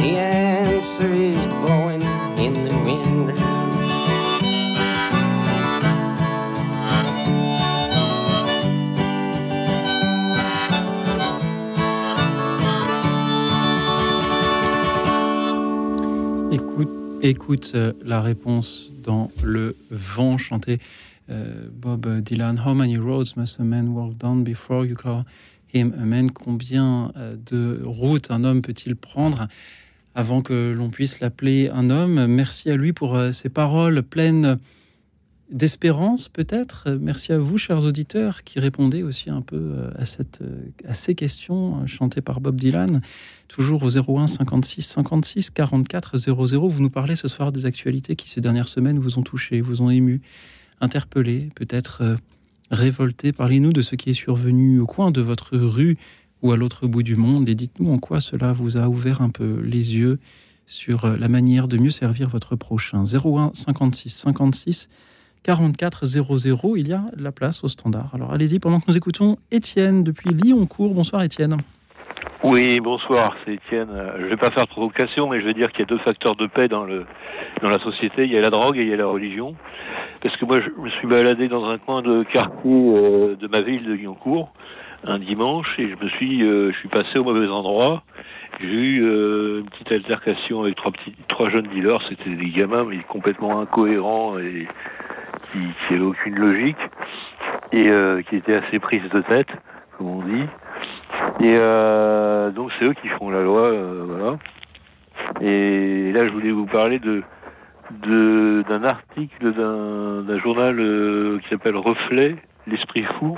[0.00, 2.00] The answer is blowing
[2.38, 3.34] in the wind.
[16.50, 16.88] Écoute,
[17.20, 20.78] écoute euh, la réponse dans Le vent chanté
[21.28, 22.56] euh, Bob Dylan.
[22.64, 25.26] How many roads must a man walk down before you call
[25.74, 26.30] him a man?
[26.30, 29.46] Combien euh, de routes un homme peut-il prendre?
[30.14, 34.58] Avant que l'on puisse l'appeler un homme Merci à lui pour euh, ces paroles pleines
[35.50, 36.90] d'espérance peut-être.
[37.00, 40.94] Merci à vous, chers auditeurs, qui répondez aussi un peu euh, à, cette, euh, à
[40.94, 43.00] ces questions euh, chantées par Bob Dylan.
[43.48, 46.68] Toujours au 01 56 56 44 00.
[46.68, 49.82] Vous nous parlez ce soir des actualités qui, ces dernières semaines, vous ont touché, vous
[49.82, 50.20] ont ému,
[50.80, 52.16] interpellé, peut-être euh,
[52.70, 53.32] révolté.
[53.32, 55.98] Parlez-nous de ce qui est survenu au coin de votre rue
[56.42, 59.30] ou à l'autre bout du monde et dites-nous en quoi cela vous a ouvert un
[59.30, 60.18] peu les yeux
[60.66, 63.02] sur euh, la manière de mieux servir votre prochain.
[63.04, 64.88] 01 56 56
[65.42, 66.76] 44 00.
[66.76, 68.10] Il y a la place au standard.
[68.14, 70.94] Alors allez-y pendant que nous écoutons Étienne depuis Lyoncourt.
[70.94, 71.56] Bonsoir Étienne.
[72.42, 73.88] Oui, bonsoir, c'est Étienne.
[73.90, 75.98] Euh, Je vais pas faire de provocation, mais je vais dire qu'il y a deux
[75.98, 77.04] facteurs de paix dans le
[77.62, 78.24] dans la société.
[78.24, 79.56] Il y a la drogue et il y a la religion.
[80.22, 83.60] Parce que moi, je me suis baladé dans un coin de quartier euh, de ma
[83.60, 84.52] ville de Lyoncourt
[85.04, 88.02] un dimanche et je me suis euh, je suis passé au mauvais endroit.
[88.60, 92.02] J'ai eu euh, une petite altercation avec trois petits trois jeunes dealers.
[92.08, 94.66] C'était des gamins mais complètement incohérents et
[95.52, 95.58] qui
[95.88, 96.76] qui aucune logique
[97.72, 99.48] et euh, qui étaient assez prises de tête,
[99.96, 100.46] comme on dit.
[101.40, 104.38] Et euh, donc c'est eux qui font la loi, euh, voilà.
[105.40, 107.22] Et là je voulais vous parler de
[107.90, 112.36] d'un article d'un d'un journal euh, qui s'appelle Reflet,
[112.66, 113.36] l'esprit fou.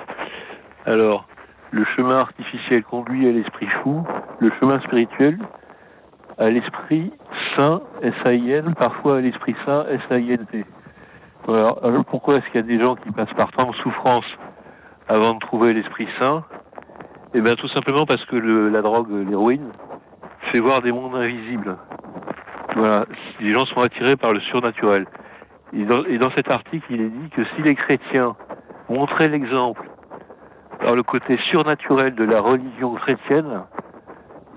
[0.84, 1.28] Alors,
[1.73, 4.05] le chemin artificiel conduit à l'esprit fou,
[4.40, 5.39] le chemin spirituel
[6.39, 7.12] à l'esprit
[7.57, 10.65] saint, S-A-I-N, parfois à l'esprit saint, S-A-I-N-T.
[11.49, 14.24] Alors pourquoi est-ce qu'il y a des gens qui passent par tant de souffrance
[15.09, 16.44] avant de trouver l'esprit saint?
[17.35, 19.73] Eh bien tout simplement parce que le- la drogue, l'héroïne,
[20.53, 21.77] fait voir des mondes invisibles.
[22.77, 23.07] Voilà,
[23.40, 25.07] les gens sont attirés par le surnaturel.
[25.73, 28.36] Et dans, et dans cet article, il est dit que si les chrétiens
[28.90, 29.89] montraient l'exemple
[30.83, 33.63] par le côté surnaturel de la religion chrétienne,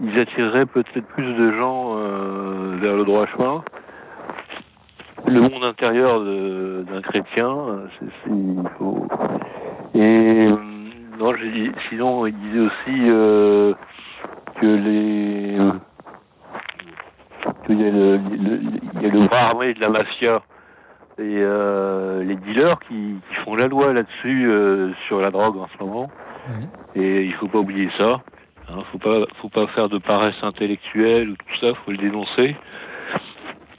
[0.02, 3.64] ils attireraient peut-être plus de gens euh, vers le droit chemin.
[5.28, 7.56] Le monde intérieur d'un chrétien,
[8.00, 8.30] c'est,
[8.78, 9.08] faut...
[9.94, 10.56] Et euh,
[11.18, 13.74] non, dit- sinon, il disait aussi euh,
[14.62, 15.58] que les
[17.66, 18.20] qu'il y a le,
[18.96, 20.42] il y a le bras de la mafia
[21.18, 25.68] et euh, les dealers qui, qui font la loi là-dessus euh, sur la drogue en
[25.68, 26.10] ce moment.
[26.96, 28.22] Et il faut pas oublier ça.
[28.68, 31.74] Hein, faut pas, faut pas faire de paresse intellectuelle ou tout ça.
[31.86, 32.56] Faut le dénoncer.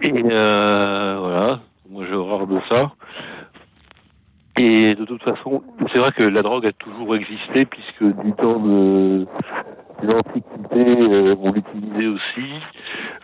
[0.02, 1.60] Et euh, voilà.
[1.90, 2.92] Moi, j'ai horreur de ça.
[4.58, 8.58] Et de toute façon, c'est vrai que la drogue a toujours existé puisque du temps
[8.58, 9.26] de, de
[10.02, 12.52] l'Antiquité, euh, on l'utilisait aussi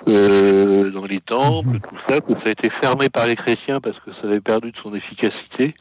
[0.09, 3.99] euh, dans les temples, tout ça, que ça a été fermé par les chrétiens parce
[4.01, 5.74] que ça avait perdu de son efficacité,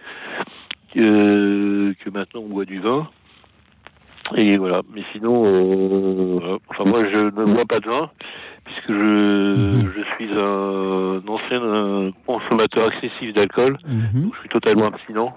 [0.98, 3.08] euh, que maintenant on boit du vin.
[4.36, 4.82] Et voilà.
[4.94, 6.58] Mais sinon, euh, voilà.
[6.70, 8.10] enfin moi je ne bois pas de vin
[8.72, 15.34] puisque je, je suis un ancien consommateur excessif d'alcool, donc je suis totalement abstinent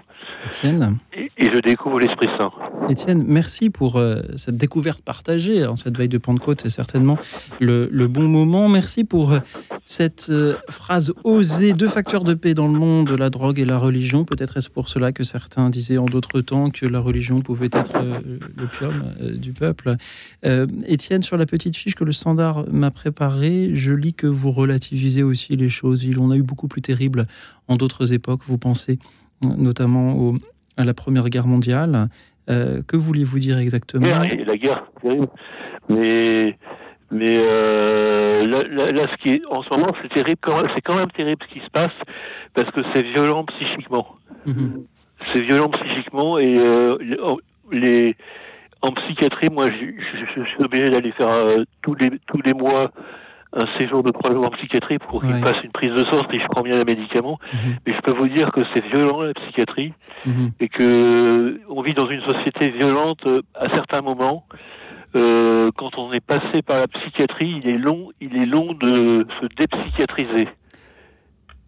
[0.47, 0.99] Étienne.
[1.13, 2.51] et, et je découvre l'Esprit Saint.
[2.89, 6.61] Étienne, merci pour euh, cette découverte partagée en cette veille de Pentecôte.
[6.63, 7.19] C'est certainement
[7.61, 8.69] le, le bon moment.
[8.69, 9.39] Merci pour euh,
[9.85, 11.73] cette euh, phrase osée.
[11.73, 14.25] Deux facteurs de paix dans le monde, la drogue et la religion.
[14.25, 17.93] Peut-être est-ce pour cela que certains disaient en d'autres temps que la religion pouvait être
[18.57, 19.97] l'opium du peuple.
[20.87, 25.23] Étienne, sur la petite fiche que le Standard m'a préparée, je lis que vous relativisez
[25.23, 26.05] aussi les choses.
[26.05, 27.27] Il en a eu beaucoup plus terrible
[27.69, 28.41] en d'autres époques.
[28.47, 28.99] Vous pensez
[29.45, 30.37] euh, notamment au-
[30.77, 32.09] à la Première Guerre mondiale.
[32.51, 34.07] Euh, que vouliez-vous dire exactement?
[34.07, 35.29] La guerre, terrible.
[35.89, 36.57] Mais,
[37.11, 40.39] mais euh, là, là, là, ce qui est, en ce moment, c'est terrible.
[40.43, 41.93] quand même- C'est quand même terrible ce qui se passe
[42.55, 44.07] parce que c'est violent psychiquement.
[45.35, 46.99] C'est violent psychiquement et euh,
[47.73, 48.15] les
[48.89, 52.53] en psychiatrie, moi, je, je- je suis obligé d'aller faire euh, tous les tous les
[52.55, 52.91] mois
[53.57, 56.21] un séjour de trois jours en psychiatrie pour qu'il me fasse une prise de sang
[56.33, 57.39] si je prends bien les médicaments.
[57.87, 59.93] Mais je peux vous dire que c'est violent la psychiatrie
[60.59, 64.45] et que on vit dans une société violente euh, à certains moments.
[65.17, 69.25] Euh, quand on est passé par la psychiatrie, il est long, il est long de
[69.41, 70.49] se dépsychiatriser.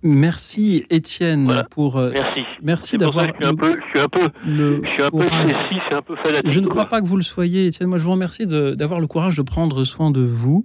[0.06, 1.96] Merci Étienne pour.
[1.96, 2.40] euh, Merci.
[2.62, 3.26] Merci d'avoir.
[3.26, 5.50] je suis un peu, je suis un peu, le je suis un peu courage.
[5.50, 6.48] ceci, c'est un peu fanatique.
[6.50, 7.88] Je ne crois pas que vous le soyez, Étienne.
[7.88, 10.64] Moi, je vous remercie d'avoir le courage de prendre soin de vous.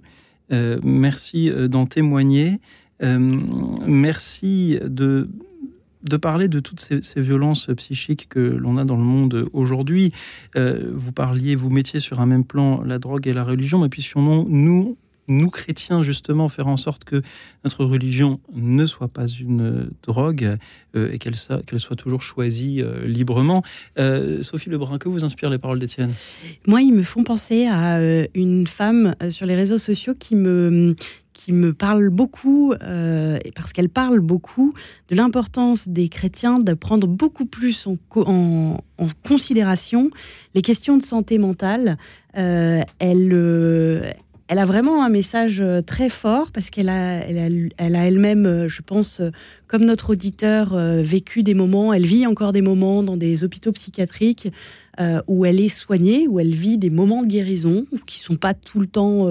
[0.52, 2.60] Euh, merci euh, d'en témoigner.
[3.02, 3.18] Euh,
[3.86, 5.28] merci de,
[6.04, 10.12] de parler de toutes ces, ces violences psychiques que l'on a dans le monde aujourd'hui.
[10.56, 13.88] Euh, vous parliez, vous mettiez sur un même plan la drogue et la religion, mais
[13.88, 14.96] puissions nous,
[15.28, 17.22] nous chrétiens, justement, faire en sorte que
[17.64, 20.56] notre religion ne soit pas une drogue
[20.96, 21.62] euh, et qu'elle soit,
[21.96, 23.62] toujours choisie euh, librement.
[23.98, 26.12] Euh, Sophie Lebrun, que vous inspirent les paroles d'Étienne?
[26.66, 28.00] Moi, ils me font penser à
[28.34, 30.94] une femme sur les réseaux sociaux qui me
[31.34, 34.74] qui me parle beaucoup, euh, parce qu'elle parle beaucoup
[35.08, 40.10] de l'importance des chrétiens de prendre beaucoup plus en, co- en- en considération
[40.54, 41.96] les questions de santé mentale.
[42.34, 44.14] Elle,
[44.52, 47.48] elle a vraiment un message euh, très fort parce qu'elle a, elle a,
[47.78, 49.30] elle a elle-même, euh, je pense, euh,
[49.66, 54.52] comme notre auditeur, vécu des moments, elle vit encore des moments dans des hôpitaux psychiatriques
[55.26, 58.78] où elle est soignée, où elle vit des moments de guérison qui sont pas tout
[58.80, 59.26] le temps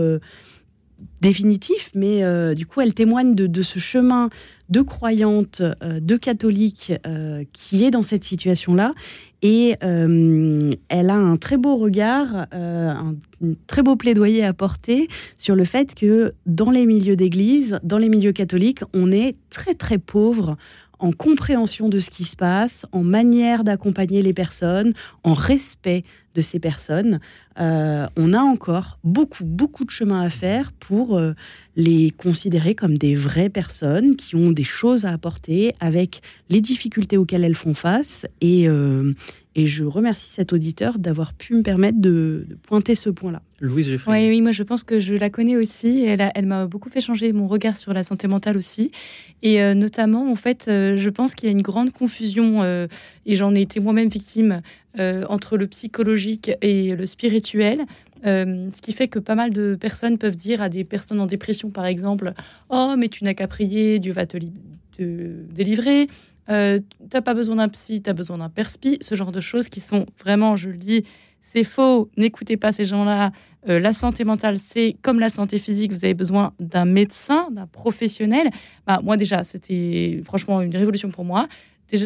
[1.21, 4.29] définitifs, mais euh, du coup, elle témoigne de, ce chemin
[4.69, 8.93] de croyante, euh, de catholique euh, qui est dans cette situation-là.
[9.43, 13.15] Et elle a un très beau regard, un
[13.65, 18.07] très beau plaidoyer à porter sur le fait que dans les milieux d'église, dans les
[18.07, 20.57] milieux catholiques, on est très très pauvre
[21.01, 26.03] en compréhension de ce qui se passe, en manière d'accompagner les personnes, en respect
[26.35, 27.19] de ces personnes.
[27.59, 31.33] Euh, on a encore beaucoup, beaucoup de chemin à faire pour euh,
[31.75, 37.17] les considérer comme des vraies personnes qui ont des choses à apporter avec les difficultés
[37.17, 38.25] auxquelles elles font face.
[38.39, 39.13] Et, euh,
[39.55, 43.41] et je remercie cet auditeur d'avoir pu me permettre de, de pointer ce point-là.
[43.59, 44.23] Louise Geffrey.
[44.23, 45.99] Oui, oui, moi je pense que je la connais aussi.
[45.99, 48.91] et Elle, a- elle m'a beaucoup fait changer mon regard sur la santé mentale aussi.
[49.43, 52.87] Et euh, notamment, en fait, euh, je pense qu'il y a une grande confusion, euh,
[53.25, 54.61] et j'en ai été moi-même victime,
[54.99, 57.81] euh, entre le psychologique et le spirituel.
[58.25, 61.25] Euh, ce qui fait que pas mal de personnes peuvent dire à des personnes en
[61.25, 62.33] dépression, par exemple,
[62.69, 64.53] Oh, mais tu n'as qu'à prier, Dieu va te, li-
[64.95, 65.03] te
[65.53, 66.07] délivrer.
[66.49, 68.97] Euh, t'as pas besoin d'un psy, t'as besoin d'un perspi.
[69.01, 71.05] Ce genre de choses qui sont vraiment, je le dis,
[71.39, 72.09] c'est faux.
[72.17, 73.31] N'écoutez pas ces gens-là.
[73.69, 75.91] Euh, la santé mentale, c'est comme la santé physique.
[75.91, 78.49] Vous avez besoin d'un médecin, d'un professionnel.
[78.87, 81.47] Bah, moi, déjà, c'était franchement une révolution pour moi.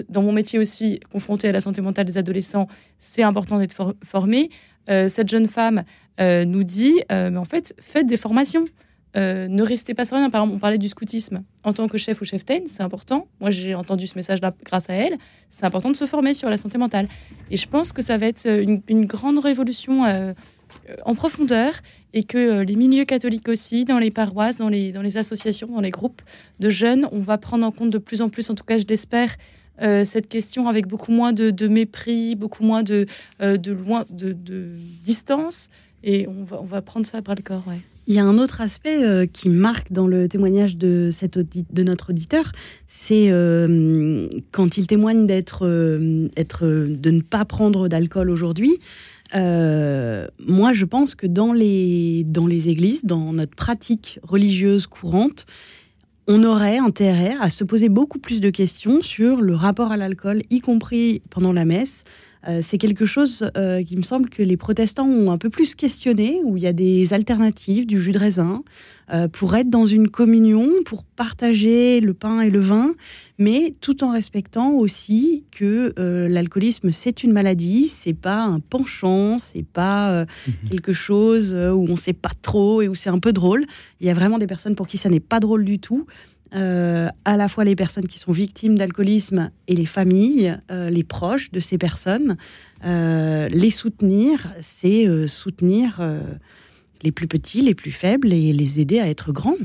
[0.10, 2.68] Dans mon métier aussi, confronté à la santé mentale des adolescents,
[2.98, 4.50] c'est important d'être for- formé.
[4.90, 5.84] Euh, cette jeune femme
[6.20, 8.66] euh, nous dit, mais en fait, faites des formations.
[9.16, 10.30] Euh, ne restez pas rien.
[10.30, 11.44] Par exemple, on parlait du scoutisme.
[11.64, 13.28] En tant que chef ou cheftaine, c'est important.
[13.40, 15.18] Moi, j'ai entendu ce message-là grâce à elle.
[15.50, 17.08] C'est important de se former sur la santé mentale.
[17.50, 20.34] Et je pense que ça va être une, une grande révolution euh,
[20.90, 21.74] euh, en profondeur
[22.14, 25.92] et que euh, les milieux catholiques aussi, dans les paroisses, dans les, associations, dans les
[25.92, 26.22] groupes
[26.60, 28.86] de jeunes, on va prendre en compte de plus en plus, en tout cas je
[28.88, 29.36] l'espère,
[29.82, 33.06] euh, cette question avec beaucoup moins de, mépris, beaucoup moins de,
[33.42, 33.58] euh,
[35.04, 35.70] distance.
[36.04, 37.64] Et on va, prendre ça à bras le corps.
[38.08, 41.10] Il y a un autre aspect euh, qui marque dans le témoignage de,
[41.82, 42.52] notre auditeur,
[42.86, 48.80] c'est euh, quand il témoigne d'être, euh, de ne pas prendre d'alcool aujourd'hui.
[49.34, 52.24] Moi, je pense que dans les
[52.70, 55.46] églises, dans notre pratique religieuse courante,
[56.28, 60.42] on aurait intérêt à se poser beaucoup plus de questions sur le rapport à l'alcool,
[60.50, 62.04] y compris pendant la messe.
[62.48, 65.76] Euh, c'est quelque chose euh, qui me semble que les protestants ont un peu plus
[65.76, 68.64] questionné, où il y a des alternatives, du jus de raisin,
[69.14, 72.94] euh, pour être dans une communion, pour partager le pain et le vin,
[73.38, 75.94] mais tout en respectant aussi que
[76.28, 80.26] l'alcoolisme c'est une maladie, c'est pas un penchant, c'est pas euh,
[80.70, 83.66] quelque chose où on sait pas trop et où c'est un peu drôle.
[84.00, 86.06] Il y a vraiment des personnes pour qui ça n'est pas drôle du tout.
[86.56, 91.04] Euh, à la fois les personnes qui sont victimes d'alcoolisme et les familles, euh, les
[91.04, 92.38] proches de ces personnes.
[92.86, 96.22] Euh, les soutenir, c'est euh, soutenir euh,
[97.04, 99.58] les plus petits, les plus faibles et les aider à être grands.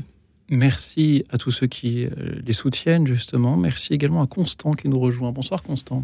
[0.49, 2.07] Merci à tous ceux qui
[2.45, 3.55] les soutiennent, justement.
[3.55, 5.31] Merci également à Constant qui nous rejoint.
[5.31, 6.03] Bonsoir, Constant.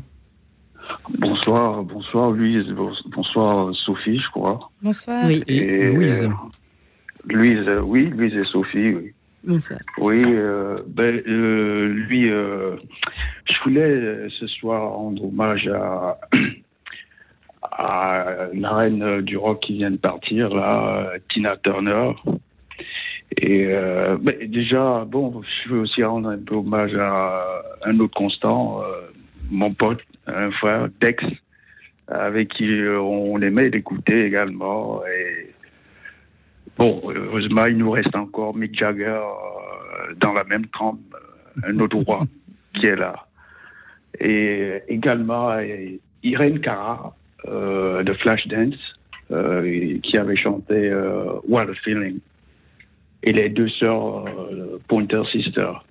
[1.20, 2.66] Bonsoir, bonsoir Louise,
[3.08, 4.72] bonsoir Sophie, je crois.
[4.82, 5.26] Bonsoir.
[5.28, 6.24] Oui, et Louise.
[6.24, 6.30] euh,
[7.26, 9.14] Louise, oui, Louise et Sophie, oui.
[9.98, 12.76] Oui, euh, ben, euh, lui, euh,
[13.46, 16.20] je voulais ce soir rendre hommage à,
[17.62, 22.12] à la reine du rock qui vient de partir, là, Tina Turner.
[23.40, 28.82] Et ben, déjà, bon, je veux aussi rendre un peu hommage à un autre constant,
[29.50, 31.24] mon pote, un frère, Dex,
[32.08, 32.70] avec qui
[33.00, 35.02] on aimait l'écouter également.
[36.78, 41.00] Bon, heureusement, il nous reste encore Mick Jagger euh, dans la même trempe.
[41.64, 42.26] un autre roi
[42.74, 43.26] qui est là.
[44.20, 47.16] Et également euh, Irène Cara
[47.48, 48.76] euh, de Flashdance
[49.32, 52.20] euh, qui avait chanté euh, What a Feeling.
[53.24, 55.84] Et les deux sœurs euh, Pointer Sisters,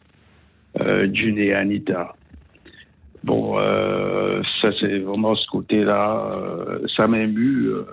[0.80, 2.14] euh, June et Anita.
[3.24, 6.30] Bon, euh, ça c'est vraiment ce côté-là.
[6.32, 7.84] euh, ça m'a ému euh,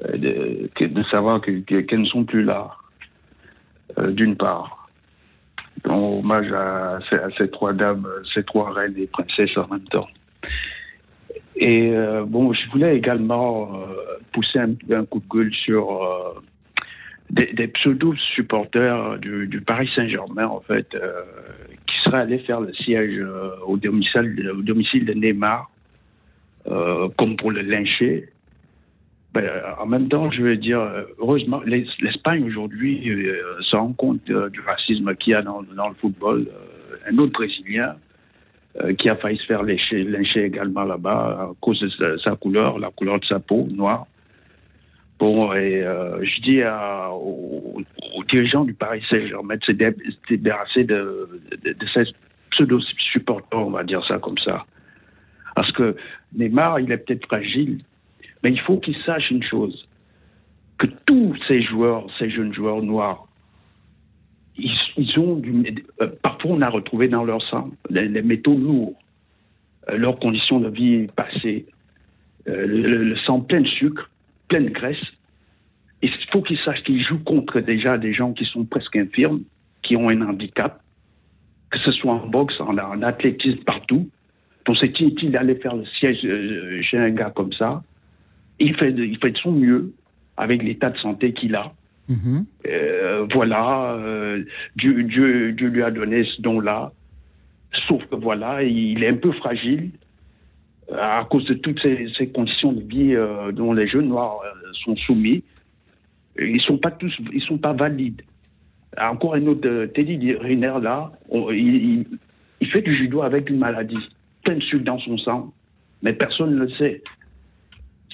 [0.00, 2.70] de, que- de savoir que- que- qu'elles ne sont plus là,
[3.98, 4.88] euh, d'une part.
[5.84, 6.98] Donc, hommage à,
[7.38, 10.08] ces- trois dames, euh, ces trois reines et princesses en même temps.
[11.56, 16.40] Et euh, bon, je voulais également euh, pousser un, coup de gueule sur euh,
[17.30, 21.22] des, pseudo-supporters du, Paris Saint-Germain, en fait, euh,
[21.86, 25.70] qui seraient allés faire le siège euh, au, domicile, au domicile de Neymar,
[26.66, 28.28] euh, comme pour le lyncher.
[29.34, 29.50] Ben,
[29.80, 34.30] en même temps, je veux dire, euh, heureusement, l'Es- l'Espagne aujourd'hui euh, se rend compte
[34.30, 36.46] euh, du racisme qu'il y a dans, le football.
[36.48, 37.96] Euh, un autre Brésilien
[38.80, 42.78] euh, qui a failli se faire lyncher, lyncher également là-bas à cause de sa, couleur,
[42.78, 44.06] la couleur de sa peau noire.
[45.18, 47.82] Bon, et euh, je dis aux,
[48.32, 49.96] dirigeants du Paris Saint-Germain de se dé-
[50.28, 52.04] se débarrasser de, de, de ces
[52.50, 54.64] pseudo-supporters, on va dire ça comme ça.
[55.56, 55.96] Parce que
[56.36, 57.80] Neymar, il est peut-être fragile,
[58.44, 59.88] mais il faut qu'il sache une chose,
[60.78, 63.26] que tous ces joueurs, ces jeunes joueurs noirs,
[64.56, 68.94] ils, ont du, euh, parfois on a retrouvé dans leur sang les, métaux lourds,
[69.88, 71.66] euh, leurs conditions de vie passées,
[72.46, 74.10] euh, le, sang plein de sucre,
[74.48, 75.02] plein de graisse.
[76.02, 79.40] Il faut qu'ils sachent qu'ils jouent contre déjà des gens qui sont presque infirmes,
[79.82, 80.82] qui ont un handicap,
[81.70, 84.08] que ce soit en boxe, en, en athlétisme, partout.
[84.66, 87.82] Donc c'est inutile d'aller faire le siège euh, chez un gars comme ça.
[88.58, 89.92] Il fait, il fait de son mieux
[90.36, 91.72] avec l'état de santé qu'il a.
[92.08, 92.44] Mhm.
[92.66, 94.44] Euh, voilà, euh,
[94.76, 96.92] Dieu, Dieu, Dieu lui a donné ce don-là.
[97.88, 99.90] Sauf que voilà, il est un peu fragile
[100.92, 104.38] euh, à cause de toutes ces, ces conditions de vie euh, dont les jeunes noirs
[104.84, 105.42] sont soumis.
[106.38, 108.22] Ils sont pas tous, ils sont pas valides.
[109.00, 112.06] Encore un autre, Teddy Riner là, on- il,
[112.70, 113.98] fait du judo avec une maladie,
[114.44, 115.52] plein de sucre dans son sang,
[116.02, 117.02] mais personne ne le sait.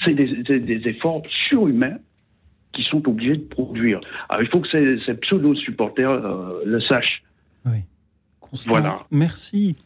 [0.05, 1.99] C'est des, des- des efforts surhumains
[2.73, 4.01] qui sont obligés de produire.
[4.29, 7.23] Alors, il faut que ces, ces pseudo-supporters euh, le sachent.
[8.41, 9.07] Constant, Voilà.
[9.11, 9.77] Merci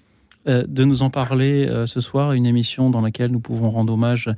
[0.47, 2.33] de nous en parler euh, ce soir.
[2.33, 4.29] Une émission dans laquelle nous pouvons rendre hommage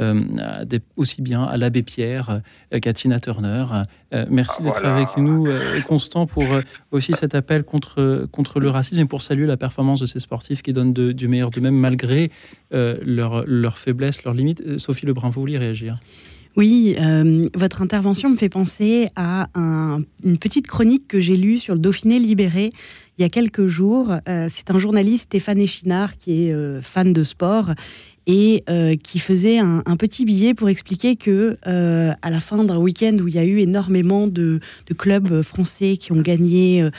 [0.00, 2.40] euh, à des- aussi bien à l'abbé Pierre
[2.72, 3.66] euh, qu'à Tina Turner.
[4.14, 4.96] Euh, merci d'être Voilà.
[4.96, 9.20] avec nous, euh, Constant, pour euh, aussi cet appel contre, contre le racisme et pour
[9.22, 12.30] saluer la performance de ces sportifs qui donnent de- du meilleur d'eux-mêmes malgré
[12.72, 14.62] euh, leurs leur faiblesses, leurs limites.
[14.66, 15.98] Euh, Sophie Lebrun, vous vouliez réagir?
[16.54, 21.58] Oui, euh, votre intervention me fait penser à un- une petite chronique que j'ai lue
[21.58, 22.68] sur le Dauphiné libéré
[23.18, 24.16] il y a quelques jours.
[24.28, 27.72] Euh, C'est un journaliste, Stéphane Échinard, qui est euh, fan de sport
[28.26, 32.78] et euh, qui faisait un, petit billet pour expliquer que euh, à la fin d'un
[32.78, 34.60] week-end où il y a eu énormément de,
[34.96, 36.90] clubs français qui ont gagné euh,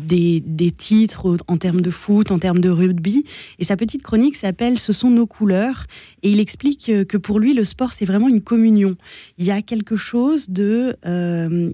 [0.00, 0.42] des,
[0.76, 3.24] titres en termes de foot, en termes de rugby,
[3.58, 5.86] et sa petite chronique s'appelle Ce sont nos couleurs,
[6.22, 8.96] et il explique que pour lui le sport c'est vraiment une communion.
[9.38, 10.96] Il y a quelque chose de,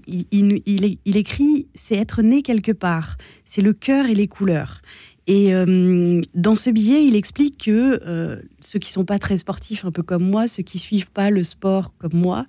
[0.07, 0.61] il-
[1.05, 4.81] il écrit, c'est être né quelque part, c'est le cœur et les couleurs.
[5.29, 9.85] Et euh, dans ce billet, il explique que euh, ceux qui sont pas très sportifs,
[9.85, 12.47] un peu comme moi, ceux qui suivent pas le sport comme moi,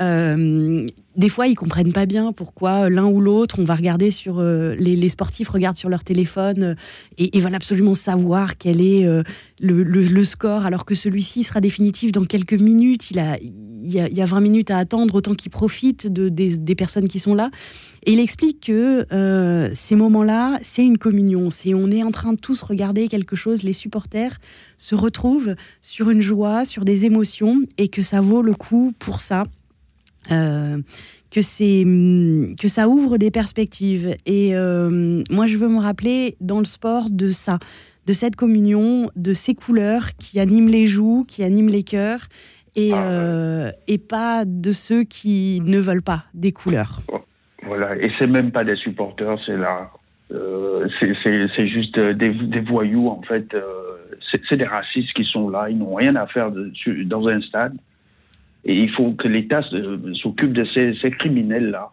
[0.00, 0.86] euh,
[1.16, 4.74] des fois ils comprennent pas bien pourquoi l'un ou l'autre, on va regarder sur euh,
[4.76, 6.74] les, sportifs regardent sur leur téléphone euh,
[7.18, 9.22] et, et veulent absolument savoir quel est euh,
[9.62, 13.10] le, score, alors que celui-ci sera définitif dans quelques minutes.
[13.10, 16.06] Il a, il y a, il y a 20 minutes à attendre, autant qu'il profite
[16.06, 17.50] de, des, des personnes qui sont là.
[18.04, 21.50] Et il explique que euh, ces moments-là, c'est une communion.
[21.50, 23.62] C'est on est en train de tous regarder quelque chose.
[23.62, 24.38] Les supporters
[24.76, 29.20] se retrouvent sur une joie, sur des émotions, et que ça vaut le coup pour
[29.20, 29.44] ça.
[30.30, 30.78] Euh,
[31.30, 34.14] que c'est hum, que ça ouvre des perspectives.
[34.26, 37.58] Et euh, moi, je veux me rappeler dans le sport de ça,
[38.06, 42.26] de cette communion, de ces couleurs qui animent les joues, qui animent les cœurs,
[42.76, 47.00] et, euh, et pas de ceux qui ne veulent pas des couleurs.
[47.66, 49.90] Voilà, et c'est même pas des supporters, c'est là.
[51.00, 53.46] C'est- juste des, des voyous, en fait.
[54.48, 56.72] c'est des racistes qui sont là, ils n'ont rien à faire de-
[57.04, 57.74] dans un stade.
[58.64, 59.62] Et il faut que l'État
[60.22, 61.90] s'occupe de ces, ces criminels-là.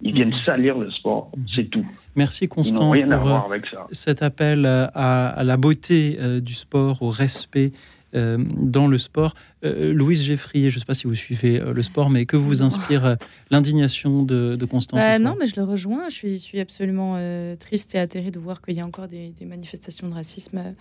[0.00, 1.84] Ils viennent salir le sport, c'est tout.
[2.16, 3.86] Merci Constant rien à voir euh, avec ça.
[3.90, 7.72] cet appel euh, à, à la beauté euh, du sport, au respect
[8.14, 9.34] euh, dans le sport.
[9.64, 12.36] Euh, Louise Geffrier, je ne sais pas si vous suivez euh, le sport, mais que
[12.38, 13.14] vous inspire euh,
[13.50, 16.08] l'indignation de, de Constance Bah non, mais je le rejoins.
[16.08, 19.06] Je suis, je suis absolument euh, triste et atterrée de voir qu'il y a encore
[19.08, 20.74] des, des manifestations de racisme.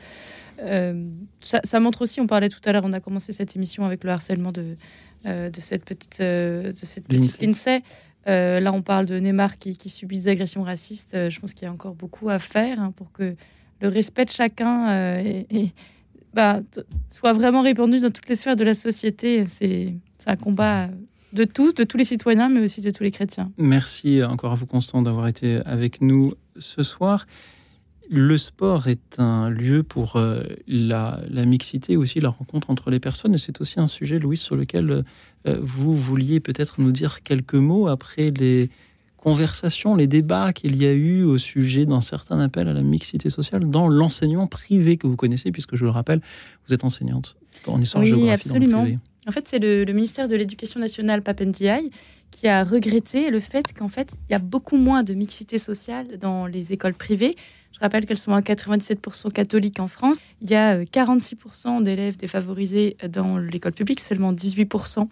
[0.63, 1.03] Euh,
[1.41, 4.05] ça, ça montre aussi, on parlait tout à l'heure, on a commencé cette émission avec
[4.05, 4.77] le harcèlement de,
[5.25, 7.41] euh, de cette petite, euh, de cette petite.
[8.27, 11.13] Euh, là, on parle de Neymar qui, qui subit des agressions racistes.
[11.13, 13.35] Euh, je pense qu'il y a encore beaucoup à faire hein, pour que
[13.81, 15.71] le respect de chacun et- et,
[16.33, 19.45] bah, t- soit vraiment répandu dans toutes les sphères de la société.
[19.45, 20.89] C'est c'est un combat
[21.31, 23.51] de tous, de tous les citoyens, mais aussi de tous les chrétiens.
[23.57, 27.27] Merci encore à vous, Constant, d'avoir été avec nous ce soir.
[28.09, 32.99] Le sport est un lieu pour euh, la, la mixité, aussi la rencontre entre les
[32.99, 33.33] personnes.
[33.33, 35.03] Et c'est aussi un sujet, Louise, sur lequel
[35.47, 38.69] euh, vous vouliez peut-être nous dire quelques mots après les
[39.17, 43.29] conversations, les débats qu'il y a eu au sujet d'un certain appel à la mixité
[43.29, 46.21] sociale dans l'enseignement privé que vous connaissez, puisque je le rappelle,
[46.67, 47.35] vous êtes enseignante
[47.65, 48.81] en histoire Oui, géographie dans le absolument.
[48.83, 48.99] privé.
[49.27, 51.89] En fait, c'est le, le ministère de l'Éducation nationale, Papendiaï,
[52.31, 56.17] qui a regretté le fait qu'en fait, il y a beaucoup moins de mixité sociale
[56.19, 57.35] dans les écoles privées.
[57.77, 60.17] Je rappelle qu'elles sont à 97% catholiques en France.
[60.41, 65.07] Il y a euh, 46% d'élèves défavorisés dans l'école publique, seulement 18%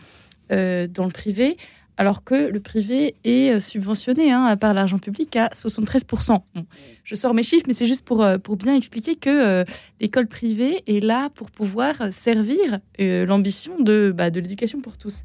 [0.52, 1.58] euh, dans le privé,
[1.98, 6.42] alors que le privé est euh, subventionné hein, par l'argent public à 73%.
[6.56, 6.66] Bon,
[7.04, 9.64] je sors mes chiffres, mais c'est juste pour, euh, pour bien expliquer que euh,
[10.02, 14.98] l'école privée est là pour pouvoir euh, servir euh, l'ambition de, bah, de l'éducation pour
[14.98, 15.22] tous.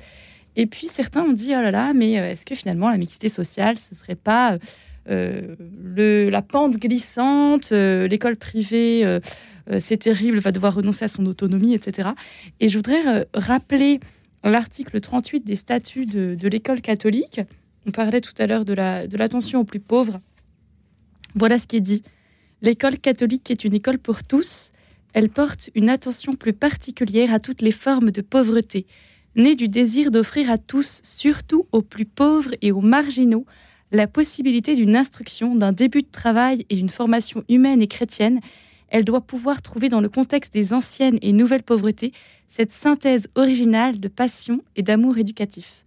[0.57, 3.29] Et puis certains ont dit, oh là là, mais euh, est-ce que finalement la mixité
[3.29, 4.59] sociale, ce serait pas euh,
[5.11, 9.21] le, la pente glissante, euh, l'école privée, euh,
[9.71, 12.11] euh, c'est terrible, va devoir renoncer à son autonomie, etc.
[12.61, 14.01] Et je voudrais euh, rappeler
[14.43, 17.41] l'article 38 des statuts de, l'école catholique.
[17.87, 20.21] On parlait tout à l'heure de l'attention aux plus pauvres.
[21.35, 22.03] Voilà ce qui est dit.
[22.63, 24.73] L'école catholique est une école pour tous.
[25.13, 28.87] Elle porte une attention plus particulière à toutes les formes de pauvreté,
[29.37, 33.45] née du désir d'offrir à tous, surtout aux plus pauvres et aux marginaux,
[33.93, 38.41] la possibilité d'une instruction, d'un début de travail et d'une formation humaine et chrétienne.
[38.89, 42.13] Elle doit pouvoir trouver dans le contexte des anciennes et nouvelles pauvretés
[42.49, 45.85] cette synthèse originale de passion et d'amour éducatif.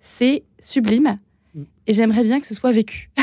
[0.00, 1.18] C'est sublime
[1.86, 3.10] et j'aimerais bien que ce soit vécu.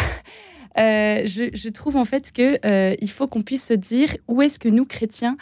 [0.80, 4.58] Euh, je, trouve en fait que euh, il faut qu'on puisse se dire où est-ce
[4.58, 5.38] que nous chrétiens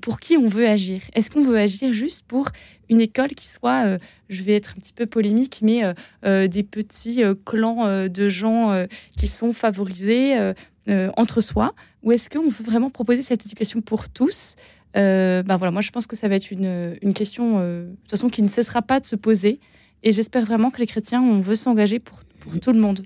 [0.00, 2.48] pour qui on veut agir Est-ce qu'on veut agir juste pour
[2.92, 3.98] une école qui soit, euh,
[4.28, 5.94] je vais être un petit peu polémique, mais euh,
[6.24, 8.86] euh, des petits clans de gens
[9.16, 10.52] qui sont favorisés
[11.16, 14.56] entre soi Ou est-ce qu'on veut vraiment proposer cette éducation pour tous?
[14.94, 18.28] Ben voilà, moi je pense que ça va être une, une question de toute façon
[18.28, 19.58] qui ne cessera pas de se poser.
[20.02, 23.04] Et j'espère vraiment que les chrétiens, on veut s'engager pour, pour tout le monde.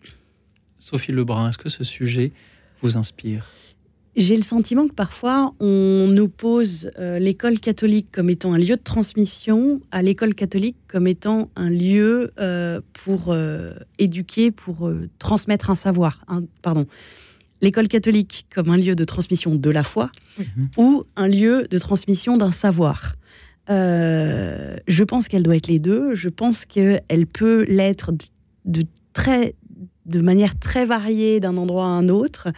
[0.79, 2.33] Sophie Lebrun, est-ce que ce sujet
[2.83, 3.51] vous inspire?
[4.17, 8.83] J'ai le sentiment que parfois on oppose euh, l'école catholique comme étant un lieu de
[8.83, 15.75] transmission à l'école catholique comme étant un lieu euh, pour euh, éduquer, pour transmettre un
[15.75, 16.25] savoir.
[16.29, 16.87] Un- pardon.
[17.61, 20.11] L'école catholique comme un lieu de transmission de la foi
[20.79, 23.17] ou un lieu de transmission d'un savoir.
[23.69, 26.15] Je pense qu'elle doit être les deux.
[26.15, 28.25] Je pense qu'elle peut l'être de,
[28.65, 29.55] de très
[30.07, 32.49] de manière très variée d'un endroit à un autre.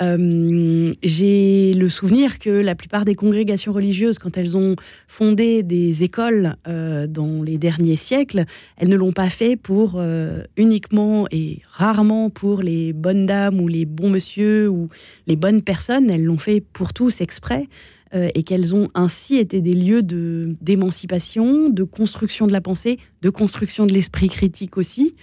[0.00, 4.76] Euh, J'ai le souvenir que la plupart des congrégations religieuses, quand elles ont
[5.08, 8.44] fondé des écoles euh, dans les derniers siècles,
[8.76, 13.68] elles ne l'ont pas fait pour euh, uniquement et rarement pour les bonnes dames ou
[13.68, 14.88] les bons monsieur ou
[15.26, 16.10] les bonnes personnes.
[16.10, 17.68] Elles l'ont fait pour tous exprès.
[18.14, 23.86] et qu'elles ont ainsi été des lieux d'émancipation, de, construction de la pensée, de construction
[23.86, 25.14] de l'esprit critique aussi.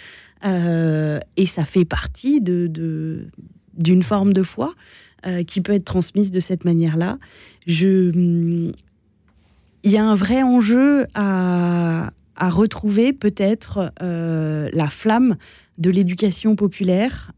[0.46, 3.28] Euh, et ça fait partie de,
[3.74, 4.74] d'une forme de foi
[5.26, 7.18] euh, qui peut être transmise de cette manière-là.
[7.68, 8.74] Il
[9.84, 15.36] y a un vrai enjeu à, à retrouver peut-être euh, la flamme
[15.78, 17.32] de l'éducation populaire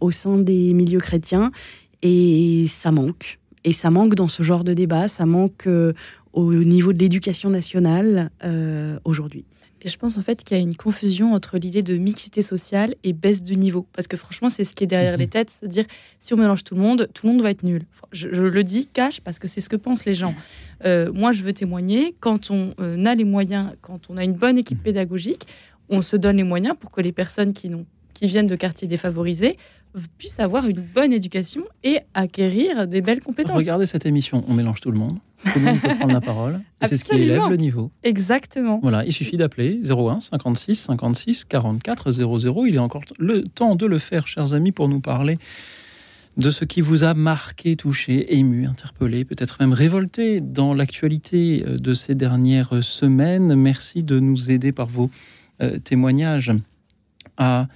[0.00, 1.50] au sein des milieux chrétiens,
[2.02, 3.40] et ça manque.
[3.64, 5.68] Et ça manque dans ce genre de débat, ça manque
[6.32, 8.30] au niveau de l'éducation nationale
[9.04, 9.44] aujourd'hui.
[9.82, 12.94] Et je pense en fait qu'il y a une confusion entre l'idée de mixité sociale
[13.04, 13.86] et baisse de niveau.
[13.92, 15.84] Parce que franchement, c'est ce qui est derrière les têtes, se dire
[16.18, 17.84] si on mélange tout le monde, tout le monde va être nul.
[18.12, 20.34] Je, je le dis cash parce que c'est ce que pensent les gens.
[20.84, 24.32] Euh, moi, je veux témoigner, quand on euh, a les moyens, quand on a une
[24.32, 25.46] bonne équipe pédagogique,
[25.88, 27.70] on se donne les moyens pour que les personnes qui,
[28.14, 29.56] qui viennent de quartiers défavorisés
[30.18, 33.56] puissent avoir une bonne éducation et acquérir des belles compétences.
[33.56, 35.18] Regardez cette émission, on mélange tout le monde.
[35.44, 36.60] Tout le monde peut prendre la parole.
[36.82, 37.90] C'est ce qui élève le niveau.
[38.02, 38.78] Exactement.
[38.82, 42.66] Voilà, il suffit d'appeler 01 56 56 44 00.
[42.66, 45.38] Il est encore le temps de le faire, chers amis, pour nous parler
[46.38, 51.78] de ce qui vous a marqué, touché, ému, interpellé, peut-être même révolté dans l'actualité euh,
[51.78, 53.54] de ces dernières semaines.
[53.56, 55.10] Merci de nous aider par vos
[55.60, 56.52] euh, témoignages
[57.36, 57.66] à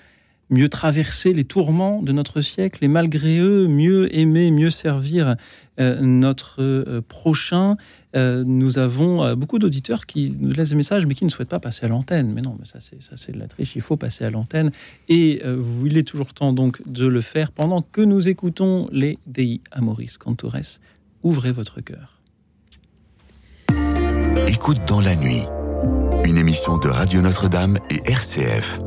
[0.52, 5.36] mieux traverser les tourments de notre siècle et malgré eux, mieux aimer, mieux servir
[5.80, 7.76] euh, notre euh, prochain.
[8.14, 11.60] Euh, nous avons beaucoup d'auditeurs qui nous laissent des messages mais qui ne souhaitent pas
[11.60, 12.30] passer à l'antenne.
[12.32, 13.74] Mais non, mais ça c'est ça c'est de la triche.
[13.74, 14.70] Il faut passer à l'antenne
[15.08, 15.42] et
[15.84, 20.18] il est toujours temps donc de le faire pendant que nous écoutons les Dei Amoris
[20.18, 20.78] Cantores.
[21.22, 22.20] Ouvrez votre cœur.
[24.48, 25.42] Écoute dans la nuit,
[26.24, 28.80] une émission de Radio Notre-Dame et RCF.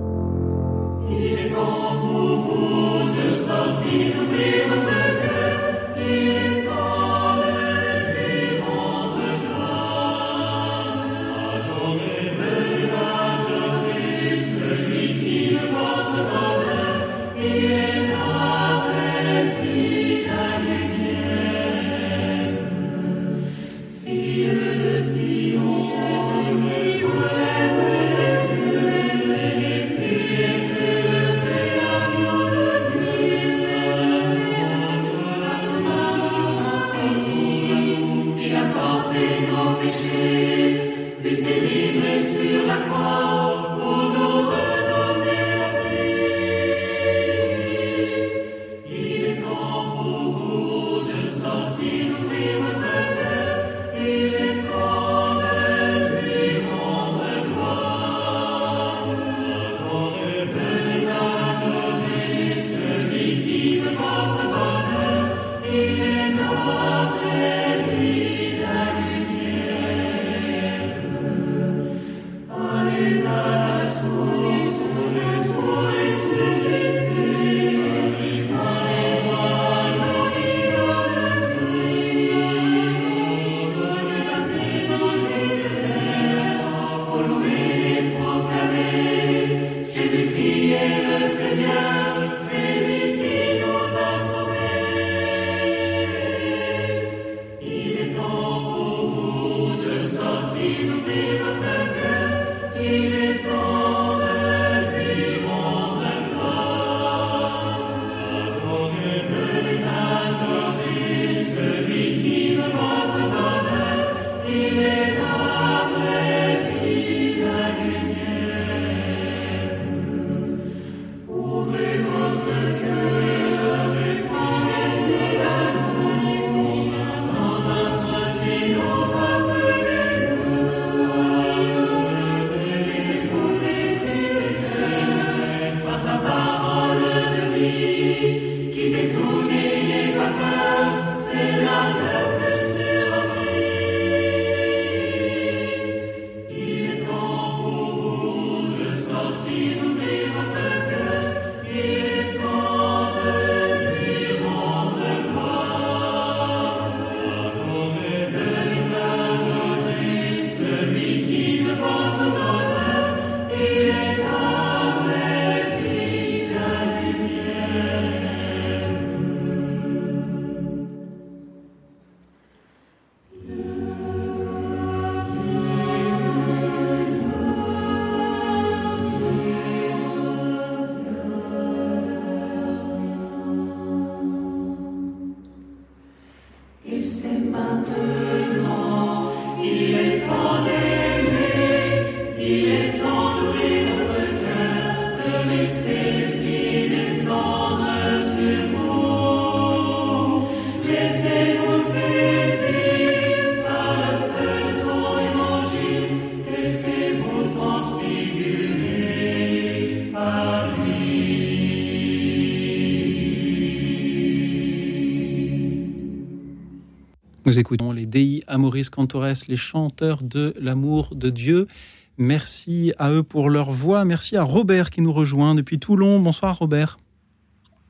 [217.56, 221.69] Nous écoutons les Dei Amoris Cantores, les chanteurs de l'amour de Dieu.
[222.18, 224.03] Merci à eux pour leur voix.
[224.03, 226.19] Merci à Robert qui nous rejoint depuis Toulon.
[226.19, 226.98] Bonsoir Robert.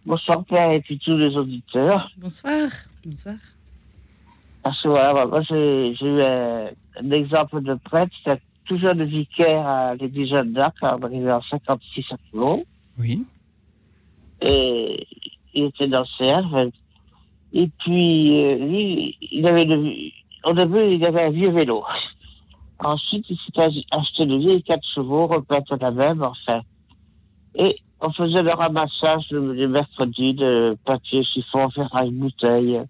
[0.06, 2.12] Bonsoir Pierre et puis tous les auditeurs.
[2.16, 2.70] Bonsoir.
[3.04, 3.38] Bonsoir.
[4.62, 6.70] Parce que voilà, moi j'ai eu un,
[7.02, 11.00] un exemple de prêtre, c'était toujours le vicaire à l'église Jeanne d'Arc, en
[11.50, 12.66] 56 à Toulon.
[13.00, 13.26] Oui.
[14.44, 15.08] Et
[15.56, 16.70] il était dans le CR.
[17.58, 19.94] Et puis, euh, lui, il avait le,
[20.44, 21.86] au début, il avait un vieux vélo.
[22.84, 26.60] Ensuite, il s'est ach- acheté de vieilles quatre chevaux, repeintes à la même, enfin.
[27.56, 32.82] Et on faisait le ramassage le, le mercredi de papier, chiffon, ferraille, bouteille.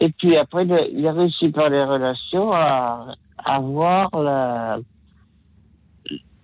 [0.00, 4.78] Et puis après, il a réussi par les relations à, à avoir la,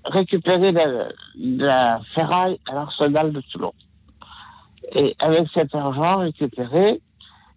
[0.05, 3.73] récupérer la, la ferraille à l'arsenal de Toulon.
[4.94, 7.01] Et avec cet argent récupéré,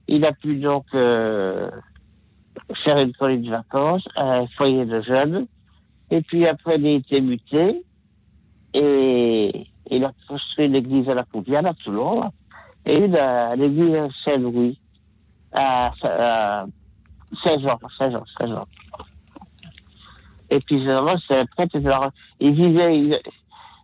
[0.07, 1.69] il a pu donc euh,
[2.83, 5.47] faire une colonie de vacances à un foyer de jeunes.
[6.09, 7.83] Et puis après, il a été muté
[8.73, 12.31] et il a construit l'église à la Couviane à Toulon
[12.85, 14.79] et une à l'église Saint-Louis
[15.51, 16.65] à, à
[17.43, 18.67] Saint-Jean, Saint-Jean, Saint-Jean.
[20.49, 21.77] Et puis vraiment, c'est un prêtre.
[22.39, 23.21] Il vivait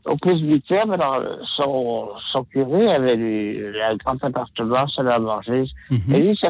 [0.05, 1.19] au presbytère, alors
[1.55, 5.65] son, son curé avait lui, un grand appartement, ça l'a mangé.
[6.09, 6.49] Et lui, ça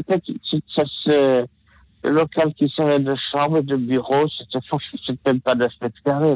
[0.85, 1.45] se,
[2.03, 4.65] le local qui servait de chambre de bureau, c'était
[5.05, 6.35] c'était même pas 9 mètres carrés.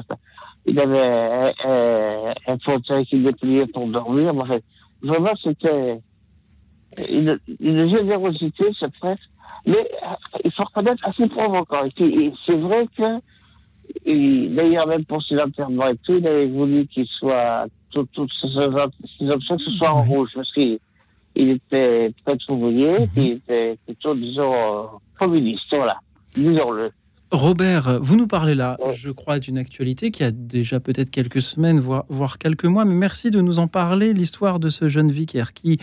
[0.66, 4.34] Il avait un, un, un fauteuil qu'il dépliait pour dormir.
[4.36, 4.58] enfin,
[5.02, 6.00] vraiment, c'était
[7.10, 9.24] une, une générosité, ce prêtre.
[9.66, 9.90] Mais
[10.44, 11.24] il faut reconnaître assez.
[11.24, 13.20] Et et c'est vrai que,
[14.06, 18.48] d'ailleurs, même pour ses enterrements et tout, il avait voulu qu'il soit, tout- toutes ces,
[19.20, 20.80] ces options, que ce soit en rouge, parce qu'il
[21.36, 24.84] il était prêtre ouvrier, puis il était plutôt, disons, euh,
[25.20, 25.98] communiste, voilà,
[26.36, 26.90] disons-le.
[27.30, 31.78] Robert, vous nous parlez là, je crois, d'une actualité qui a déjà peut-être quelques semaines,
[31.80, 35.54] voire, voire quelques mois, mais merci de nous en parler, l'histoire de ce jeune vicaire
[35.54, 35.78] qui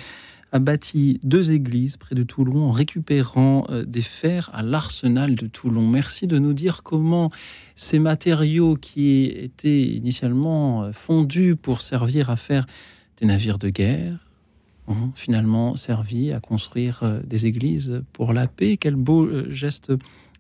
[0.55, 5.49] a bâti deux églises près de Toulon en récupérant euh, des fers à l'arsenal de
[5.49, 5.85] Toulon.
[5.85, 7.33] Merci de nous dire comment
[7.75, 12.69] ces matériaux qui étaient initialement euh, fondus pour servir à faire
[13.17, 14.17] des navires de guerre
[14.87, 18.77] ont finalement servi à construire euh, des églises pour la paix.
[18.77, 19.93] Quel beau geste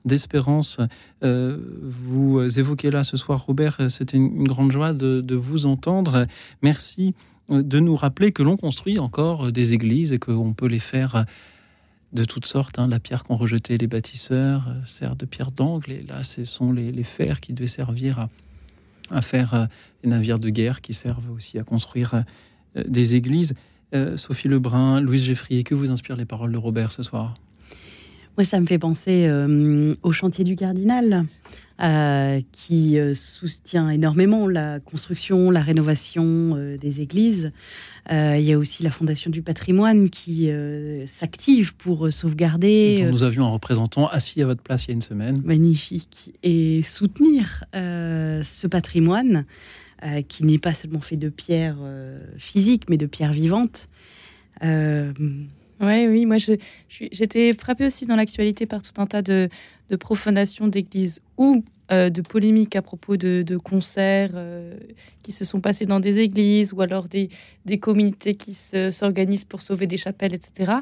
[0.04, 0.78] d'espérance
[1.22, 3.78] vous évoquez là ce soir, Robert.
[3.88, 6.26] C'était une, grande joie de, vous entendre.
[6.60, 7.14] Merci
[7.48, 11.26] de nous rappeler que l'on construit encore des églises et qu'on peut les faire
[12.14, 12.78] de toutes sortes.
[12.78, 12.86] hein.
[12.88, 16.72] La pierre qu'ont rejeté les bâtisseurs euh, sert de pierre d'angle et là, ce sont
[16.72, 18.28] les, fers qui devaient servir
[19.10, 19.66] à, faire euh,
[20.02, 22.24] les navires de guerre qui servent aussi à construire
[22.76, 23.54] euh, des églises.
[23.94, 27.34] Euh, Sophie Lebrun, Louise Geffrier, que vous inspirent les paroles de Robert ce soir?
[28.36, 31.26] Moi, ça me fait penser euh, au chantier du cardinal,
[31.82, 37.50] euh, qui euh, soutient énormément la construction, la rénovation euh, des églises.
[38.12, 40.50] Il y a aussi la Fondation du patrimoine qui
[41.06, 43.02] s'active pour sauvegarder.
[43.02, 45.40] dont nous avions un représentant assis à votre place il y a une semaine.
[45.42, 49.46] magnifique et soutenir ce patrimoine
[50.28, 51.78] qui n'est pas seulement fait de pierres
[52.36, 53.88] physiques mais de pierres vivantes.
[55.80, 56.36] Ouais, oui, moi
[56.88, 59.48] j'étais frappée aussi dans l'actualité par tout un tas de,
[59.98, 64.76] profanations d'églises ou euh, de polémiques à propos de, concerts euh,
[65.22, 67.28] qui se sont passés dans des églises ou alors des,
[67.80, 70.74] communautés qui se- s'organisent pour sauver des chapelles, etc.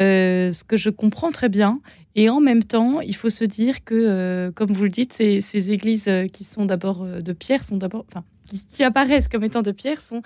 [0.00, 1.80] Euh, ce que je comprends très bien.
[2.14, 6.08] Et en même temps, il faut se dire que, comme vous le dites, ces, églises
[6.32, 8.22] qui sont d'abord de pierre, sont d'abord, enfin,
[8.68, 10.22] qui apparaissent comme étant de pierre, sont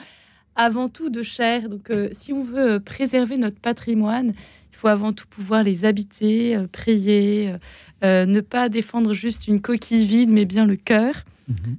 [0.59, 1.71] avant tout de chair.
[1.71, 4.35] Donc, euh, si on veut euh, préserver notre patrimoine,
[4.73, 7.55] il faut avant tout pouvoir les habiter, euh, prier,
[8.03, 11.25] ne pas défendre juste une coquille vide, mais bien le cœur.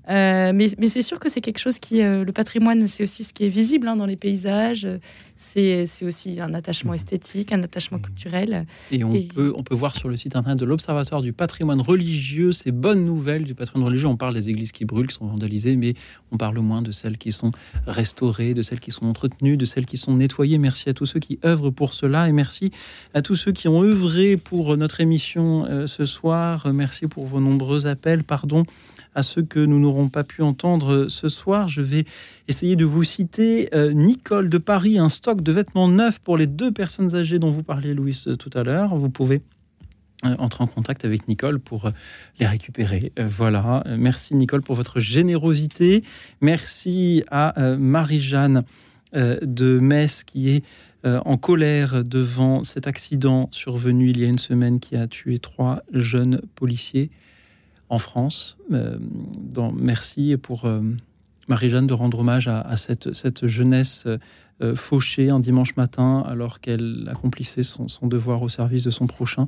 [0.10, 3.24] Euh, mais mais c'est sûr que c'est quelque chose qui, euh, le patrimoine, c'est aussi
[3.24, 4.88] ce qui est visible hein, dans les paysages.
[5.36, 8.66] C'est aussi un attachement esthétique, un attachement culturel.
[8.92, 12.52] Et on, Peut, on peut voir sur le site internet de l'Observatoire du patrimoine religieux
[12.52, 14.08] ces bonnes nouvelles du patrimoine religieux.
[14.08, 15.94] On parle des églises qui brûlent, qui sont vandalisées, mais
[16.32, 17.52] on parle moins de celles qui sont
[17.88, 20.58] restaurées, de celles qui sont entretenues, de celles qui sont nettoyées.
[20.58, 22.72] Merci à tous ceux qui œuvrent pour cela et merci
[23.14, 26.74] à tous ceux qui ont œuvré pour notre émission euh, ce soir.
[26.74, 28.26] Merci pour vos nombreux appels.
[28.26, 28.66] Pardon
[29.16, 31.68] à ceux que nous n'aurons pas pu entendre ce soir.
[31.68, 32.06] Je vais
[32.48, 36.48] essayer de vous citer euh, Nicole de Paris, un stock de vêtements neufs pour les
[36.48, 38.96] deux personnes âgées dont vous parliez, Louis, euh, tout à l'heure.
[38.96, 39.42] Vous pouvez
[40.26, 41.92] euh, entrer en contact avec Nicole pour
[42.40, 43.12] les récupérer.
[43.18, 43.84] Voilà.
[43.98, 46.04] Merci Nicole pour votre générosité.
[46.42, 48.64] Merci à Marie-Jeanne
[49.14, 50.64] de Metz qui est
[51.04, 55.82] en colère devant cet accident survenu il y a une semaine qui a tué trois
[55.94, 57.10] jeunes policiers
[57.90, 58.58] en France.
[58.72, 58.98] Euh,
[59.42, 60.82] dans- merci pour euh,
[61.48, 64.06] Marie-Jeanne de rendre hommage à, cette, jeunesse
[64.62, 69.46] euh, fauchée un dimanche matin alors qu'elle accomplissait son, devoir au service de son prochain.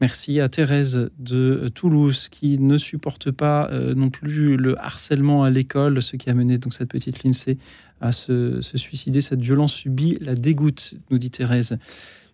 [0.00, 6.02] Merci à Thérèse de Toulouse qui ne supporte pas non plus le harcèlement à l'école,
[6.02, 7.58] ce qui a mené donc cette petite Lindsay
[8.00, 9.20] à se, se suicider.
[9.20, 11.78] Cette violence subie la dégoûte, nous dit Thérèse.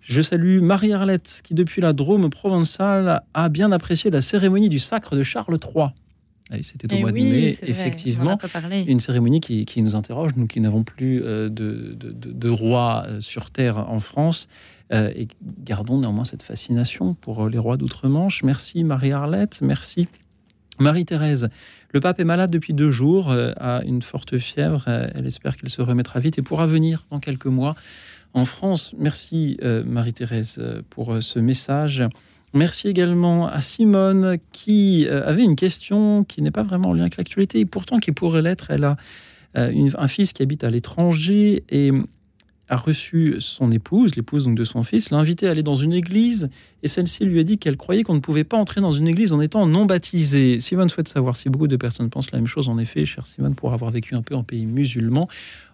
[0.00, 5.14] Je salue Marie-Arlette qui, depuis la Drôme provençale, a bien apprécié la cérémonie du sacre
[5.16, 5.88] de Charles III.
[6.62, 8.36] C'était au Eh mois oui, de mai, effectivement.
[8.88, 12.48] Une cérémonie qui, qui nous interroge, nous qui n'avons plus euh, de, de, de- de
[12.48, 14.48] roi euh, sur Terre en France.
[14.92, 15.28] euh, et
[15.62, 18.42] gardons néanmoins cette fascination pour les rois d'outre-Manche.
[18.42, 20.08] Merci Marie-Arlette, merci
[20.80, 21.48] Marie-Thérèse.
[21.92, 24.88] Le pape est malade depuis deux jours, euh, a une forte fièvre.
[24.88, 27.76] elle espère qu'il se remettra vite et pourra venir dans quelques mois
[28.34, 28.94] en France.
[28.98, 32.02] Merci euh, Marie-Thérèse euh, pour euh, ce message.
[32.52, 37.16] Merci également à Simone qui avait une question qui n'est pas vraiment en lien avec
[37.16, 38.72] l'actualité et pourtant qui pourrait l'être.
[38.72, 38.96] Elle a
[39.54, 41.92] un fils qui habite à l'étranger et
[42.70, 45.92] a reçu son épouse, l'épouse donc de son fils, l'a invité à aller dans une
[45.92, 46.48] église
[46.82, 49.32] et celle-ci lui a dit qu'elle croyait qu'on ne pouvait pas entrer dans une église
[49.32, 50.60] en étant non baptisé.
[50.60, 52.68] Simone souhaite savoir si beaucoup de personnes pensent la même chose.
[52.68, 55.28] En effet, cher Simone, pour avoir vécu un peu en pays musulman,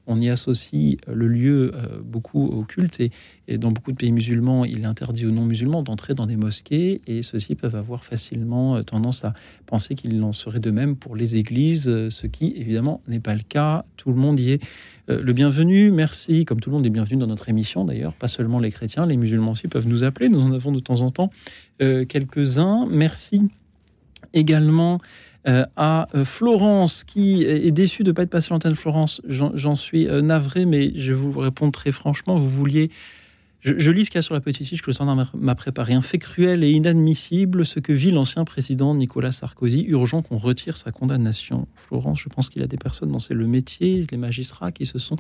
[0.06, 3.10] on y associe le lieu euh, beaucoup au culte et,
[3.58, 7.22] dans beaucoup de pays musulmans, il est interdit aux non-musulmans d'entrer dans des mosquées et
[7.22, 9.34] ceux-ci peuvent avoir facilement euh, tendance à
[9.66, 13.34] penser qu'il en serait de même pour les églises, euh, ce qui évidemment n'est pas
[13.34, 13.84] le cas.
[13.96, 14.62] Tout le monde y est
[15.08, 15.92] le bienvenu.
[15.92, 19.06] Merci, comme tout le monde est bienvenu dans notre émission d'ailleurs, pas seulement les chrétiens,
[19.06, 20.28] les musulmans aussi peuvent nous appeler.
[20.28, 21.30] Nous en avons de temps en temps
[21.78, 22.86] quelques-uns.
[22.90, 23.42] Merci
[24.34, 25.00] également
[25.76, 28.74] à euh, Florence qui est déçue de ne pas être passée l'antenne.
[28.74, 32.36] Florence, j'en suis euh, navré, mais je vous répondre très franchement.
[32.36, 32.90] Vous vouliez.
[33.60, 35.94] Je, lis ce qu'il y a sur la petite fiche que le standard m'a- préparé.
[35.94, 39.82] Un fait cruel et inadmissible, ce que vit l'ancien président Nicolas Sarkozy.
[39.88, 41.66] Urgent qu'on retire sa condamnation.
[41.74, 44.86] Florence, je pense qu'il y a des personnes dont c'est le métier, les magistrats qui
[44.86, 45.16] se sont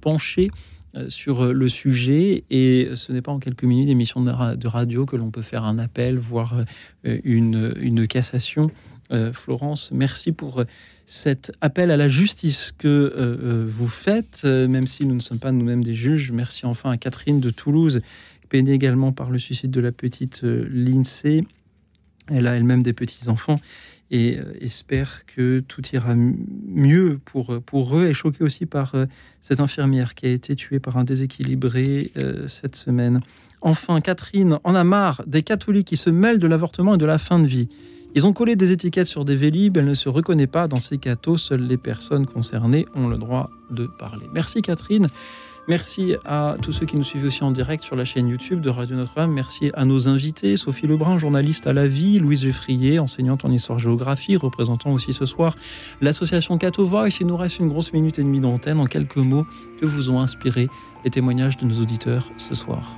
[0.00, 0.50] penchés
[0.96, 4.56] euh, sur euh, le sujet et ce n'est pas en quelques minutes d'émission de, ra-
[4.56, 6.64] de radio que l'on peut faire un appel, voire
[7.04, 8.70] euh, une cassation.
[9.12, 10.64] Euh, Florence, merci pour euh,
[11.04, 15.50] cet appel à la justice que euh, vous faites, même si nous ne sommes pas
[15.50, 16.30] nous-mêmes des juges.
[16.30, 18.00] Merci enfin à Catherine de Toulouse,
[18.48, 21.44] peinée également par le suicide de la petite Lindsay.
[22.28, 23.56] Elle a elle-même des petits-enfants
[24.12, 28.06] et espère que tout ira mieux pour, pour eux.
[28.06, 28.94] Et choquée aussi par
[29.40, 32.12] cette infirmière qui a été tuée par un déséquilibré
[32.46, 33.20] cette semaine.
[33.62, 37.18] Enfin, Catherine en a marre des catholiques qui se mêlent de l'avortement et de la
[37.18, 37.68] fin de vie.
[38.14, 40.98] Ils ont collé des étiquettes sur des vélib, elle ne se reconnaît pas dans ces
[40.98, 44.26] cathos, seules les personnes concernées ont le droit de parler.
[44.34, 45.06] Merci Catherine.
[45.68, 48.70] Merci à tous ceux qui nous suivent aussi en direct sur la chaîne YouTube de
[48.70, 49.30] Radio Notre-Dame.
[49.30, 54.36] Merci à nos invités, Sophie Lebrun, journaliste à la vie, Louise Geffrier, enseignante en histoire-géographie,
[54.36, 55.56] représentant aussi ce soir
[56.00, 57.20] l'association Cato Voice.
[57.20, 58.80] Il nous reste une grosse minute et demie d'antenne.
[58.80, 59.46] En quelques mots,
[59.80, 60.68] que vous ont inspiré
[61.04, 62.96] les témoignages de nos auditeurs ce soir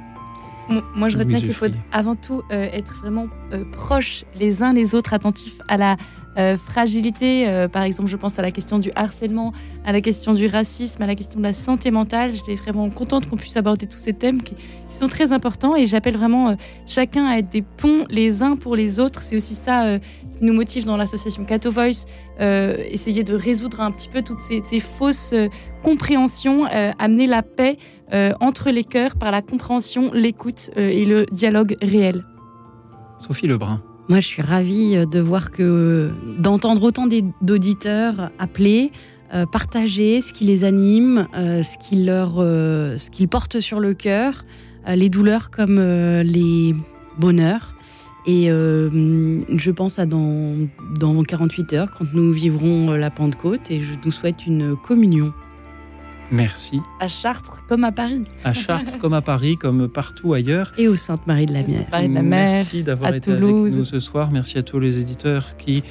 [0.69, 4.95] Moi, je retiens qu'il faut avant tout euh, être vraiment euh, proches les uns les
[4.95, 5.97] autres, attentifs à la
[6.39, 7.47] euh, fragilité.
[7.47, 9.53] Euh, par exemple, je pense à la question du harcèlement,
[9.85, 12.35] à la question du racisme, à la question de la santé mentale.
[12.35, 15.85] J'étais vraiment contente qu'on puisse aborder tous ces thèmes qui, qui sont très importants et
[15.85, 16.57] j'appelle vraiment
[16.87, 19.23] chacun à être des ponts les uns pour les autres.
[19.23, 19.99] C'est aussi ça
[20.33, 22.07] qui nous motive dans l'association Cato Voice,
[22.41, 25.35] essayer de résoudre un petit peu toutes ces, ces fausses
[25.83, 26.65] compréhensions,
[26.99, 27.77] amener la paix
[28.13, 32.25] euh, entre les cœurs par la compréhension, l'écoute euh, et le dialogue réel.
[33.19, 33.81] Sophie Lebrun.
[34.09, 37.07] Moi, je suis ravie euh, de voir que d'entendre autant
[37.41, 38.91] d'auditeurs appeler,
[39.33, 43.81] euh, partager ce qui les anime, euh, ce qui leur, euh, ce qu'ils portent sur
[43.81, 44.45] le cœur,
[44.89, 46.75] euh, les douleurs comme euh, les
[47.19, 47.75] bonheurs.
[48.27, 50.55] Et euh, je pense à dans,
[50.99, 55.33] dans 48 heures, quand nous vivrons la Pentecôte, et je nous souhaite une communion.
[56.33, 56.81] Merci.
[56.99, 58.25] À Chartres comme à Paris.
[58.43, 60.73] À Chartres comme à Paris, comme partout ailleurs.
[60.79, 61.69] Et au Sainte-Marie de la Mer.
[61.83, 63.67] Sainte-Marie de la Mer, Merci d'avoir à été Toulouse.
[63.75, 64.31] avec nous ce soir.
[64.33, 65.85] Merci à tous les éditeurs qui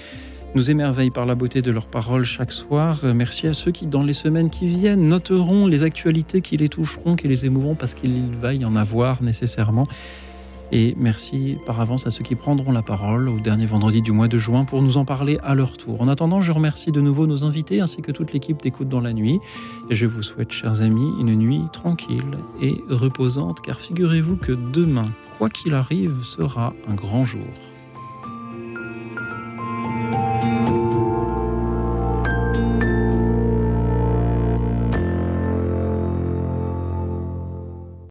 [0.55, 2.99] nous émerveillent par la beauté de leurs paroles chaque soir.
[3.03, 6.67] Euh, Merci à ceux qui, dans les semaines qui viennent, noteront les actualités qui les
[6.69, 9.87] toucheront, qui les émouvront, parce qu'il va y en avoir nécessairement.
[10.73, 14.29] Et merci par avance à ceux qui prendront la parole au dernier vendredi du mois
[14.29, 15.99] de juin pour nous en parler à leur tour.
[15.99, 19.11] En attendant, je remercie de nouveau nos invités ainsi que toute l'équipe d'écoute dans la
[19.11, 19.41] nuit.
[19.89, 25.05] Et je vous souhaite, chers amis, une nuit tranquille et reposante, car figurez-vous que demain,
[25.37, 27.41] quoi qu'il arrive, sera un grand jour.